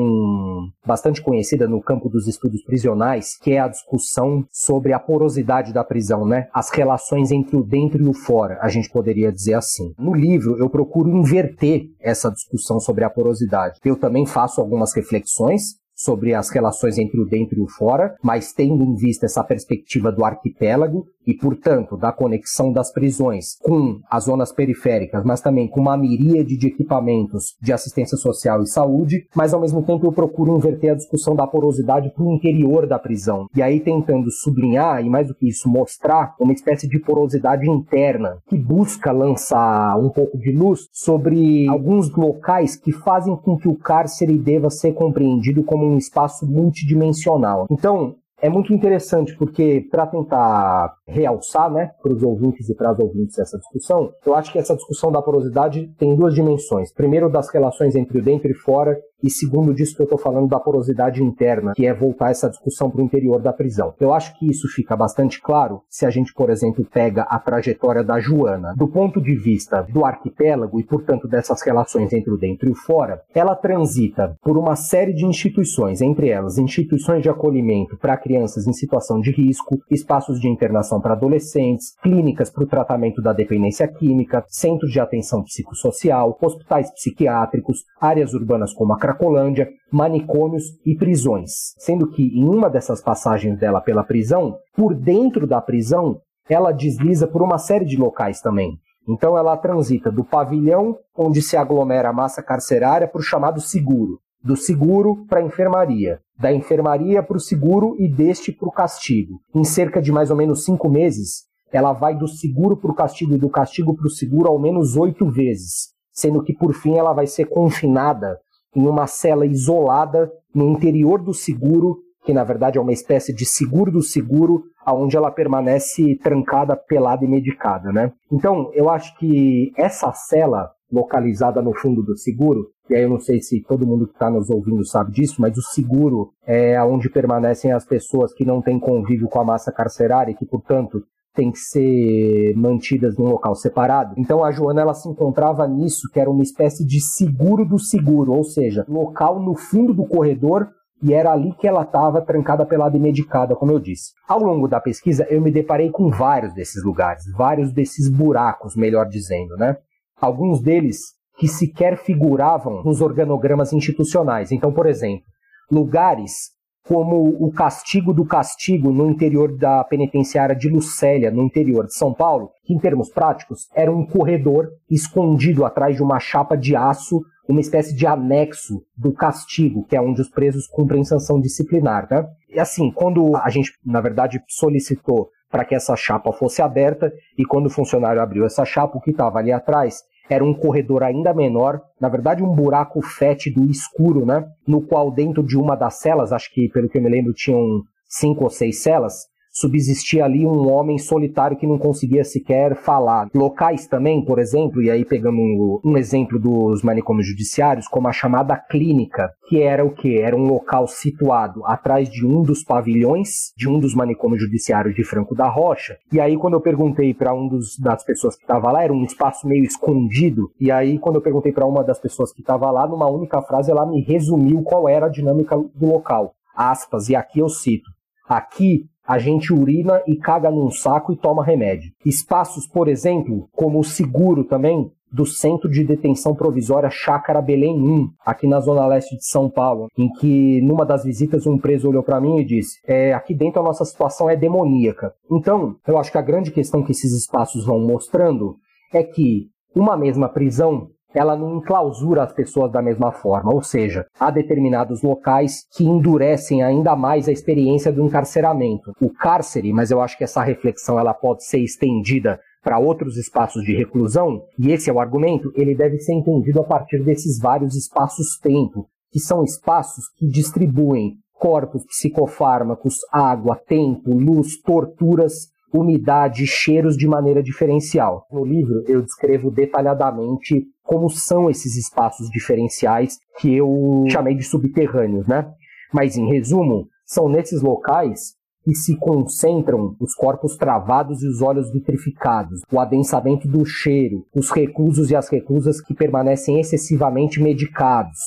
bastante 0.85 1.23
conhecida 1.23 1.69
no 1.69 1.81
campo 1.81 2.09
dos 2.09 2.27
estudos 2.27 2.62
prisionais, 2.64 3.37
que 3.39 3.53
é 3.53 3.61
a 3.61 3.69
discussão 3.69 4.45
sobre 4.51 4.93
a 4.93 4.99
porosidade 4.99 5.73
da 5.73 5.85
prisão, 5.85 6.27
né? 6.27 6.49
As 6.53 6.71
relações 6.71 7.31
entre 7.31 7.57
o 7.57 7.62
dentro 7.62 8.03
e 8.03 8.09
o 8.09 8.14
fora, 8.14 8.59
a 8.61 8.69
gente 8.69 8.91
poderia 8.91 9.33
dizer 9.33 9.55
assim. 9.55 9.93
No 9.99 10.14
livro 10.14 10.59
eu 10.59 10.69
procuro 10.69 11.11
inverter 11.11 11.87
essa 12.01 12.31
discussão 12.31 12.81
sobre 12.81 13.05
a 13.05 13.11
porosidade. 13.11 13.79
Eu 13.85 13.97
também 13.97 14.27
faço 14.27 14.61
algumas 14.61 14.95
reflexões 14.95 15.77
sobre 15.97 16.34
as 16.34 16.51
relações 16.51 16.99
entre 16.99 17.18
o 17.20 17.24
dentro 17.24 17.59
e 17.59 17.62
o 17.62 17.68
fora, 17.68 18.14
mas 18.22 18.53
tendo 18.53 18.84
em 18.84 18.94
vista 18.94 19.26
essa 19.26 19.42
perspectiva 19.42 20.12
do 20.12 20.24
arquipélago 20.24 21.07
e, 21.26 21.34
portanto, 21.34 21.97
da 21.97 22.12
conexão 22.12 22.72
das 22.72 22.92
prisões 22.92 23.57
com 23.61 23.99
as 24.09 24.24
zonas 24.24 24.53
periféricas, 24.53 25.24
mas 25.24 25.40
também 25.40 25.66
com 25.66 25.80
uma 25.80 25.97
miríade 25.97 26.57
de 26.57 26.68
equipamentos 26.68 27.57
de 27.61 27.72
assistência 27.72 28.16
social 28.16 28.62
e 28.62 28.68
saúde, 28.68 29.26
mas 29.34 29.53
ao 29.53 29.61
mesmo 29.61 29.82
tempo 29.82 30.07
eu 30.07 30.12
procuro 30.12 30.57
inverter 30.57 30.92
a 30.92 30.97
discussão 30.97 31.34
da 31.34 31.47
porosidade 31.47 32.12
para 32.14 32.24
o 32.24 32.32
interior 32.32 32.86
da 32.86 32.99
prisão. 32.99 33.47
E 33.55 33.62
aí 33.62 33.80
tentando 33.80 34.30
sublinhar, 34.30 35.05
e 35.05 35.09
mais 35.09 35.28
do 35.28 35.34
que 35.34 35.49
isso, 35.49 35.68
mostrar 35.68 36.34
uma 36.38 36.53
espécie 36.53 36.88
de 36.88 37.01
porosidade 37.01 37.68
interna 37.68 38.38
que 38.49 38.57
busca 38.57 39.11
lançar 39.11 39.99
um 39.99 40.11
pouco 40.11 40.38
de 40.38 40.53
luz 40.53 40.86
sobre 40.92 41.66
alguns 41.68 42.11
locais 42.14 42.76
que 42.76 42.92
fazem 42.92 43.34
com 43.36 43.57
que 43.57 43.68
o 43.68 43.76
cárcere 43.76 44.38
deva 44.38 44.70
ser 44.70 44.92
compreendido 44.92 45.62
como 45.64 45.86
um 45.87 45.99
espaço 45.99 46.47
multidimensional. 46.47 47.66
Então, 47.70 48.16
é 48.41 48.51
muito 48.51 48.72
interessante 48.72 49.34
porque, 49.37 49.87
para 49.91 50.07
tentar 50.07 50.95
realçar 51.07 51.72
né, 51.72 51.91
para 52.03 52.12
os 52.12 52.22
ouvintes 52.22 52.68
e 52.68 52.74
para 52.74 52.91
as 52.91 52.99
ouvintes 52.99 53.39
essa 53.39 53.59
discussão, 53.59 54.12
eu 54.26 54.34
acho 54.34 54.53
que 54.53 54.59
essa 54.59 54.76
discussão 54.76 55.11
da 55.11 55.22
porosidade 55.22 55.91
tem 55.99 56.14
duas 56.14 56.34
dimensões. 56.34 56.93
Primeiro, 56.93 57.30
das 57.30 57.49
relações 57.49 57.97
entre 57.97 58.18
o 58.18 58.22
dentro 58.22 58.51
e 58.51 58.55
fora, 58.55 58.99
e 59.23 59.31
segundo 59.31 59.75
disso 59.75 59.95
que 59.95 60.03
eu 60.03 60.05
estou 60.05 60.19
falando 60.19 60.49
da 60.49 60.61
porosidade 60.61 61.23
interna, 61.23 61.73
que 61.75 61.87
é 61.87 61.95
voltar 61.95 62.31
essa 62.31 62.49
discussão 62.49 62.91
para 62.91 63.01
o 63.01 63.05
interior 63.05 63.41
da 63.41 63.53
prisão. 63.53 63.95
Eu 63.99 64.12
acho 64.12 64.39
que 64.39 64.49
isso 64.49 64.69
fica 64.69 64.97
bastante 64.97 65.41
claro 65.41 65.83
se 65.89 66.05
a 66.05 66.11
gente, 66.11 66.33
por 66.35 66.51
exemplo, 66.51 66.85
pega 66.85 67.23
a 67.23 67.39
trajetória 67.39 68.05
da 68.05 68.21
Joana. 68.21 68.75
Do 68.77 68.89
ponto 68.89 69.21
de 69.21 69.35
vista 69.35 69.83
do 69.83 70.05
arquipélago 70.05 70.79
e, 70.79 70.85
portanto, 70.85 71.27
dessas 71.27 71.62
relações 71.62 72.12
entre 72.12 72.31
o 72.31 72.37
dentro 72.37 72.69
e 72.69 72.73
o 72.73 72.77
fora, 72.77 73.23
ela 73.35 73.55
transita 73.55 74.37
por 74.43 74.57
uma 74.57 74.77
série 74.77 75.12
de 75.12 75.25
instituições, 75.25 76.01
entre 76.01 76.29
elas 76.29 76.59
instituições 76.59 77.23
de 77.23 77.29
acolhimento 77.29 77.97
para 77.97 78.17
crianças 78.17 78.67
em 78.67 78.73
situação 78.73 79.21
de 79.21 79.31
risco, 79.31 79.79
espaços 79.91 80.41
de 80.41 80.49
internação 80.49 81.01
para 81.01 81.14
adolescentes, 81.14 81.95
clínicas 82.03 82.51
para 82.51 82.64
o 82.64 82.69
tratamento 82.69 83.23
da 83.23 83.33
dependência 83.33 83.89
química, 83.89 84.45
centros 84.49 84.91
de 84.91 85.01
atenção 85.01 85.43
psicossocial, 85.43 86.37
hospitais 86.41 86.93
psiquiátricos, 86.93 87.85
áreas 88.01 88.35
urbanas 88.35 88.73
como 88.73 88.93
a 88.93 88.99
Cracolândia, 89.07 89.69
manicômios 89.93 90.65
e 90.85 90.97
prisões. 90.97 91.75
Sendo 91.79 92.09
que 92.09 92.25
em 92.25 92.45
uma 92.45 92.69
dessas 92.69 93.01
passagens 93.01 93.57
dela 93.57 93.81
pela 93.81 94.03
prisão, 94.03 94.59
por 94.75 94.97
dentro 94.97 95.47
da 95.47 95.61
prisão, 95.61 96.19
ela 96.49 96.73
desliza 96.73 97.25
por 97.29 97.41
uma 97.41 97.57
série 97.57 97.85
de 97.85 97.97
locais 97.97 98.41
também. 98.41 98.77
Então 99.09 99.39
ela 99.39 99.57
transita 99.57 100.11
do 100.11 100.25
pavilhão 100.25 100.99
onde 101.17 101.41
se 101.41 101.57
aglomera 101.57 102.09
a 102.09 102.13
massa 102.13 102.43
carcerária 102.43 103.07
para 103.07 103.21
o 103.21 103.23
chamado 103.23 103.61
seguro, 103.61 104.19
do 104.43 104.57
seguro 104.57 105.25
para 105.29 105.39
a 105.39 105.45
enfermaria, 105.45 106.19
da 106.37 106.53
enfermaria 106.53 107.23
para 107.23 107.37
o 107.37 107.41
seguro 107.41 107.95
e 108.01 108.09
deste 108.09 108.51
para 108.51 108.69
o 108.69 108.73
castigo. 108.73 109.39
Em 109.55 109.63
cerca 109.63 110.03
de 110.03 110.11
mais 110.11 110.33
ou 110.33 110.37
menos 110.37 110.65
cinco 110.65 110.89
meses, 110.89 111.45
ela 111.71 111.93
vai 111.93 112.17
do 112.17 112.27
seguro 112.27 112.77
para 112.77 112.91
o 112.91 112.95
castigo 112.95 113.35
e 113.35 113.39
do 113.39 113.49
castigo 113.49 113.95
para 113.95 114.07
o 114.09 114.11
seguro 114.11 114.49
ao 114.49 114.59
menos 114.59 114.97
oito 114.97 115.31
vezes, 115.31 115.93
sendo 116.13 116.43
que 116.43 116.53
por 116.53 116.75
fim 116.75 116.97
ela 116.97 117.13
vai 117.13 117.29
ser 117.29 117.45
confinada 117.45 118.37
em 118.75 118.87
uma 118.87 119.07
cela 119.07 119.47
isolada 119.47 120.31
no 120.55 120.71
interior 120.71 121.23
do 121.23 121.33
seguro, 121.35 121.99
que 122.25 122.33
na 122.33 122.45
verdade 122.45 122.79
é 122.79 122.81
uma 122.81 122.93
espécie 122.93 123.33
de 123.33 123.47
seguro 123.47 123.91
do 123.91 124.03
seguro, 124.03 124.64
aonde 124.85 125.17
ela 125.17 125.31
permanece 125.31 126.17
trancada, 126.23 126.77
pelada 126.77 127.25
e 127.25 127.29
medicada, 127.29 127.93
né? 127.93 128.12
Então, 128.31 128.71
eu 128.75 128.89
acho 128.91 129.17
que 129.19 129.73
essa 129.77 130.12
cela 130.12 130.71
localizada 130.91 131.61
no 131.61 131.75
fundo 131.75 132.03
do 132.03 132.17
seguro, 132.17 132.69
e 132.89 132.95
aí 132.95 133.03
eu 133.03 133.11
não 133.11 133.19
sei 133.19 133.41
se 133.41 133.62
todo 133.62 133.87
mundo 133.87 134.07
que 134.07 134.12
está 134.12 134.31
nos 134.31 134.49
ouvindo 134.49 134.87
sabe 134.87 135.12
disso, 135.12 135.41
mas 135.41 135.57
o 135.57 135.62
seguro 135.62 136.31
é 136.47 136.81
onde 136.83 137.11
permanecem 137.11 137.73
as 137.73 137.85
pessoas 137.85 138.33
que 138.33 138.45
não 138.45 138.62
têm 138.62 138.79
convívio 138.79 139.29
com 139.29 139.41
a 139.41 139.45
massa 139.45 139.73
carcerária 139.73 140.31
e 140.31 140.37
que, 140.37 140.47
portanto, 140.47 141.03
têm 141.37 141.53
que 141.53 141.59
ser 141.59 142.55
mantidas 142.57 143.16
num 143.16 143.26
local 143.26 143.55
separado. 143.55 144.14
Então 144.16 144.43
a 144.43 144.51
Joana 144.51 144.80
ela 144.80 144.95
se 144.95 145.09
encontrava 145.09 145.68
nisso, 145.68 146.11
que 146.12 146.18
era 146.18 146.30
uma 146.30 146.43
espécie 146.43 146.84
de 146.84 147.01
seguro 147.01 147.64
do 147.64 147.78
seguro, 147.78 148.32
ou 148.32 148.43
seja, 148.43 148.84
local 148.89 149.41
no 149.41 149.55
fundo 149.55 149.95
do 149.95 150.07
corredor 150.07 150.68
e 151.03 151.12
era 151.12 151.30
ali 151.30 151.53
que 151.53 151.68
ela 151.68 151.82
estava 151.82 152.22
trancada, 152.22 152.64
pelada 152.64 152.97
e 152.97 153.01
medicada, 153.01 153.55
como 153.55 153.70
eu 153.70 153.78
disse. 153.78 154.12
Ao 154.26 154.41
longo 154.41 154.66
da 154.66 154.80
pesquisa, 154.80 155.26
eu 155.28 155.43
me 155.43 155.51
deparei 155.51 155.91
com 155.91 156.09
vários 156.09 156.55
desses 156.55 156.82
lugares, 156.82 157.24
vários 157.37 157.70
desses 157.70 158.09
buracos, 158.11 158.74
melhor 158.74 159.07
dizendo, 159.07 159.57
né? 159.57 159.76
Alguns 160.18 160.62
deles 160.62 160.99
que 161.39 161.47
sequer 161.47 161.99
figuravam 161.99 162.82
nos 162.82 163.03
organogramas 163.03 163.74
institucionais. 163.74 164.51
Então, 164.51 164.72
por 164.72 164.87
exemplo, 164.87 165.26
lugares 165.70 166.56
como 166.87 167.37
o 167.45 167.51
castigo 167.53 168.14
do 168.14 168.24
castigo 168.24 168.93
no 168.93 169.11
interior 169.11 169.57
da 169.57 169.82
penitenciária 169.82 170.55
de 170.55 170.68
Lucélia, 170.68 171.32
no 171.32 171.43
interior 171.43 171.87
de 171.87 171.95
São 171.95 172.14
Paulo, 172.14 172.51
que 172.64 172.72
em 172.72 172.78
termos 172.78 173.11
práticos 173.11 173.68
era 173.74 173.91
um 173.91 174.07
corredor 174.07 174.70
escondido 174.89 175.64
atrás 175.64 175.97
de 175.97 176.03
uma 176.03 176.20
chapa 176.20 176.57
de 176.57 176.76
aço, 176.76 177.20
uma 177.49 177.61
espécie 177.61 177.95
de 177.95 178.07
anexo 178.07 178.82
do 178.97 179.12
castigo, 179.12 179.84
que 179.84 179.97
é 179.97 180.01
onde 180.01 180.20
os 180.20 180.28
presos 180.28 180.68
cumprem 180.68 181.05
sanção 181.05 181.41
disciplinar. 181.41 182.07
Né? 182.09 182.24
E 182.49 182.61
assim, 182.61 182.91
quando 182.93 183.37
a 183.37 183.51
gente, 183.51 183.72
na 183.84 184.01
verdade, 184.01 184.41
solicitou 184.49 185.30
para 185.51 185.64
que 185.64 185.74
essa 185.74 185.97
chapa 185.97 186.32
fosse 186.32 186.62
aberta, 186.62 187.12
e 187.37 187.45
quando 187.45 187.66
o 187.66 187.70
funcionário 187.70 188.20
abriu 188.20 188.45
essa 188.45 188.64
chapa, 188.64 188.99
o 188.99 189.01
que 189.01 189.11
estava 189.11 189.39
ali 189.39 189.53
atrás 189.53 190.03
era 190.29 190.45
um 190.45 190.55
corredor 190.55 191.03
ainda 191.03 191.33
menor, 191.33 191.81
na 192.01 192.09
verdade 192.09 192.43
um 192.43 192.55
buraco 192.55 193.01
fétido 193.03 193.64
escuro, 193.70 194.27
né? 194.27 194.47
No 194.66 194.81
qual 194.81 195.11
dentro 195.11 195.43
de 195.43 195.57
uma 195.57 195.77
das 195.77 196.01
celas, 196.01 196.33
acho 196.33 196.53
que 196.53 196.68
pelo 196.68 196.89
que 196.89 196.99
eu 196.99 197.03
me 197.03 197.09
lembro 197.09 197.33
tinham 197.33 197.83
cinco 198.09 198.45
ou 198.45 198.51
seis 198.51 198.83
celas, 198.83 199.27
subsistia 199.57 200.27
ali 200.27 200.47
um 200.47 200.71
homem 200.71 200.99
solitário 200.99 201.57
que 201.57 201.67
não 201.67 201.79
conseguia 201.79 202.23
sequer 202.25 202.77
falar. 202.77 203.29
Locais 203.35 203.87
também, 203.87 204.23
por 204.23 204.39
exemplo, 204.39 204.83
e 204.83 204.91
aí 204.91 205.03
pegando 205.03 205.39
um, 205.39 205.81
um 205.83 205.97
exemplo 205.97 206.39
dos 206.39 206.83
manicômios 206.83 207.27
judiciários, 207.27 207.89
como 207.89 208.07
a 208.07 208.13
chamada 208.13 208.55
clínica, 208.55 209.31
que 209.49 209.63
era 209.63 209.83
o 209.83 209.95
que? 209.95 210.19
Era 210.19 210.37
um 210.37 210.47
local 210.47 210.87
situado 210.87 211.65
atrás 211.65 212.11
de 212.11 212.27
um 212.27 212.43
dos 212.43 212.63
pavilhões 212.63 213.53
de 213.57 213.67
um 213.67 213.81
dos 213.81 213.95
manicômios 213.95 214.43
judiciários 214.43 214.95
de 214.95 215.03
Franco 215.03 215.35
da 215.35 215.49
Rocha. 215.49 215.97
E 216.13 216.21
aí, 216.21 216.37
quando 216.37 216.55
eu 216.55 216.61
perguntei 216.61 217.15
para 217.15 217.33
um 217.33 217.49
dos, 217.49 217.79
das 217.79 218.05
pessoas 218.05 218.37
que 218.37 218.43
estava 218.43 218.71
lá, 218.71 218.85
era 218.85 218.93
um 218.93 219.05
espaço 219.05 219.49
meio 219.49 219.65
escondido. 219.65 220.51
E 220.61 220.71
aí, 220.71 220.99
quando 220.99 221.17
eu 221.17 221.23
perguntei 221.23 221.53
para 221.53 221.65
uma 221.65 221.83
das 221.83 221.99
pessoas 221.99 222.31
que 222.31 222.41
estava 222.41 222.71
lá, 222.71 222.87
numa 222.87 223.11
única 223.11 223.41
frase, 223.41 223.71
ela 223.71 223.87
me 223.87 224.03
resumiu 224.03 224.63
qual 224.63 224.87
era 224.87 225.07
a 225.07 225.11
dinâmica 225.11 225.57
do 225.57 225.87
local. 225.87 226.35
Aspas, 226.55 227.09
e 227.09 227.17
aqui 227.17 227.39
eu 227.39 227.49
cito. 227.49 227.91
Aqui 228.29 228.87
a 229.07 229.19
gente 229.19 229.53
urina 229.53 230.03
e 230.07 230.17
caga 230.17 230.51
num 230.51 230.71
saco 230.71 231.13
e 231.13 231.17
toma 231.17 231.45
remédio. 231.45 231.93
Espaços, 232.05 232.67
por 232.67 232.89
exemplo, 232.89 233.49
como 233.53 233.79
o 233.79 233.85
seguro 233.85 234.45
também, 234.45 234.91
do 235.13 235.25
Centro 235.25 235.71
de 235.71 235.85
Detenção 235.85 236.35
Provisória 236.35 236.91
Chácara 236.91 237.41
Belém 237.41 237.81
1, 237.81 238.11
aqui 238.25 238.47
na 238.47 238.61
zona 238.61 238.87
leste 238.87 239.17
de 239.17 239.27
São 239.27 239.49
Paulo, 239.49 239.89
em 239.97 240.11
que 240.15 240.61
numa 240.63 240.85
das 240.85 241.05
visitas 241.05 241.47
um 241.47 241.57
preso 241.57 241.89
olhou 241.89 242.03
para 242.03 242.21
mim 242.21 242.39
e 242.39 242.45
disse: 242.45 242.81
é, 242.87 243.15
aqui 243.15 243.35
dentro 243.35 243.61
a 243.61 243.65
nossa 243.65 243.85
situação 243.85 244.29
é 244.29 244.37
demoníaca. 244.37 245.13
Então, 245.31 245.77
eu 245.87 245.97
acho 245.97 246.11
que 246.11 246.19
a 246.19 246.23
grande 246.23 246.51
questão 246.51 246.83
que 246.83 246.93
esses 246.93 247.13
espaços 247.13 247.65
vão 247.65 247.81
mostrando 247.81 248.57
é 248.93 249.03
que 249.03 249.47
uma 249.75 249.97
mesma 249.97 250.29
prisão 250.29 250.89
ela 251.17 251.35
não 251.35 251.57
enclausura 251.57 252.23
as 252.23 252.33
pessoas 252.33 252.71
da 252.71 252.83
mesma 252.83 253.11
forma, 253.11 253.53
ou 253.53 253.62
seja, 253.62 254.05
há 254.21 254.31
determinados 254.31 255.03
locais 255.03 255.64
que 255.75 255.83
endurecem 255.83 256.62
ainda 256.62 256.95
mais 256.95 257.27
a 257.27 257.33
experiência 257.33 257.91
do 257.91 258.05
encarceramento. 258.05 258.93
O 259.01 259.11
cárcere, 259.11 259.73
mas 259.73 259.91
eu 259.91 260.03
acho 260.03 260.19
que 260.19 260.25
essa 260.25 260.43
reflexão 260.43 260.99
ela 261.01 261.14
pode 261.14 261.45
ser 261.47 261.61
estendida 261.61 262.39
para 262.62 262.79
outros 262.79 263.17
espaços 263.17 263.64
de 263.64 263.75
reclusão, 263.75 264.43
e 264.59 264.73
esse 264.73 264.91
é 264.91 264.93
o 264.93 265.01
argumento, 265.01 265.51
ele 265.55 265.75
deve 265.75 265.99
ser 265.99 266.12
entendido 266.12 266.61
a 266.61 266.64
partir 266.64 267.03
desses 267.03 267.39
vários 267.39 267.75
espaços-tempo, 267.75 268.87
que 269.11 269.21
são 269.21 269.43
espaços 269.43 270.05
que 270.19 270.27
distribuem 270.27 271.14
corpos 271.33 271.85
psicofármacos, 271.87 272.97
água, 273.12 273.57
tempo, 273.57 274.12
luz, 274.12 274.61
torturas 274.61 275.49
umidade, 275.73 276.47
cheiros 276.47 276.97
de 276.97 277.07
maneira 277.07 277.43
diferencial. 277.43 278.27
No 278.31 278.45
livro 278.45 278.85
eu 278.87 279.03
descrevo 279.03 279.51
detalhadamente 279.51 280.64
como 280.83 281.11
são 281.11 281.51
esses 281.51 281.77
espaços 281.77 282.29
diferenciais 282.31 283.19
que 283.39 283.55
eu 283.55 284.05
chamei 284.09 284.35
de 284.35 284.45
subterrâneos, 284.45 285.27
né? 285.27 285.51
Mas 285.93 286.17
em 286.17 286.27
resumo, 286.29 286.89
são 287.05 287.29
nesses 287.29 287.62
locais 287.62 288.35
que 288.64 288.75
se 288.75 288.97
concentram 288.97 289.95
os 290.01 290.12
corpos 290.14 290.57
travados 290.57 291.23
e 291.23 291.29
os 291.29 291.41
olhos 291.41 291.71
vitrificados, 291.71 292.62
o 292.73 292.81
adensamento 292.81 293.47
do 293.47 293.64
cheiro, 293.64 294.27
os 294.35 294.51
reclusos 294.51 295.09
e 295.11 295.14
as 295.14 295.29
reclusas 295.29 295.81
que 295.81 295.95
permanecem 295.95 296.59
excessivamente 296.59 297.41
medicados, 297.41 298.19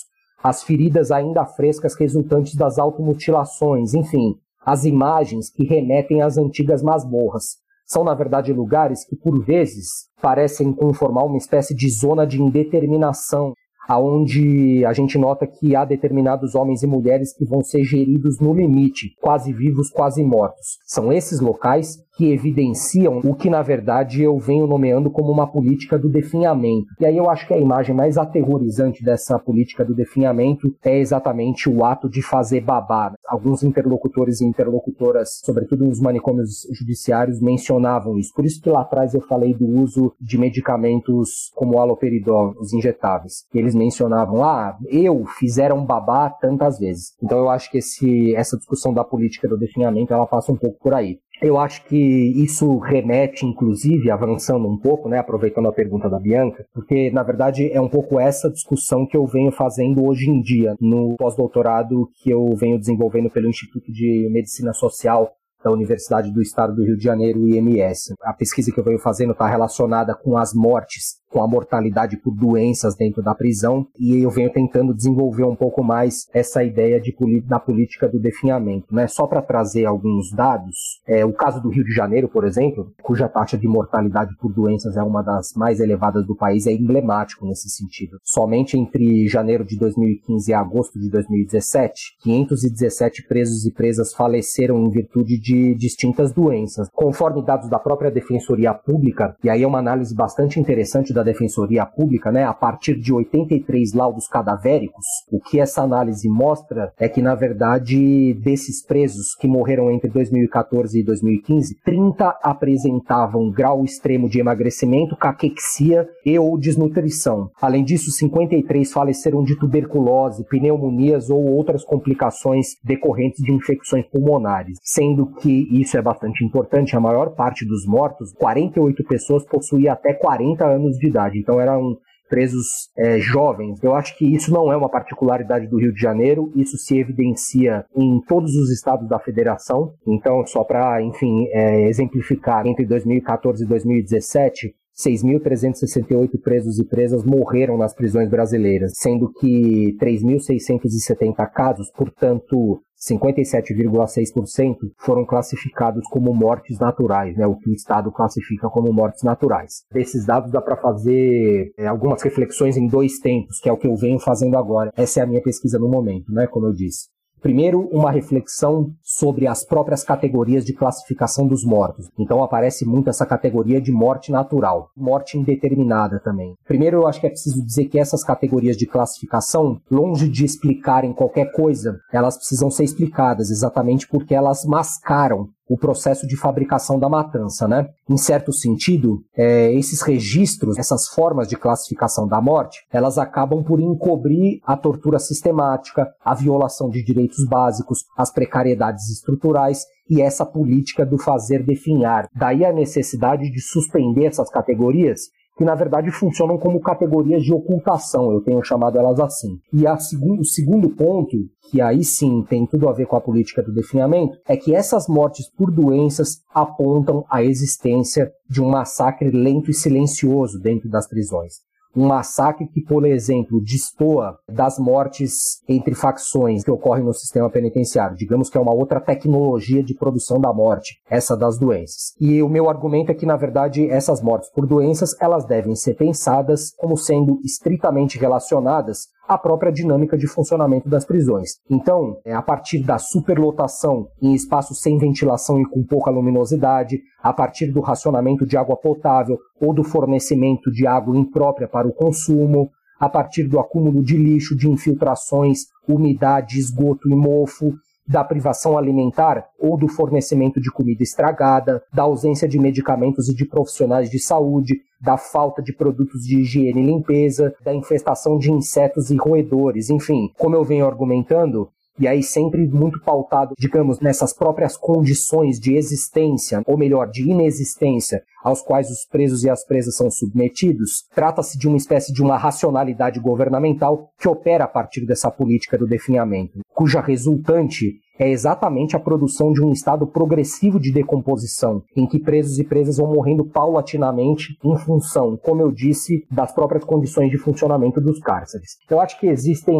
as 0.41 0.63
feridas 0.63 1.11
ainda 1.11 1.45
frescas 1.45 1.93
resultantes 1.95 2.55
das 2.55 2.79
automutilações, 2.79 3.93
enfim, 3.93 4.35
as 4.65 4.85
imagens 4.85 5.49
que 5.49 5.63
remetem 5.63 6.21
às 6.21 6.37
antigas 6.37 6.81
masmorras. 6.81 7.57
São, 7.85 8.03
na 8.03 8.13
verdade, 8.13 8.53
lugares 8.53 9.03
que, 9.03 9.15
por 9.15 9.43
vezes, 9.43 10.07
parecem 10.21 10.71
conformar 10.71 11.23
uma 11.23 11.37
espécie 11.37 11.73
de 11.73 11.89
zona 11.89 12.25
de 12.25 12.39
indeterminação, 12.39 13.53
aonde 13.87 14.85
a 14.85 14.93
gente 14.93 15.17
nota 15.17 15.47
que 15.47 15.75
há 15.75 15.83
determinados 15.83 16.53
homens 16.53 16.83
e 16.83 16.87
mulheres 16.87 17.35
que 17.35 17.43
vão 17.43 17.63
ser 17.63 17.83
geridos 17.83 18.39
no 18.39 18.53
limite, 18.53 19.15
quase 19.19 19.51
vivos, 19.51 19.89
quase 19.89 20.23
mortos. 20.23 20.77
São 20.85 21.11
esses 21.11 21.39
locais 21.39 21.97
que 22.19 22.33
evidenciam 22.33 23.21
o 23.23 23.33
que 23.33 23.49
na 23.49 23.61
verdade 23.61 24.21
eu 24.21 24.37
venho 24.37 24.67
nomeando 24.67 25.09
como 25.09 25.31
uma 25.31 25.47
política 25.47 25.97
do 25.97 26.09
definhamento. 26.09 26.87
E 26.99 27.05
aí 27.05 27.15
eu 27.15 27.29
acho 27.29 27.47
que 27.47 27.53
a 27.53 27.57
imagem 27.57 27.95
mais 27.95 28.17
aterrorizante 28.17 29.01
dessa 29.01 29.39
política 29.39 29.85
do 29.85 29.95
definhamento 29.95 30.75
é 30.83 30.99
exatamente 30.99 31.69
o 31.69 31.85
ato 31.85 32.09
de 32.09 32.21
fazer 32.21 32.59
babá. 32.59 33.13
Alguns 33.25 33.63
interlocutores 33.63 34.41
e 34.41 34.45
interlocutoras, 34.45 35.39
sobretudo 35.45 35.85
nos 35.85 36.01
manicômios 36.01 36.67
judiciários, 36.77 37.39
mencionavam 37.39 38.17
isso. 38.17 38.33
Por 38.35 38.43
isso 38.43 38.61
que 38.61 38.69
lá 38.69 38.81
atrás 38.81 39.13
eu 39.13 39.21
falei 39.21 39.53
do 39.53 39.65
uso 39.65 40.11
de 40.19 40.37
medicamentos 40.37 41.53
como 41.55 41.77
o 41.77 41.79
aloperidol, 41.79 42.53
os 42.59 42.73
injetáveis. 42.73 43.45
E 43.53 43.59
eles 43.59 43.73
mencionavam, 43.73 44.43
ah, 44.43 44.77
eu 44.89 45.23
fizeram 45.39 45.85
babá 45.85 46.29
tantas 46.29 46.79
vezes. 46.79 47.13
Então 47.23 47.37
eu 47.37 47.49
acho 47.49 47.71
que 47.71 47.77
esse, 47.77 48.35
essa 48.35 48.57
discussão 48.57 48.93
da 48.93 49.05
política 49.05 49.47
do 49.47 49.57
definhamento 49.57 50.13
ela 50.13 50.27
passa 50.27 50.51
um 50.51 50.57
pouco 50.57 50.77
por 50.79 50.93
aí. 50.93 51.17
Eu 51.41 51.57
acho 51.57 51.85
que 51.85 51.95
isso 51.95 52.77
remete, 52.79 53.45
inclusive, 53.45 54.11
avançando 54.11 54.67
um 54.67 54.77
pouco, 54.77 55.07
né, 55.07 55.19
aproveitando 55.19 55.69
a 55.69 55.73
pergunta 55.73 56.09
da 56.09 56.19
Bianca, 56.19 56.65
porque, 56.73 57.09
na 57.11 57.23
verdade, 57.23 57.71
é 57.71 57.79
um 57.79 57.87
pouco 57.87 58.19
essa 58.19 58.49
discussão 58.49 59.05
que 59.05 59.15
eu 59.15 59.25
venho 59.25 59.51
fazendo 59.51 60.05
hoje 60.05 60.29
em 60.29 60.41
dia, 60.41 60.75
no 60.81 61.15
pós-doutorado 61.17 62.09
que 62.21 62.29
eu 62.29 62.53
venho 62.55 62.77
desenvolvendo 62.77 63.29
pelo 63.29 63.47
Instituto 63.47 63.91
de 63.91 64.27
Medicina 64.29 64.73
Social 64.73 65.31
da 65.63 65.71
Universidade 65.71 66.31
do 66.31 66.41
Estado 66.41 66.73
do 66.73 66.83
Rio 66.83 66.97
de 66.97 67.03
Janeiro, 67.03 67.47
IMS. 67.47 68.13
A 68.23 68.33
pesquisa 68.33 68.71
que 68.71 68.79
eu 68.79 68.83
venho 68.83 68.99
fazendo 68.99 69.31
está 69.31 69.47
relacionada 69.47 70.15
com 70.15 70.37
as 70.37 70.53
mortes 70.53 71.18
com 71.29 71.43
a 71.43 71.47
mortalidade 71.47 72.17
por 72.17 72.35
doenças 72.35 72.95
dentro 72.95 73.21
da 73.21 73.35
prisão, 73.35 73.87
e 73.97 74.23
eu 74.23 74.29
venho 74.29 74.51
tentando 74.51 74.93
desenvolver 74.93 75.45
um 75.45 75.55
pouco 75.55 75.83
mais 75.83 76.27
essa 76.33 76.63
ideia 76.63 76.99
de, 76.99 77.15
da 77.41 77.59
política 77.59 78.07
do 78.07 78.19
definhamento. 78.19 78.93
Né? 78.93 79.07
Só 79.07 79.27
para 79.27 79.41
trazer 79.41 79.85
alguns 79.85 80.31
dados, 80.31 81.01
é, 81.07 81.23
o 81.25 81.33
caso 81.33 81.61
do 81.61 81.69
Rio 81.69 81.83
de 81.83 81.93
Janeiro, 81.93 82.27
por 82.27 82.45
exemplo, 82.45 82.91
cuja 83.01 83.29
taxa 83.29 83.57
de 83.57 83.67
mortalidade 83.67 84.35
por 84.39 84.51
doenças 84.53 84.97
é 84.97 85.03
uma 85.03 85.21
das 85.21 85.53
mais 85.55 85.79
elevadas 85.79 86.25
do 86.25 86.35
país, 86.35 86.65
é 86.65 86.71
emblemático 86.71 87.45
nesse 87.45 87.69
sentido. 87.69 88.17
Somente 88.23 88.77
entre 88.77 89.27
janeiro 89.27 89.63
de 89.63 89.77
2015 89.77 90.49
e 90.49 90.53
agosto 90.53 90.99
de 90.99 91.09
2017, 91.09 92.17
517 92.23 93.27
presos 93.27 93.65
e 93.65 93.71
presas 93.71 94.13
faleceram 94.13 94.83
em 94.85 94.89
virtude 94.89 95.39
de 95.39 95.75
distintas 95.75 96.33
doenças. 96.33 96.89
Conforme 96.93 97.43
dados 97.43 97.69
da 97.69 97.79
própria 97.79 98.11
Defensoria 98.11 98.73
Pública, 98.73 99.35
e 99.43 99.49
aí 99.49 99.63
é 99.63 99.67
uma 99.67 99.79
análise 99.79 100.15
bastante 100.15 100.59
interessante 100.59 101.13
da 101.19 101.23
Defensoria 101.23 101.85
Pública, 101.85 102.31
né, 102.31 102.45
a 102.45 102.53
partir 102.53 102.95
de 102.95 103.13
83 103.13 103.93
laudos 103.93 104.27
cadavéricos, 104.27 105.05
o 105.31 105.39
que 105.39 105.59
essa 105.59 105.81
análise 105.81 106.29
mostra 106.29 106.93
é 106.97 107.09
que, 107.09 107.21
na 107.21 107.35
verdade, 107.35 108.33
desses 108.35 108.85
presos 108.85 109.35
que 109.35 109.47
morreram 109.47 109.91
entre 109.91 110.09
2014 110.09 110.99
e 110.99 111.03
2015, 111.03 111.75
30 111.83 112.39
apresentavam 112.41 113.51
grau 113.51 113.83
extremo 113.83 114.29
de 114.29 114.39
emagrecimento, 114.39 115.15
caquexia 115.15 116.07
e 116.25 116.39
ou 116.39 116.57
desnutrição. 116.57 117.49
Além 117.61 117.83
disso, 117.83 118.11
53 118.11 118.91
faleceram 118.91 119.43
de 119.43 119.57
tuberculose, 119.57 120.45
pneumonias 120.45 121.29
ou 121.29 121.43
outras 121.43 121.83
complicações 121.83 122.67
decorrentes 122.83 123.43
de 123.43 123.51
infecções 123.51 124.05
pulmonares, 124.05 124.77
sendo 124.81 125.27
que 125.27 125.67
isso 125.71 125.97
é 125.97 126.01
bastante 126.01 126.45
importante, 126.45 126.95
a 126.95 126.99
maior 126.99 127.31
parte 127.31 127.65
dos 127.65 127.85
mortos, 127.85 128.31
48 128.33 129.03
pessoas 129.03 129.45
possuíam 129.45 129.93
até 129.93 130.13
40 130.13 130.65
anos 130.65 130.97
de 130.97 131.08
idade, 131.09 131.37
então 131.39 131.59
eram 131.59 131.97
presos 132.29 132.67
é, 132.95 133.19
jovens. 133.19 133.83
Eu 133.83 133.95
acho 133.95 134.15
que 134.17 134.25
isso 134.33 134.53
não 134.53 134.71
é 134.71 134.77
uma 134.77 134.89
particularidade 134.89 135.67
do 135.67 135.77
Rio 135.77 135.91
de 135.91 135.99
Janeiro, 135.99 136.51
isso 136.55 136.77
se 136.77 136.97
evidencia 136.97 137.83
em 137.95 138.21
todos 138.21 138.55
os 138.55 138.69
estados 138.71 139.09
da 139.09 139.19
federação. 139.19 139.93
Então, 140.07 140.45
só 140.45 140.63
para, 140.63 141.01
enfim, 141.01 141.47
é, 141.51 141.87
exemplificar, 141.89 142.65
entre 142.67 142.85
2014 142.85 143.63
e 143.63 143.67
2017, 143.67 144.75
6.368 144.99 146.41
presos 146.41 146.77
e 146.77 146.83
presas 146.83 147.23
morreram 147.23 147.77
nas 147.77 147.95
prisões 147.95 148.29
brasileiras, 148.29 148.91
sendo 148.95 149.31
que 149.31 149.95
3.670 149.97 151.49
casos, 151.51 151.89
portanto, 151.91 152.81
57,6% 152.99 154.75
foram 154.97 155.25
classificados 155.25 156.03
como 156.09 156.33
mortes 156.33 156.77
naturais, 156.79 157.35
né, 157.37 157.47
o 157.47 157.55
que 157.55 157.69
o 157.69 157.73
Estado 157.73 158.11
classifica 158.11 158.69
como 158.69 158.91
mortes 158.91 159.23
naturais. 159.23 159.83
Desses 159.91 160.25
dados 160.25 160.51
dá 160.51 160.61
para 160.61 160.75
fazer 160.75 161.71
é, 161.77 161.87
algumas 161.87 162.21
reflexões 162.21 162.75
em 162.75 162.87
dois 162.87 163.19
tempos, 163.19 163.59
que 163.59 163.69
é 163.69 163.71
o 163.71 163.77
que 163.77 163.87
eu 163.87 163.95
venho 163.95 164.19
fazendo 164.19 164.57
agora. 164.57 164.91
Essa 164.95 165.21
é 165.21 165.23
a 165.23 165.27
minha 165.27 165.41
pesquisa 165.41 165.79
no 165.79 165.89
momento, 165.89 166.31
né, 166.31 166.47
como 166.47 166.67
eu 166.67 166.73
disse. 166.73 167.07
Primeiro, 167.41 167.87
uma 167.91 168.11
reflexão 168.11 168.91
sobre 169.01 169.47
as 169.47 169.65
próprias 169.65 170.03
categorias 170.03 170.65
de 170.65 170.73
classificação 170.73 171.47
dos 171.47 171.63
mortos. 171.63 172.09
Então 172.17 172.43
aparece 172.43 172.85
muito 172.85 173.09
essa 173.09 173.25
categoria 173.25 173.81
de 173.81 173.91
morte 173.91 174.31
natural, 174.31 174.89
morte 174.95 175.37
indeterminada 175.37 176.19
também. 176.19 176.55
Primeiro, 176.65 176.97
eu 176.97 177.07
acho 177.07 177.19
que 177.19 177.27
é 177.27 177.29
preciso 177.29 177.63
dizer 177.65 177.85
que 177.85 177.99
essas 177.99 178.23
categorias 178.23 178.77
de 178.77 178.85
classificação, 178.85 179.79
longe 179.89 180.27
de 180.27 180.45
explicarem 180.45 181.13
qualquer 181.13 181.51
coisa, 181.51 181.97
elas 182.11 182.37
precisam 182.37 182.69
ser 182.69 182.83
explicadas 182.83 183.49
exatamente 183.49 184.07
porque 184.07 184.35
elas 184.35 184.65
mascaram 184.65 185.49
o 185.69 185.77
processo 185.77 186.25
de 186.25 186.35
fabricação 186.35 186.99
da 186.99 187.07
matança, 187.07 187.67
né? 187.67 187.87
Em 188.09 188.17
certo 188.17 188.51
sentido, 188.51 189.21
é, 189.37 189.71
esses 189.73 190.01
registros, 190.01 190.79
essas 190.79 191.07
formas 191.07 191.47
de 191.47 191.55
classificação 191.55 192.27
da 192.27 192.41
morte, 192.41 192.79
elas 192.91 193.19
acabam 193.19 193.63
por 193.63 193.79
encobrir 193.79 194.59
a 194.65 194.75
tortura 194.75 195.19
sistemática, 195.19 196.07
a 196.25 196.33
violação 196.33 196.89
de 196.89 197.03
direitos 197.03 197.45
básicos, 197.47 198.03
as 198.17 198.31
precariedades 198.33 199.09
estruturais 199.09 199.85
e 200.09 200.21
essa 200.21 200.43
política 200.43 201.05
do 201.05 201.19
fazer 201.19 201.63
definhar. 201.63 202.27
Daí 202.35 202.65
a 202.65 202.73
necessidade 202.73 203.51
de 203.51 203.61
suspender 203.61 204.25
essas 204.25 204.49
categorias 204.49 205.29
que 205.59 205.65
na 205.65 205.75
verdade 205.75 206.09
funcionam 206.09 206.57
como 206.57 206.79
categorias 206.79 207.43
de 207.43 207.53
ocultação, 207.53 208.31
eu 208.31 208.39
tenho 208.39 208.63
chamado 208.63 208.97
elas 208.97 209.19
assim. 209.19 209.59
E 209.73 209.85
a 209.85 209.97
segundo, 209.97 210.39
o 210.39 210.45
segundo 210.45 210.89
ponto, 210.89 211.35
que 211.69 211.81
aí 211.81 212.01
sim 212.01 212.45
tem 212.49 212.65
tudo 212.65 212.87
a 212.87 212.93
ver 212.93 213.07
com 213.07 213.17
a 213.17 213.21
política 213.21 213.61
do 213.61 213.73
definhamento, 213.73 214.37
é 214.47 214.55
que 214.55 214.73
essas 214.73 215.09
mortes 215.09 215.51
por 215.51 215.69
doenças 215.69 216.37
apontam 216.55 217.25
a 217.29 217.43
existência 217.43 218.31
de 218.49 218.61
um 218.61 218.69
massacre 218.69 219.31
lento 219.31 219.69
e 219.69 219.73
silencioso 219.73 220.57
dentro 220.61 220.89
das 220.89 221.09
prisões 221.09 221.55
um 221.99 222.07
massacre 222.07 222.65
que, 222.65 222.81
por 222.81 223.05
exemplo, 223.05 223.61
destoa 223.61 224.37
das 224.49 224.79
mortes 224.79 225.61
entre 225.67 225.93
facções 225.93 226.63
que 226.63 226.71
ocorrem 226.71 227.03
no 227.03 227.13
sistema 227.13 227.49
penitenciário. 227.49 228.15
Digamos 228.15 228.49
que 228.49 228.57
é 228.57 228.61
uma 228.61 228.73
outra 228.73 229.01
tecnologia 229.01 229.83
de 229.83 229.93
produção 229.93 230.39
da 230.39 230.53
morte, 230.53 231.01
essa 231.09 231.35
das 231.35 231.59
doenças. 231.59 232.13
E 232.17 232.41
o 232.41 232.47
meu 232.47 232.69
argumento 232.69 233.11
é 233.11 233.15
que, 233.15 233.25
na 233.25 233.35
verdade, 233.35 233.89
essas 233.89 234.21
mortes 234.21 234.49
por 234.49 234.65
doenças, 234.65 235.13
elas 235.19 235.43
devem 235.45 235.75
ser 235.75 235.95
pensadas 235.95 236.71
como 236.77 236.95
sendo 236.95 237.41
estritamente 237.43 238.17
relacionadas 238.17 239.07
a 239.29 239.37
própria 239.37 239.71
dinâmica 239.71 240.17
de 240.17 240.25
funcionamento 240.25 240.89
das 240.89 241.05
prisões. 241.05 241.59
Então, 241.69 242.17
é, 242.25 242.33
a 242.33 242.41
partir 242.41 242.79
da 242.83 242.97
superlotação 242.97 244.07
em 244.19 244.33
espaços 244.33 244.81
sem 244.81 244.97
ventilação 244.97 245.61
e 245.61 245.65
com 245.69 245.83
pouca 245.83 246.09
luminosidade, 246.09 246.99
a 247.21 247.31
partir 247.31 247.67
do 247.67 247.79
racionamento 247.79 248.43
de 248.43 248.57
água 248.57 248.75
potável 248.75 249.37
ou 249.61 249.71
do 249.71 249.83
fornecimento 249.83 250.71
de 250.71 250.87
água 250.87 251.15
imprópria 251.15 251.67
para 251.67 251.87
o 251.87 251.93
consumo, 251.93 252.71
a 252.99 253.07
partir 253.07 253.43
do 253.43 253.59
acúmulo 253.59 254.01
de 254.01 254.17
lixo, 254.17 254.57
de 254.57 254.67
infiltrações, 254.67 255.65
umidade, 255.87 256.57
esgoto 256.57 257.07
e 257.07 257.13
mofo, 257.13 257.75
da 258.09 258.23
privação 258.23 258.75
alimentar 258.75 259.45
ou 259.59 259.77
do 259.77 259.87
fornecimento 259.87 260.59
de 260.59 260.71
comida 260.71 261.03
estragada, 261.03 261.83
da 261.93 262.03
ausência 262.03 262.47
de 262.47 262.57
medicamentos 262.57 263.29
e 263.29 263.35
de 263.35 263.45
profissionais 263.45 264.09
de 264.09 264.17
saúde, 264.17 264.81
da 264.99 265.15
falta 265.15 265.61
de 265.61 265.71
produtos 265.71 266.23
de 266.23 266.39
higiene 266.39 266.81
e 266.81 266.85
limpeza, 266.85 267.53
da 267.63 267.71
infestação 267.71 268.39
de 268.39 268.51
insetos 268.51 269.11
e 269.11 269.15
roedores, 269.15 269.91
enfim, 269.91 270.31
como 270.39 270.55
eu 270.55 270.63
venho 270.63 270.87
argumentando, 270.87 271.69
e 271.99 272.07
aí 272.07 272.23
sempre 272.23 272.65
muito 272.65 272.99
pautado, 273.01 273.53
digamos, 273.59 273.99
nessas 273.99 274.33
próprias 274.33 274.75
condições 274.75 275.59
de 275.59 275.75
existência, 275.75 276.63
ou 276.65 276.77
melhor, 276.77 277.11
de 277.11 277.29
inexistência, 277.29 278.23
aos 278.43 278.61
quais 278.61 278.89
os 278.89 279.05
presos 279.05 279.43
e 279.43 279.49
as 279.49 279.65
presas 279.65 279.95
são 279.95 280.09
submetidos, 280.09 281.03
trata-se 281.13 281.57
de 281.57 281.67
uma 281.67 281.77
espécie 281.77 282.13
de 282.13 282.21
uma 282.21 282.37
racionalidade 282.37 283.19
governamental 283.19 284.09
que 284.19 284.27
opera 284.27 284.63
a 284.63 284.67
partir 284.67 285.05
dessa 285.05 285.29
política 285.29 285.77
do 285.77 285.87
definhamento, 285.87 286.59
cuja 286.73 287.01
resultante 287.01 287.99
é 288.19 288.29
exatamente 288.29 288.97
a 288.97 288.99
produção 288.99 289.53
de 289.53 289.63
um 289.63 289.71
estado 289.71 290.05
progressivo 290.05 290.77
de 290.77 290.91
decomposição, 290.91 291.81
em 291.95 292.05
que 292.05 292.19
presos 292.19 292.59
e 292.59 292.65
presas 292.65 292.97
vão 292.97 293.13
morrendo 293.13 293.45
paulatinamente 293.45 294.57
em 294.63 294.77
função, 294.77 295.37
como 295.37 295.61
eu 295.61 295.71
disse, 295.71 296.25
das 296.29 296.51
próprias 296.51 296.83
condições 296.83 297.31
de 297.31 297.37
funcionamento 297.37 298.01
dos 298.01 298.19
cárceres. 298.19 298.71
Eu 298.89 298.99
acho 298.99 299.17
que 299.19 299.27
existem 299.27 299.73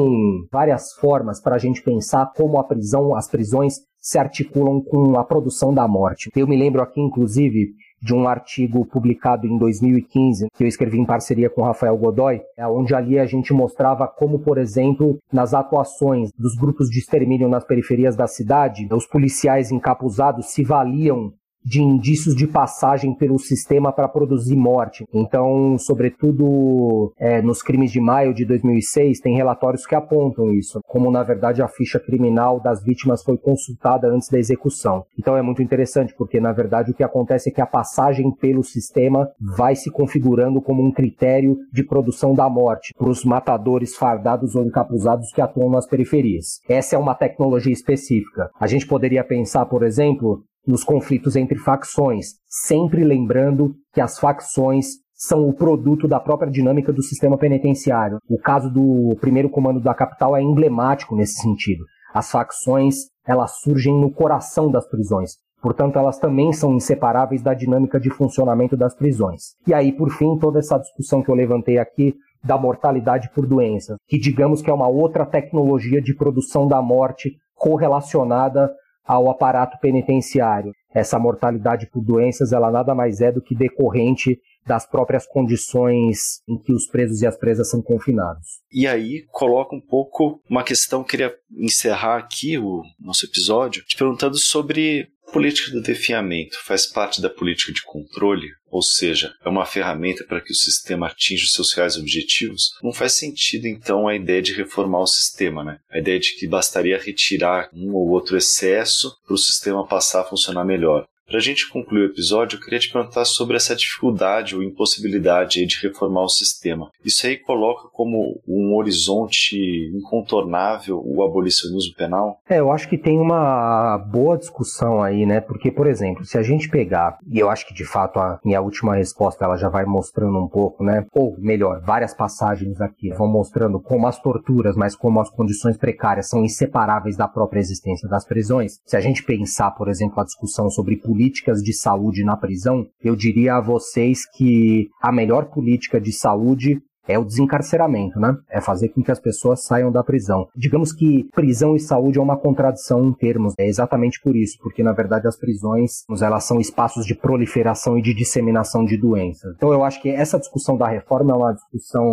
várias 0.50 0.94
formas 0.94 1.42
para 1.42 1.56
a 1.56 1.60
gente 1.60 1.84
pensar 1.84 2.32
como 2.34 2.58
a 2.58 2.64
prisão, 2.64 3.14
as 3.14 3.28
prisões 3.28 3.76
se 4.00 4.18
articulam 4.18 4.82
com 4.82 5.20
a 5.20 5.26
produção 5.26 5.74
da 5.74 5.86
morte. 5.86 6.32
Eu 6.34 6.48
me 6.48 6.58
lembro 6.58 6.82
aqui, 6.82 7.02
inclusive, 7.02 7.74
de 8.02 8.14
um 8.14 8.28
artigo 8.28 8.86
publicado 8.86 9.48
em 9.48 9.58
2015, 9.58 10.48
que 10.56 10.64
eu 10.64 10.68
escrevi 10.68 11.00
em 11.00 11.06
parceria 11.06 11.50
com 11.50 11.62
Rafael 11.62 11.98
Godoy, 11.98 12.42
é 12.58 12.68
onde 12.68 12.96
ali 12.96 13.20
a 13.20 13.26
gente 13.26 13.54
mostrava 13.54 14.08
como, 14.08 14.40
por 14.40 14.58
exemplo, 14.58 15.18
nas 15.32 15.54
atuações 15.54 16.32
dos 16.38 16.56
grupos 16.56 16.90
de 16.90 17.00
extermínio 17.00 17.50
nas 17.50 17.66
periferias 17.66 18.16
da 18.16 18.28
cidade, 18.28 18.88
os 18.92 19.06
policiais 19.06 19.72
encapuzados 19.72 20.48
se 20.48 20.64
valiam 20.64 21.34
de 21.64 21.82
indícios 21.82 22.36
de 22.36 22.48
passagem 22.48 23.14
pelo 23.14 23.38
sistema 23.38 23.92
para 23.92 24.08
produzir 24.08 24.56
morte. 24.56 25.06
Então, 25.14 25.78
sobretudo 25.78 27.14
é, 27.18 27.42
nos 27.42 27.62
crimes 27.62 27.92
de 27.92 28.00
maio 28.00 28.34
de 28.34 28.46
2006, 28.46 29.20
tem 29.20 29.36
relatórios 29.36 29.86
que 29.86 29.96
apontam 29.96 30.52
isso, 30.52 30.80
como 30.88 31.12
na 31.12 31.24
verdade 31.24 31.62
a 31.62 31.68
ficha 31.68 32.00
criminal 32.00 32.60
das 32.60 32.84
vítimas 32.84 33.24
foi 33.24 33.38
consultada 33.38 34.08
antes 34.08 34.30
da 34.30 34.40
execução. 34.40 35.04
Então 35.18 35.38
é 35.38 35.42
muito 35.42 35.62
interessante, 35.62 36.14
porque 36.18 36.40
na 36.40 36.52
verdade 36.52 36.92
o 36.92 36.94
que 36.94 37.04
acontece 37.04 37.50
é 37.50 37.54
que 37.54 37.62
a 37.62 37.66
passagem 37.66 38.32
pelo 38.32 38.64
sistema 38.64 39.30
vai 39.40 39.76
se 39.76 39.92
configurando 39.92 40.62
como 40.62 40.84
um 40.84 40.92
critério 40.92 41.58
de 41.72 41.84
produção 41.84 42.34
da 42.34 42.50
morte 42.50 42.94
para 42.98 43.10
os 43.10 43.24
matadores 43.24 43.96
fardados 43.96 44.56
ou 44.56 44.64
encapuzados 44.64 45.32
que 45.32 45.42
atuam 45.42 45.70
nas 45.70 45.88
periferias. 45.88 46.62
Essa 46.68 46.96
é 46.96 47.00
uma 47.00 47.16
tecnologia 47.16 47.74
específica. 47.74 48.50
A 48.60 48.68
gente 48.68 48.88
poderia 48.88 49.24
pensar, 49.24 49.66
por 49.66 49.84
exemplo, 49.84 50.44
nos 50.68 50.84
conflitos 50.84 51.36
entre 51.36 51.58
facções, 51.58 52.36
sempre 52.48 53.04
lembrando 53.04 53.76
que 53.94 54.02
as 54.02 54.20
facções 54.20 54.88
são 55.14 55.48
o 55.48 55.54
produto 55.54 56.08
da 56.08 56.20
própria 56.20 56.52
dinâmica 56.52 56.94
do 56.94 57.04
sistema 57.04 57.38
penitenciário. 57.38 58.20
O 58.30 58.40
caso 58.40 58.70
do 58.70 59.18
primeiro 59.20 59.50
comando 59.50 59.82
da 59.82 59.94
capital 59.94 60.36
é 60.36 60.42
emblemático 60.42 61.16
nesse 61.16 61.42
sentido. 61.42 61.84
As 62.14 62.32
facções, 62.32 62.96
elas 63.28 63.60
surgem 63.60 63.94
no 63.94 64.12
coração 64.12 64.72
das 64.72 64.88
prisões. 64.88 65.32
Portanto, 65.62 66.00
elas 66.00 66.18
também 66.18 66.54
são 66.54 66.74
inseparáveis 66.74 67.42
da 67.42 67.54
dinâmica 67.54 68.00
de 68.00 68.10
funcionamento 68.10 68.78
das 68.78 68.96
prisões. 68.96 69.56
E 69.68 69.74
aí, 69.74 69.92
por 69.92 70.10
fim, 70.10 70.38
toda 70.38 70.60
essa 70.60 70.78
discussão 70.78 71.22
que 71.22 71.30
eu 71.30 71.36
levantei 71.36 71.78
aqui 71.78 72.16
da 72.42 72.58
mortalidade 72.58 73.30
por 73.36 73.46
doenças, 73.46 73.98
que 74.08 74.18
digamos 74.18 74.62
que 74.62 74.70
é 74.70 74.74
uma 74.74 74.88
outra 74.88 75.26
tecnologia 75.26 76.02
de 76.02 76.16
produção 76.16 76.66
da 76.66 76.82
morte 76.82 77.34
correlacionada 77.56 78.72
ao 79.06 79.30
aparato 79.30 79.78
penitenciário. 79.80 80.72
Essa 80.94 81.20
mortalidade 81.20 81.88
por 81.88 82.04
doenças, 82.04 82.52
ela 82.52 82.72
nada 82.72 82.96
mais 82.96 83.22
é 83.22 83.32
do 83.32 83.42
que 83.42 83.56
decorrente 83.56 84.40
das 84.66 84.88
próprias 84.88 85.26
condições 85.26 86.42
em 86.48 86.58
que 86.58 86.72
os 86.72 86.86
presos 86.88 87.22
e 87.22 87.28
as 87.28 87.38
presas 87.38 87.70
são 87.70 87.82
confinados. 87.82 88.62
E 88.72 88.86
aí 88.88 89.26
coloca 89.32 89.76
um 89.76 89.82
pouco 89.82 90.42
uma 90.50 90.64
questão, 90.64 91.04
queria 91.04 91.34
encerrar 91.58 92.18
aqui 92.18 92.58
o 92.58 92.84
nosso 93.00 93.26
episódio, 93.26 93.84
te 93.86 93.98
perguntando 93.98 94.38
sobre 94.38 95.08
política 95.32 95.72
do 95.72 95.82
defiamento 95.82 96.58
faz 96.66 96.86
parte 96.86 97.22
da 97.22 97.30
política 97.30 97.72
de 97.72 97.84
controle, 97.84 98.48
ou 98.72 98.82
seja, 98.82 99.34
é 99.44 99.50
uma 99.50 99.66
ferramenta 99.66 100.24
para 100.24 100.42
que 100.42 100.52
o 100.52 100.56
sistema 100.56 101.08
atinja 101.08 101.44
os 101.44 101.54
seus 101.54 101.74
reais 101.74 101.98
objetivos, 101.98 102.72
não 102.84 102.94
faz 102.94 103.14
sentido 103.14 103.68
então 103.68 104.08
a 104.08 104.16
ideia 104.16 104.42
de 104.42 104.54
reformar 104.54 105.02
o 105.02 105.08
sistema, 105.08 105.64
né? 105.64 105.80
A 105.90 106.00
ideia 106.00 106.20
de 106.20 106.36
que 106.36 106.48
bastaria 106.48 106.98
retirar 106.98 107.70
um 107.74 107.94
ou 107.94 108.10
outro 108.10 108.38
excesso 108.38 109.16
para 109.26 109.34
o 109.34 109.38
sistema 109.38 109.88
passar 109.88 110.22
a 110.22 110.26
funcionar 110.26 110.64
melhor. 110.66 111.08
Para 111.30 111.38
a 111.38 111.42
gente 111.42 111.70
concluir 111.70 112.02
o 112.02 112.12
episódio, 112.12 112.58
eu 112.58 112.60
queria 112.60 112.80
te 112.80 112.92
perguntar 112.92 113.24
sobre 113.24 113.56
essa 113.56 113.76
dificuldade 113.76 114.56
ou 114.56 114.64
impossibilidade 114.64 115.64
de 115.64 115.80
reformar 115.84 116.24
o 116.24 116.28
sistema. 116.28 116.90
Isso 117.06 117.28
aí 117.28 117.38
coloca 117.38 117.88
como 117.94 118.42
um 118.48 118.76
horizonte 118.76 119.56
incontornável 119.94 121.00
o 121.06 121.24
abolicionismo 121.24 121.94
penal? 121.96 122.40
É, 122.50 122.60
eu 122.60 122.72
acho 122.72 122.90
que 122.90 122.98
tem 122.98 123.20
uma 123.20 124.00
boa 124.12 124.40
discussão 124.40 125.04
aí, 125.04 125.24
né? 125.24 125.40
Porque, 125.40 125.70
por 125.70 125.86
exemplo, 125.86 126.26
se 126.26 126.36
a 126.36 126.42
gente 126.42 126.68
pegar, 126.68 127.20
e 127.32 127.38
eu 127.38 127.48
acho 127.48 127.68
que 127.68 127.76
de 127.76 127.86
fato 127.86 128.18
a 128.18 128.40
minha 128.44 128.60
última 128.60 128.96
resposta 128.96 129.46
ela 129.46 129.56
já 129.56 129.70
vai 129.70 129.86
mostrando 129.86 130.40
um 130.40 130.48
pouco, 130.48 130.84
né? 130.84 131.06
Ou 131.14 131.36
melhor, 131.38 131.80
várias 131.82 132.12
passagens 132.12 132.82
aqui 132.82 133.10
vão 133.10 133.28
mostrando 133.28 133.80
como 133.80 134.08
as 134.08 134.20
torturas, 134.20 134.76
mas 134.76 134.96
como 134.96 135.20
as 135.20 135.30
condições 135.30 135.78
precárias 135.78 136.28
são 136.28 136.44
inseparáveis 136.44 137.16
da 137.16 137.28
própria 137.28 137.60
existência 137.60 138.10
das 138.10 138.26
prisões. 138.26 138.80
Se 138.84 138.98
a 138.98 139.00
gente 139.00 139.24
pensar, 139.24 139.70
por 139.72 139.90
exemplo, 139.90 140.20
a 140.20 140.26
discussão 140.26 140.72
sobre 140.72 140.98
política 140.98 141.19
políticas 141.20 141.62
de 141.62 141.74
saúde 141.74 142.24
na 142.24 142.38
prisão, 142.38 142.88
eu 143.04 143.14
diria 143.14 143.56
a 143.56 143.62
vocês 143.62 144.20
que 144.38 144.88
a 145.02 145.12
melhor 145.12 145.50
política 145.50 146.00
de 146.00 146.14
saúde 146.14 146.82
é 147.06 147.20
o 147.20 147.26
desencarceramento, 147.26 148.20
né? 148.20 148.38
É 148.50 148.62
fazer 148.62 148.90
com 148.90 149.02
que 149.02 149.12
as 149.12 149.20
pessoas 149.20 149.66
saiam 149.66 149.92
da 149.92 150.04
prisão. 150.04 150.48
Digamos 150.56 150.94
que 150.94 151.26
prisão 151.34 151.76
e 151.76 151.80
saúde 151.80 152.20
é 152.20 152.22
uma 152.22 152.38
contradição 152.38 153.04
em 153.04 153.14
termos. 153.14 153.54
É 153.58 153.68
exatamente 153.68 154.22
por 154.22 154.36
isso, 154.36 154.58
porque 154.62 154.84
na 154.84 154.94
verdade 154.94 155.28
as 155.28 155.38
prisões 155.38 156.04
elas 156.22 156.46
são 156.46 156.62
espaços 156.62 157.06
de 157.06 157.16
proliferação 157.16 157.98
e 157.98 158.02
de 158.02 158.14
disseminação 158.14 158.86
de 158.86 158.96
doenças. 158.96 159.54
Então 159.56 159.74
eu 159.74 159.84
acho 159.84 160.02
que 160.02 160.10
essa 160.10 160.40
discussão 160.40 160.78
da 160.78 160.88
reforma 160.88 161.34
é 161.34 161.36
uma 161.36 161.54
discussão 161.54 162.06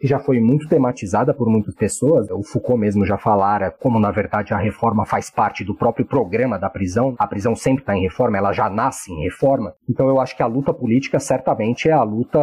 que 0.00 0.08
já 0.08 0.18
foi 0.18 0.40
muito 0.40 0.66
tematizada 0.68 1.34
por 1.34 1.48
muitas 1.48 1.74
pessoas. 1.74 2.28
O 2.30 2.42
Foucault 2.42 2.80
mesmo 2.80 3.04
já 3.04 3.18
falara 3.18 3.70
como, 3.70 4.00
na 4.00 4.10
verdade, 4.10 4.54
a 4.54 4.58
reforma 4.58 5.04
faz 5.04 5.30
parte 5.30 5.64
do 5.64 5.74
próprio 5.74 6.06
programa 6.06 6.58
da 6.58 6.70
prisão. 6.70 7.14
A 7.18 7.26
prisão 7.26 7.54
sempre 7.54 7.82
está 7.82 7.94
em 7.94 8.02
reforma, 8.02 8.38
ela 8.38 8.52
já 8.52 8.70
nasce 8.70 9.12
em 9.12 9.22
reforma. 9.22 9.74
Então 9.88 10.08
eu 10.08 10.20
acho 10.20 10.36
que 10.36 10.42
a 10.42 10.46
luta 10.46 10.72
política 10.72 11.18
certamente 11.20 11.88
é 11.88 11.92
a 11.92 12.02
luta 12.02 12.38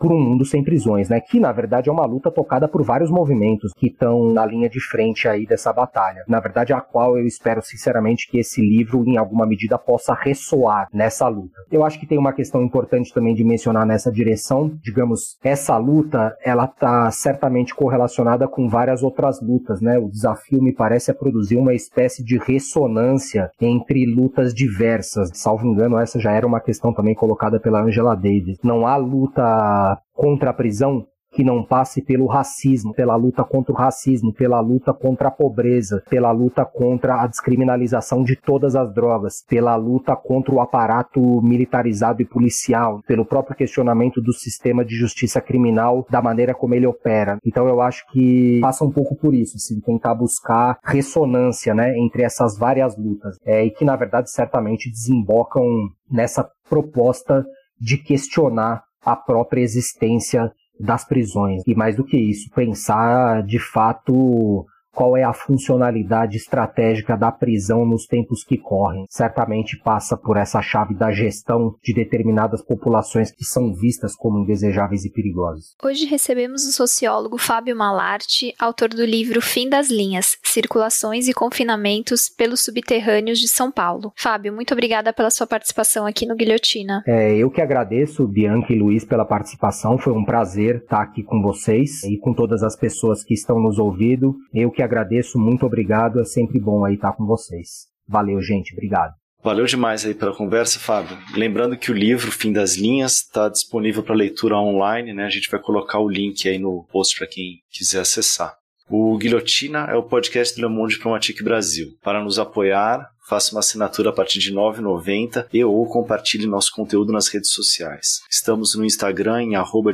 por 0.00 0.10
um 0.10 0.20
mundo 0.20 0.44
sem 0.44 0.64
prisões, 0.64 1.08
né? 1.08 1.20
Que, 1.20 1.38
na 1.38 1.52
verdade, 1.52 1.90
é 1.90 1.92
uma 1.92 2.06
luta 2.06 2.30
tocada 2.30 2.66
por 2.66 2.82
vários 2.82 3.10
movimentos 3.10 3.72
que 3.76 3.88
estão 3.88 4.32
na 4.32 4.46
linha 4.46 4.68
de 4.68 4.80
frente 4.80 5.28
aí 5.28 5.46
dessa 5.46 5.72
batalha. 5.72 6.24
Na 6.26 6.40
verdade, 6.40 6.72
a 6.72 6.80
qual 6.80 7.18
eu 7.18 7.26
espero 7.26 7.60
sinceramente 7.62 8.30
que 8.30 8.38
esse 8.38 8.60
livro, 8.60 9.04
em 9.06 9.18
alguma 9.18 9.46
medida, 9.46 9.76
possa 9.76 10.14
ressoar 10.14 10.88
nessa 10.92 11.28
luta. 11.28 11.60
Eu 11.70 11.84
acho 11.84 12.00
que 12.00 12.06
tem 12.06 12.18
uma 12.18 12.32
questão 12.32 12.62
importante 12.62 13.12
também 13.12 13.34
de 13.34 13.44
mencionar 13.44 13.86
nessa 13.86 14.10
direção. 14.10 14.70
Digamos, 14.82 15.36
essa 15.42 15.76
luta, 15.76 16.34
ela 16.44 16.66
certamente 17.10 17.74
correlacionada 17.74 18.46
com 18.46 18.68
várias 18.68 19.02
outras 19.02 19.40
lutas, 19.40 19.80
né? 19.80 19.98
O 19.98 20.08
desafio 20.08 20.62
me 20.62 20.72
parece 20.72 21.10
é 21.10 21.14
produzir 21.14 21.56
uma 21.56 21.74
espécie 21.74 22.24
de 22.24 22.38
ressonância 22.38 23.50
entre 23.60 24.06
lutas 24.06 24.54
diversas. 24.54 25.30
Salvo 25.34 25.66
engano, 25.66 25.98
essa 25.98 26.20
já 26.20 26.32
era 26.32 26.46
uma 26.46 26.60
questão 26.60 26.92
também 26.92 27.14
colocada 27.14 27.60
pela 27.60 27.82
Angela 27.82 28.14
Davis. 28.14 28.58
Não 28.62 28.86
há 28.86 28.96
luta 28.96 29.98
contra 30.14 30.50
a 30.50 30.54
prisão 30.54 31.06
que 31.32 31.42
não 31.42 31.64
passe 31.64 32.02
pelo 32.02 32.26
racismo, 32.26 32.92
pela 32.92 33.16
luta 33.16 33.42
contra 33.42 33.72
o 33.72 33.76
racismo, 33.76 34.32
pela 34.32 34.60
luta 34.60 34.92
contra 34.92 35.28
a 35.28 35.30
pobreza, 35.30 36.02
pela 36.08 36.30
luta 36.30 36.64
contra 36.64 37.22
a 37.22 37.26
descriminalização 37.26 38.22
de 38.22 38.36
todas 38.36 38.76
as 38.76 38.92
drogas, 38.92 39.42
pela 39.48 39.74
luta 39.76 40.14
contra 40.14 40.54
o 40.54 40.60
aparato 40.60 41.20
militarizado 41.42 42.20
e 42.20 42.26
policial, 42.26 43.00
pelo 43.06 43.24
próprio 43.24 43.56
questionamento 43.56 44.20
do 44.20 44.32
sistema 44.32 44.84
de 44.84 44.94
justiça 44.94 45.40
criminal, 45.40 46.06
da 46.10 46.20
maneira 46.20 46.54
como 46.54 46.74
ele 46.74 46.86
opera. 46.86 47.38
Então 47.44 47.66
eu 47.66 47.80
acho 47.80 48.04
que 48.12 48.60
passa 48.60 48.84
um 48.84 48.90
pouco 48.90 49.16
por 49.16 49.34
isso, 49.34 49.56
assim, 49.56 49.80
tentar 49.80 50.14
buscar 50.14 50.78
ressonância, 50.84 51.74
né, 51.74 51.96
entre 51.98 52.22
essas 52.22 52.58
várias 52.58 52.96
lutas, 52.96 53.36
é, 53.44 53.64
e 53.64 53.70
que 53.70 53.84
na 53.84 53.96
verdade 53.96 54.30
certamente 54.30 54.90
desembocam 54.90 55.64
nessa 56.10 56.46
proposta 56.68 57.44
de 57.80 57.96
questionar 57.96 58.82
a 59.04 59.16
própria 59.16 59.60
existência 59.60 60.52
das 60.82 61.04
prisões. 61.04 61.62
E 61.66 61.74
mais 61.74 61.96
do 61.96 62.04
que 62.04 62.16
isso, 62.16 62.50
pensar 62.50 63.42
de 63.42 63.58
fato 63.58 64.66
qual 64.92 65.16
é 65.16 65.24
a 65.24 65.32
funcionalidade 65.32 66.36
estratégica 66.36 67.16
da 67.16 67.32
prisão 67.32 67.84
nos 67.84 68.06
tempos 68.06 68.44
que 68.44 68.58
correm. 68.58 69.06
Certamente 69.08 69.78
passa 69.82 70.16
por 70.16 70.36
essa 70.36 70.60
chave 70.60 70.94
da 70.94 71.10
gestão 71.10 71.74
de 71.82 71.94
determinadas 71.94 72.62
populações 72.62 73.30
que 73.30 73.44
são 73.44 73.74
vistas 73.74 74.14
como 74.14 74.38
indesejáveis 74.40 75.04
e 75.04 75.10
perigosas. 75.10 75.74
Hoje 75.82 76.04
recebemos 76.04 76.66
o 76.66 76.72
sociólogo 76.72 77.38
Fábio 77.38 77.74
Malarte, 77.74 78.54
autor 78.58 78.90
do 78.90 79.04
livro 79.04 79.40
Fim 79.40 79.68
das 79.68 79.90
Linhas: 79.90 80.36
Circulações 80.44 81.26
e 81.26 81.32
Confinamentos 81.32 82.28
pelos 82.28 82.62
Subterrâneos 82.62 83.38
de 83.38 83.48
São 83.48 83.70
Paulo. 83.70 84.12
Fábio, 84.16 84.52
muito 84.52 84.72
obrigada 84.72 85.12
pela 85.12 85.30
sua 85.30 85.46
participação 85.46 86.06
aqui 86.06 86.26
no 86.26 86.36
Guilhotina. 86.36 87.02
É, 87.06 87.34
eu 87.36 87.50
que 87.50 87.62
agradeço, 87.62 88.26
Bianca 88.26 88.72
e 88.72 88.78
Luiz, 88.78 89.04
pela 89.04 89.24
participação. 89.24 89.98
Foi 89.98 90.12
um 90.12 90.24
prazer 90.24 90.76
estar 90.76 91.00
aqui 91.00 91.22
com 91.22 91.40
vocês 91.40 92.02
e 92.04 92.18
com 92.18 92.34
todas 92.34 92.62
as 92.62 92.76
pessoas 92.76 93.24
que 93.24 93.34
estão 93.34 93.58
nos 93.58 93.78
ouvindo. 93.78 94.34
Eu 94.52 94.70
que 94.70 94.81
agradeço, 94.82 95.38
muito 95.38 95.64
obrigado. 95.64 96.20
É 96.20 96.24
sempre 96.24 96.60
bom 96.60 96.84
aí 96.84 96.94
estar 96.94 97.12
com 97.12 97.26
vocês. 97.26 97.86
Valeu, 98.06 98.40
gente. 98.40 98.72
Obrigado. 98.72 99.14
Valeu 99.42 99.64
demais 99.64 100.06
aí 100.06 100.14
pela 100.14 100.32
conversa, 100.32 100.78
Fábio. 100.78 101.18
Lembrando 101.34 101.76
que 101.76 101.90
o 101.90 101.94
livro 101.94 102.30
Fim 102.30 102.52
das 102.52 102.76
Linhas 102.76 103.22
está 103.22 103.48
disponível 103.48 104.02
para 104.02 104.14
leitura 104.14 104.56
online, 104.56 105.12
né? 105.12 105.24
A 105.24 105.30
gente 105.30 105.50
vai 105.50 105.60
colocar 105.60 105.98
o 105.98 106.08
link 106.08 106.48
aí 106.48 106.58
no 106.58 106.86
post 106.92 107.18
para 107.18 107.26
quem 107.26 107.58
quiser 107.68 108.00
acessar. 108.00 108.54
O 108.88 109.16
Guilhotina 109.16 109.86
é 109.90 109.96
o 109.96 110.02
podcast 110.02 110.54
do 110.54 110.64
Le 110.64 110.72
Monde 110.72 110.94
Diplomatique 110.94 111.42
Brasil. 111.42 111.88
Para 112.02 112.22
nos 112.22 112.38
apoiar, 112.38 113.08
faça 113.28 113.52
uma 113.52 113.60
assinatura 113.60 114.10
a 114.10 114.12
partir 114.12 114.38
de 114.38 114.50
R$ 114.50 114.56
9,90 114.56 115.46
e 115.52 115.64
ou 115.64 115.86
compartilhe 115.86 116.46
nosso 116.46 116.70
conteúdo 116.72 117.12
nas 117.12 117.28
redes 117.28 117.50
sociais. 117.50 118.20
Estamos 118.30 118.76
no 118.76 118.84
Instagram 118.84 119.42
em 119.42 119.56
arroba 119.56 119.90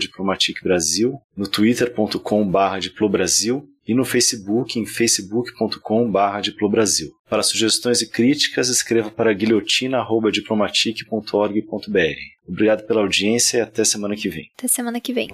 Brasil, 0.63 1.15
no 1.37 1.47
twitter.com.br 1.47 2.79
diplobrasil 2.81 3.65
e 3.89 3.95
no 3.95 4.05
Facebook 4.05 4.79
em 4.79 4.85
facebook.com.br 4.85 6.41
diplobrasil. 6.43 7.11
Para 7.29 7.43
sugestões 7.43 8.01
e 8.03 8.11
críticas, 8.11 8.69
escreva 8.69 9.11
para 9.11 9.33
guilhotina.diplomatique.org.br. 9.33 12.21
Obrigado 12.47 12.87
pela 12.87 13.01
audiência 13.01 13.59
e 13.59 13.63
até 13.63 13.83
semana 13.85 14.15
que 14.15 14.29
vem. 14.29 14.51
Até 14.59 14.69
semana 14.69 15.01
que 15.01 15.15
vem. 15.15 15.31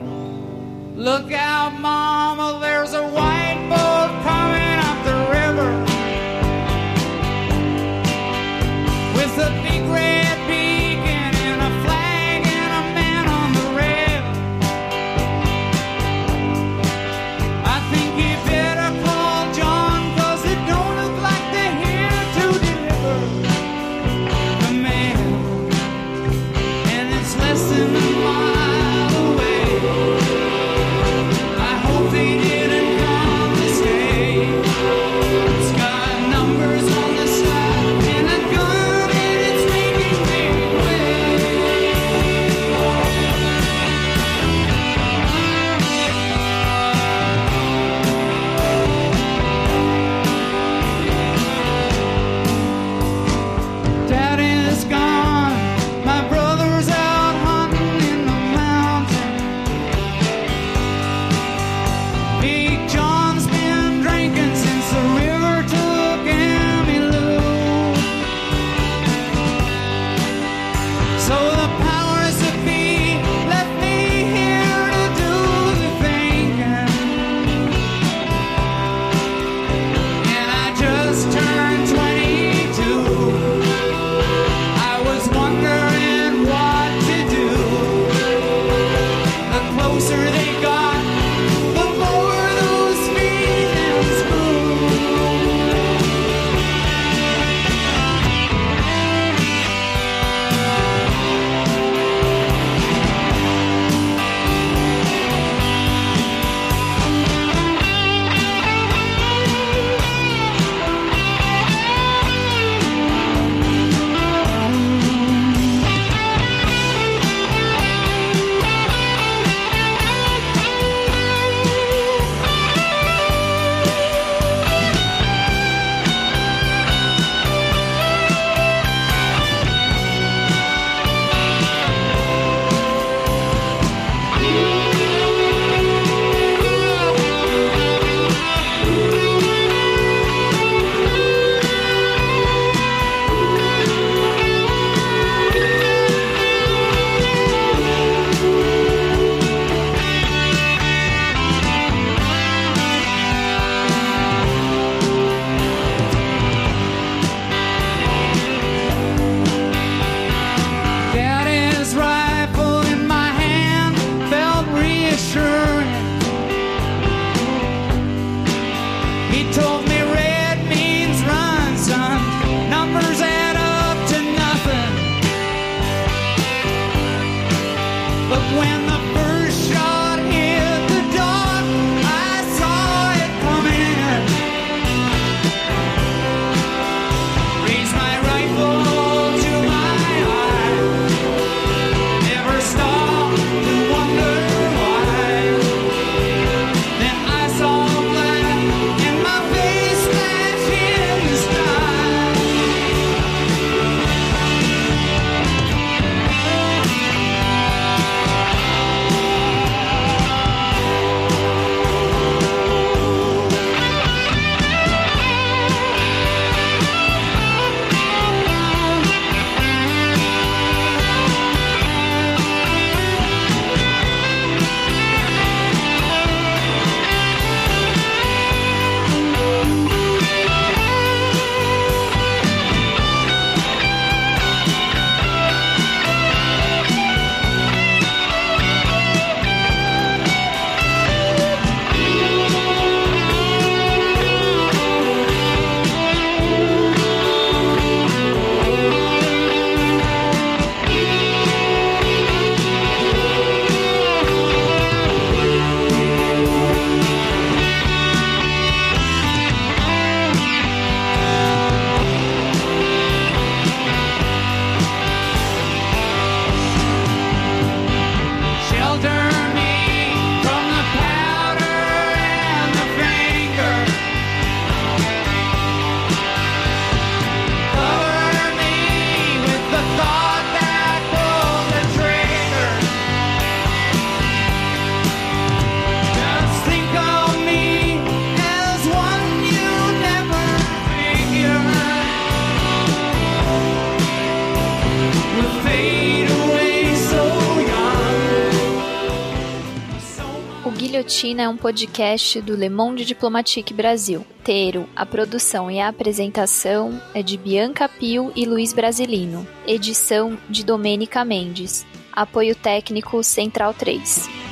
Latina 301.15 301.43
é 301.43 301.49
um 301.49 301.57
podcast 301.57 302.41
do 302.41 302.57
Le 302.57 302.69
Monde 302.69 303.05
Diplomatique 303.05 303.73
Brasil. 303.73 304.27
Teiro, 304.43 304.89
a 304.97 305.07
produção 305.07 305.71
e 305.71 305.79
a 305.79 305.87
apresentação 305.87 307.01
é 307.15 307.23
de 307.23 307.39
Bianca 307.39 307.89
Pio 307.89 308.33
e 308.35 308.45
Luiz 308.45 308.73
Brasilino. 308.73 309.47
Edição 309.65 310.37
de 310.51 310.65
Domênica 310.65 311.25
Mendes. 311.25 311.87
Apoio 312.13 312.57
técnico 312.57 313.23
Central 313.23 313.73
3. 313.73 314.44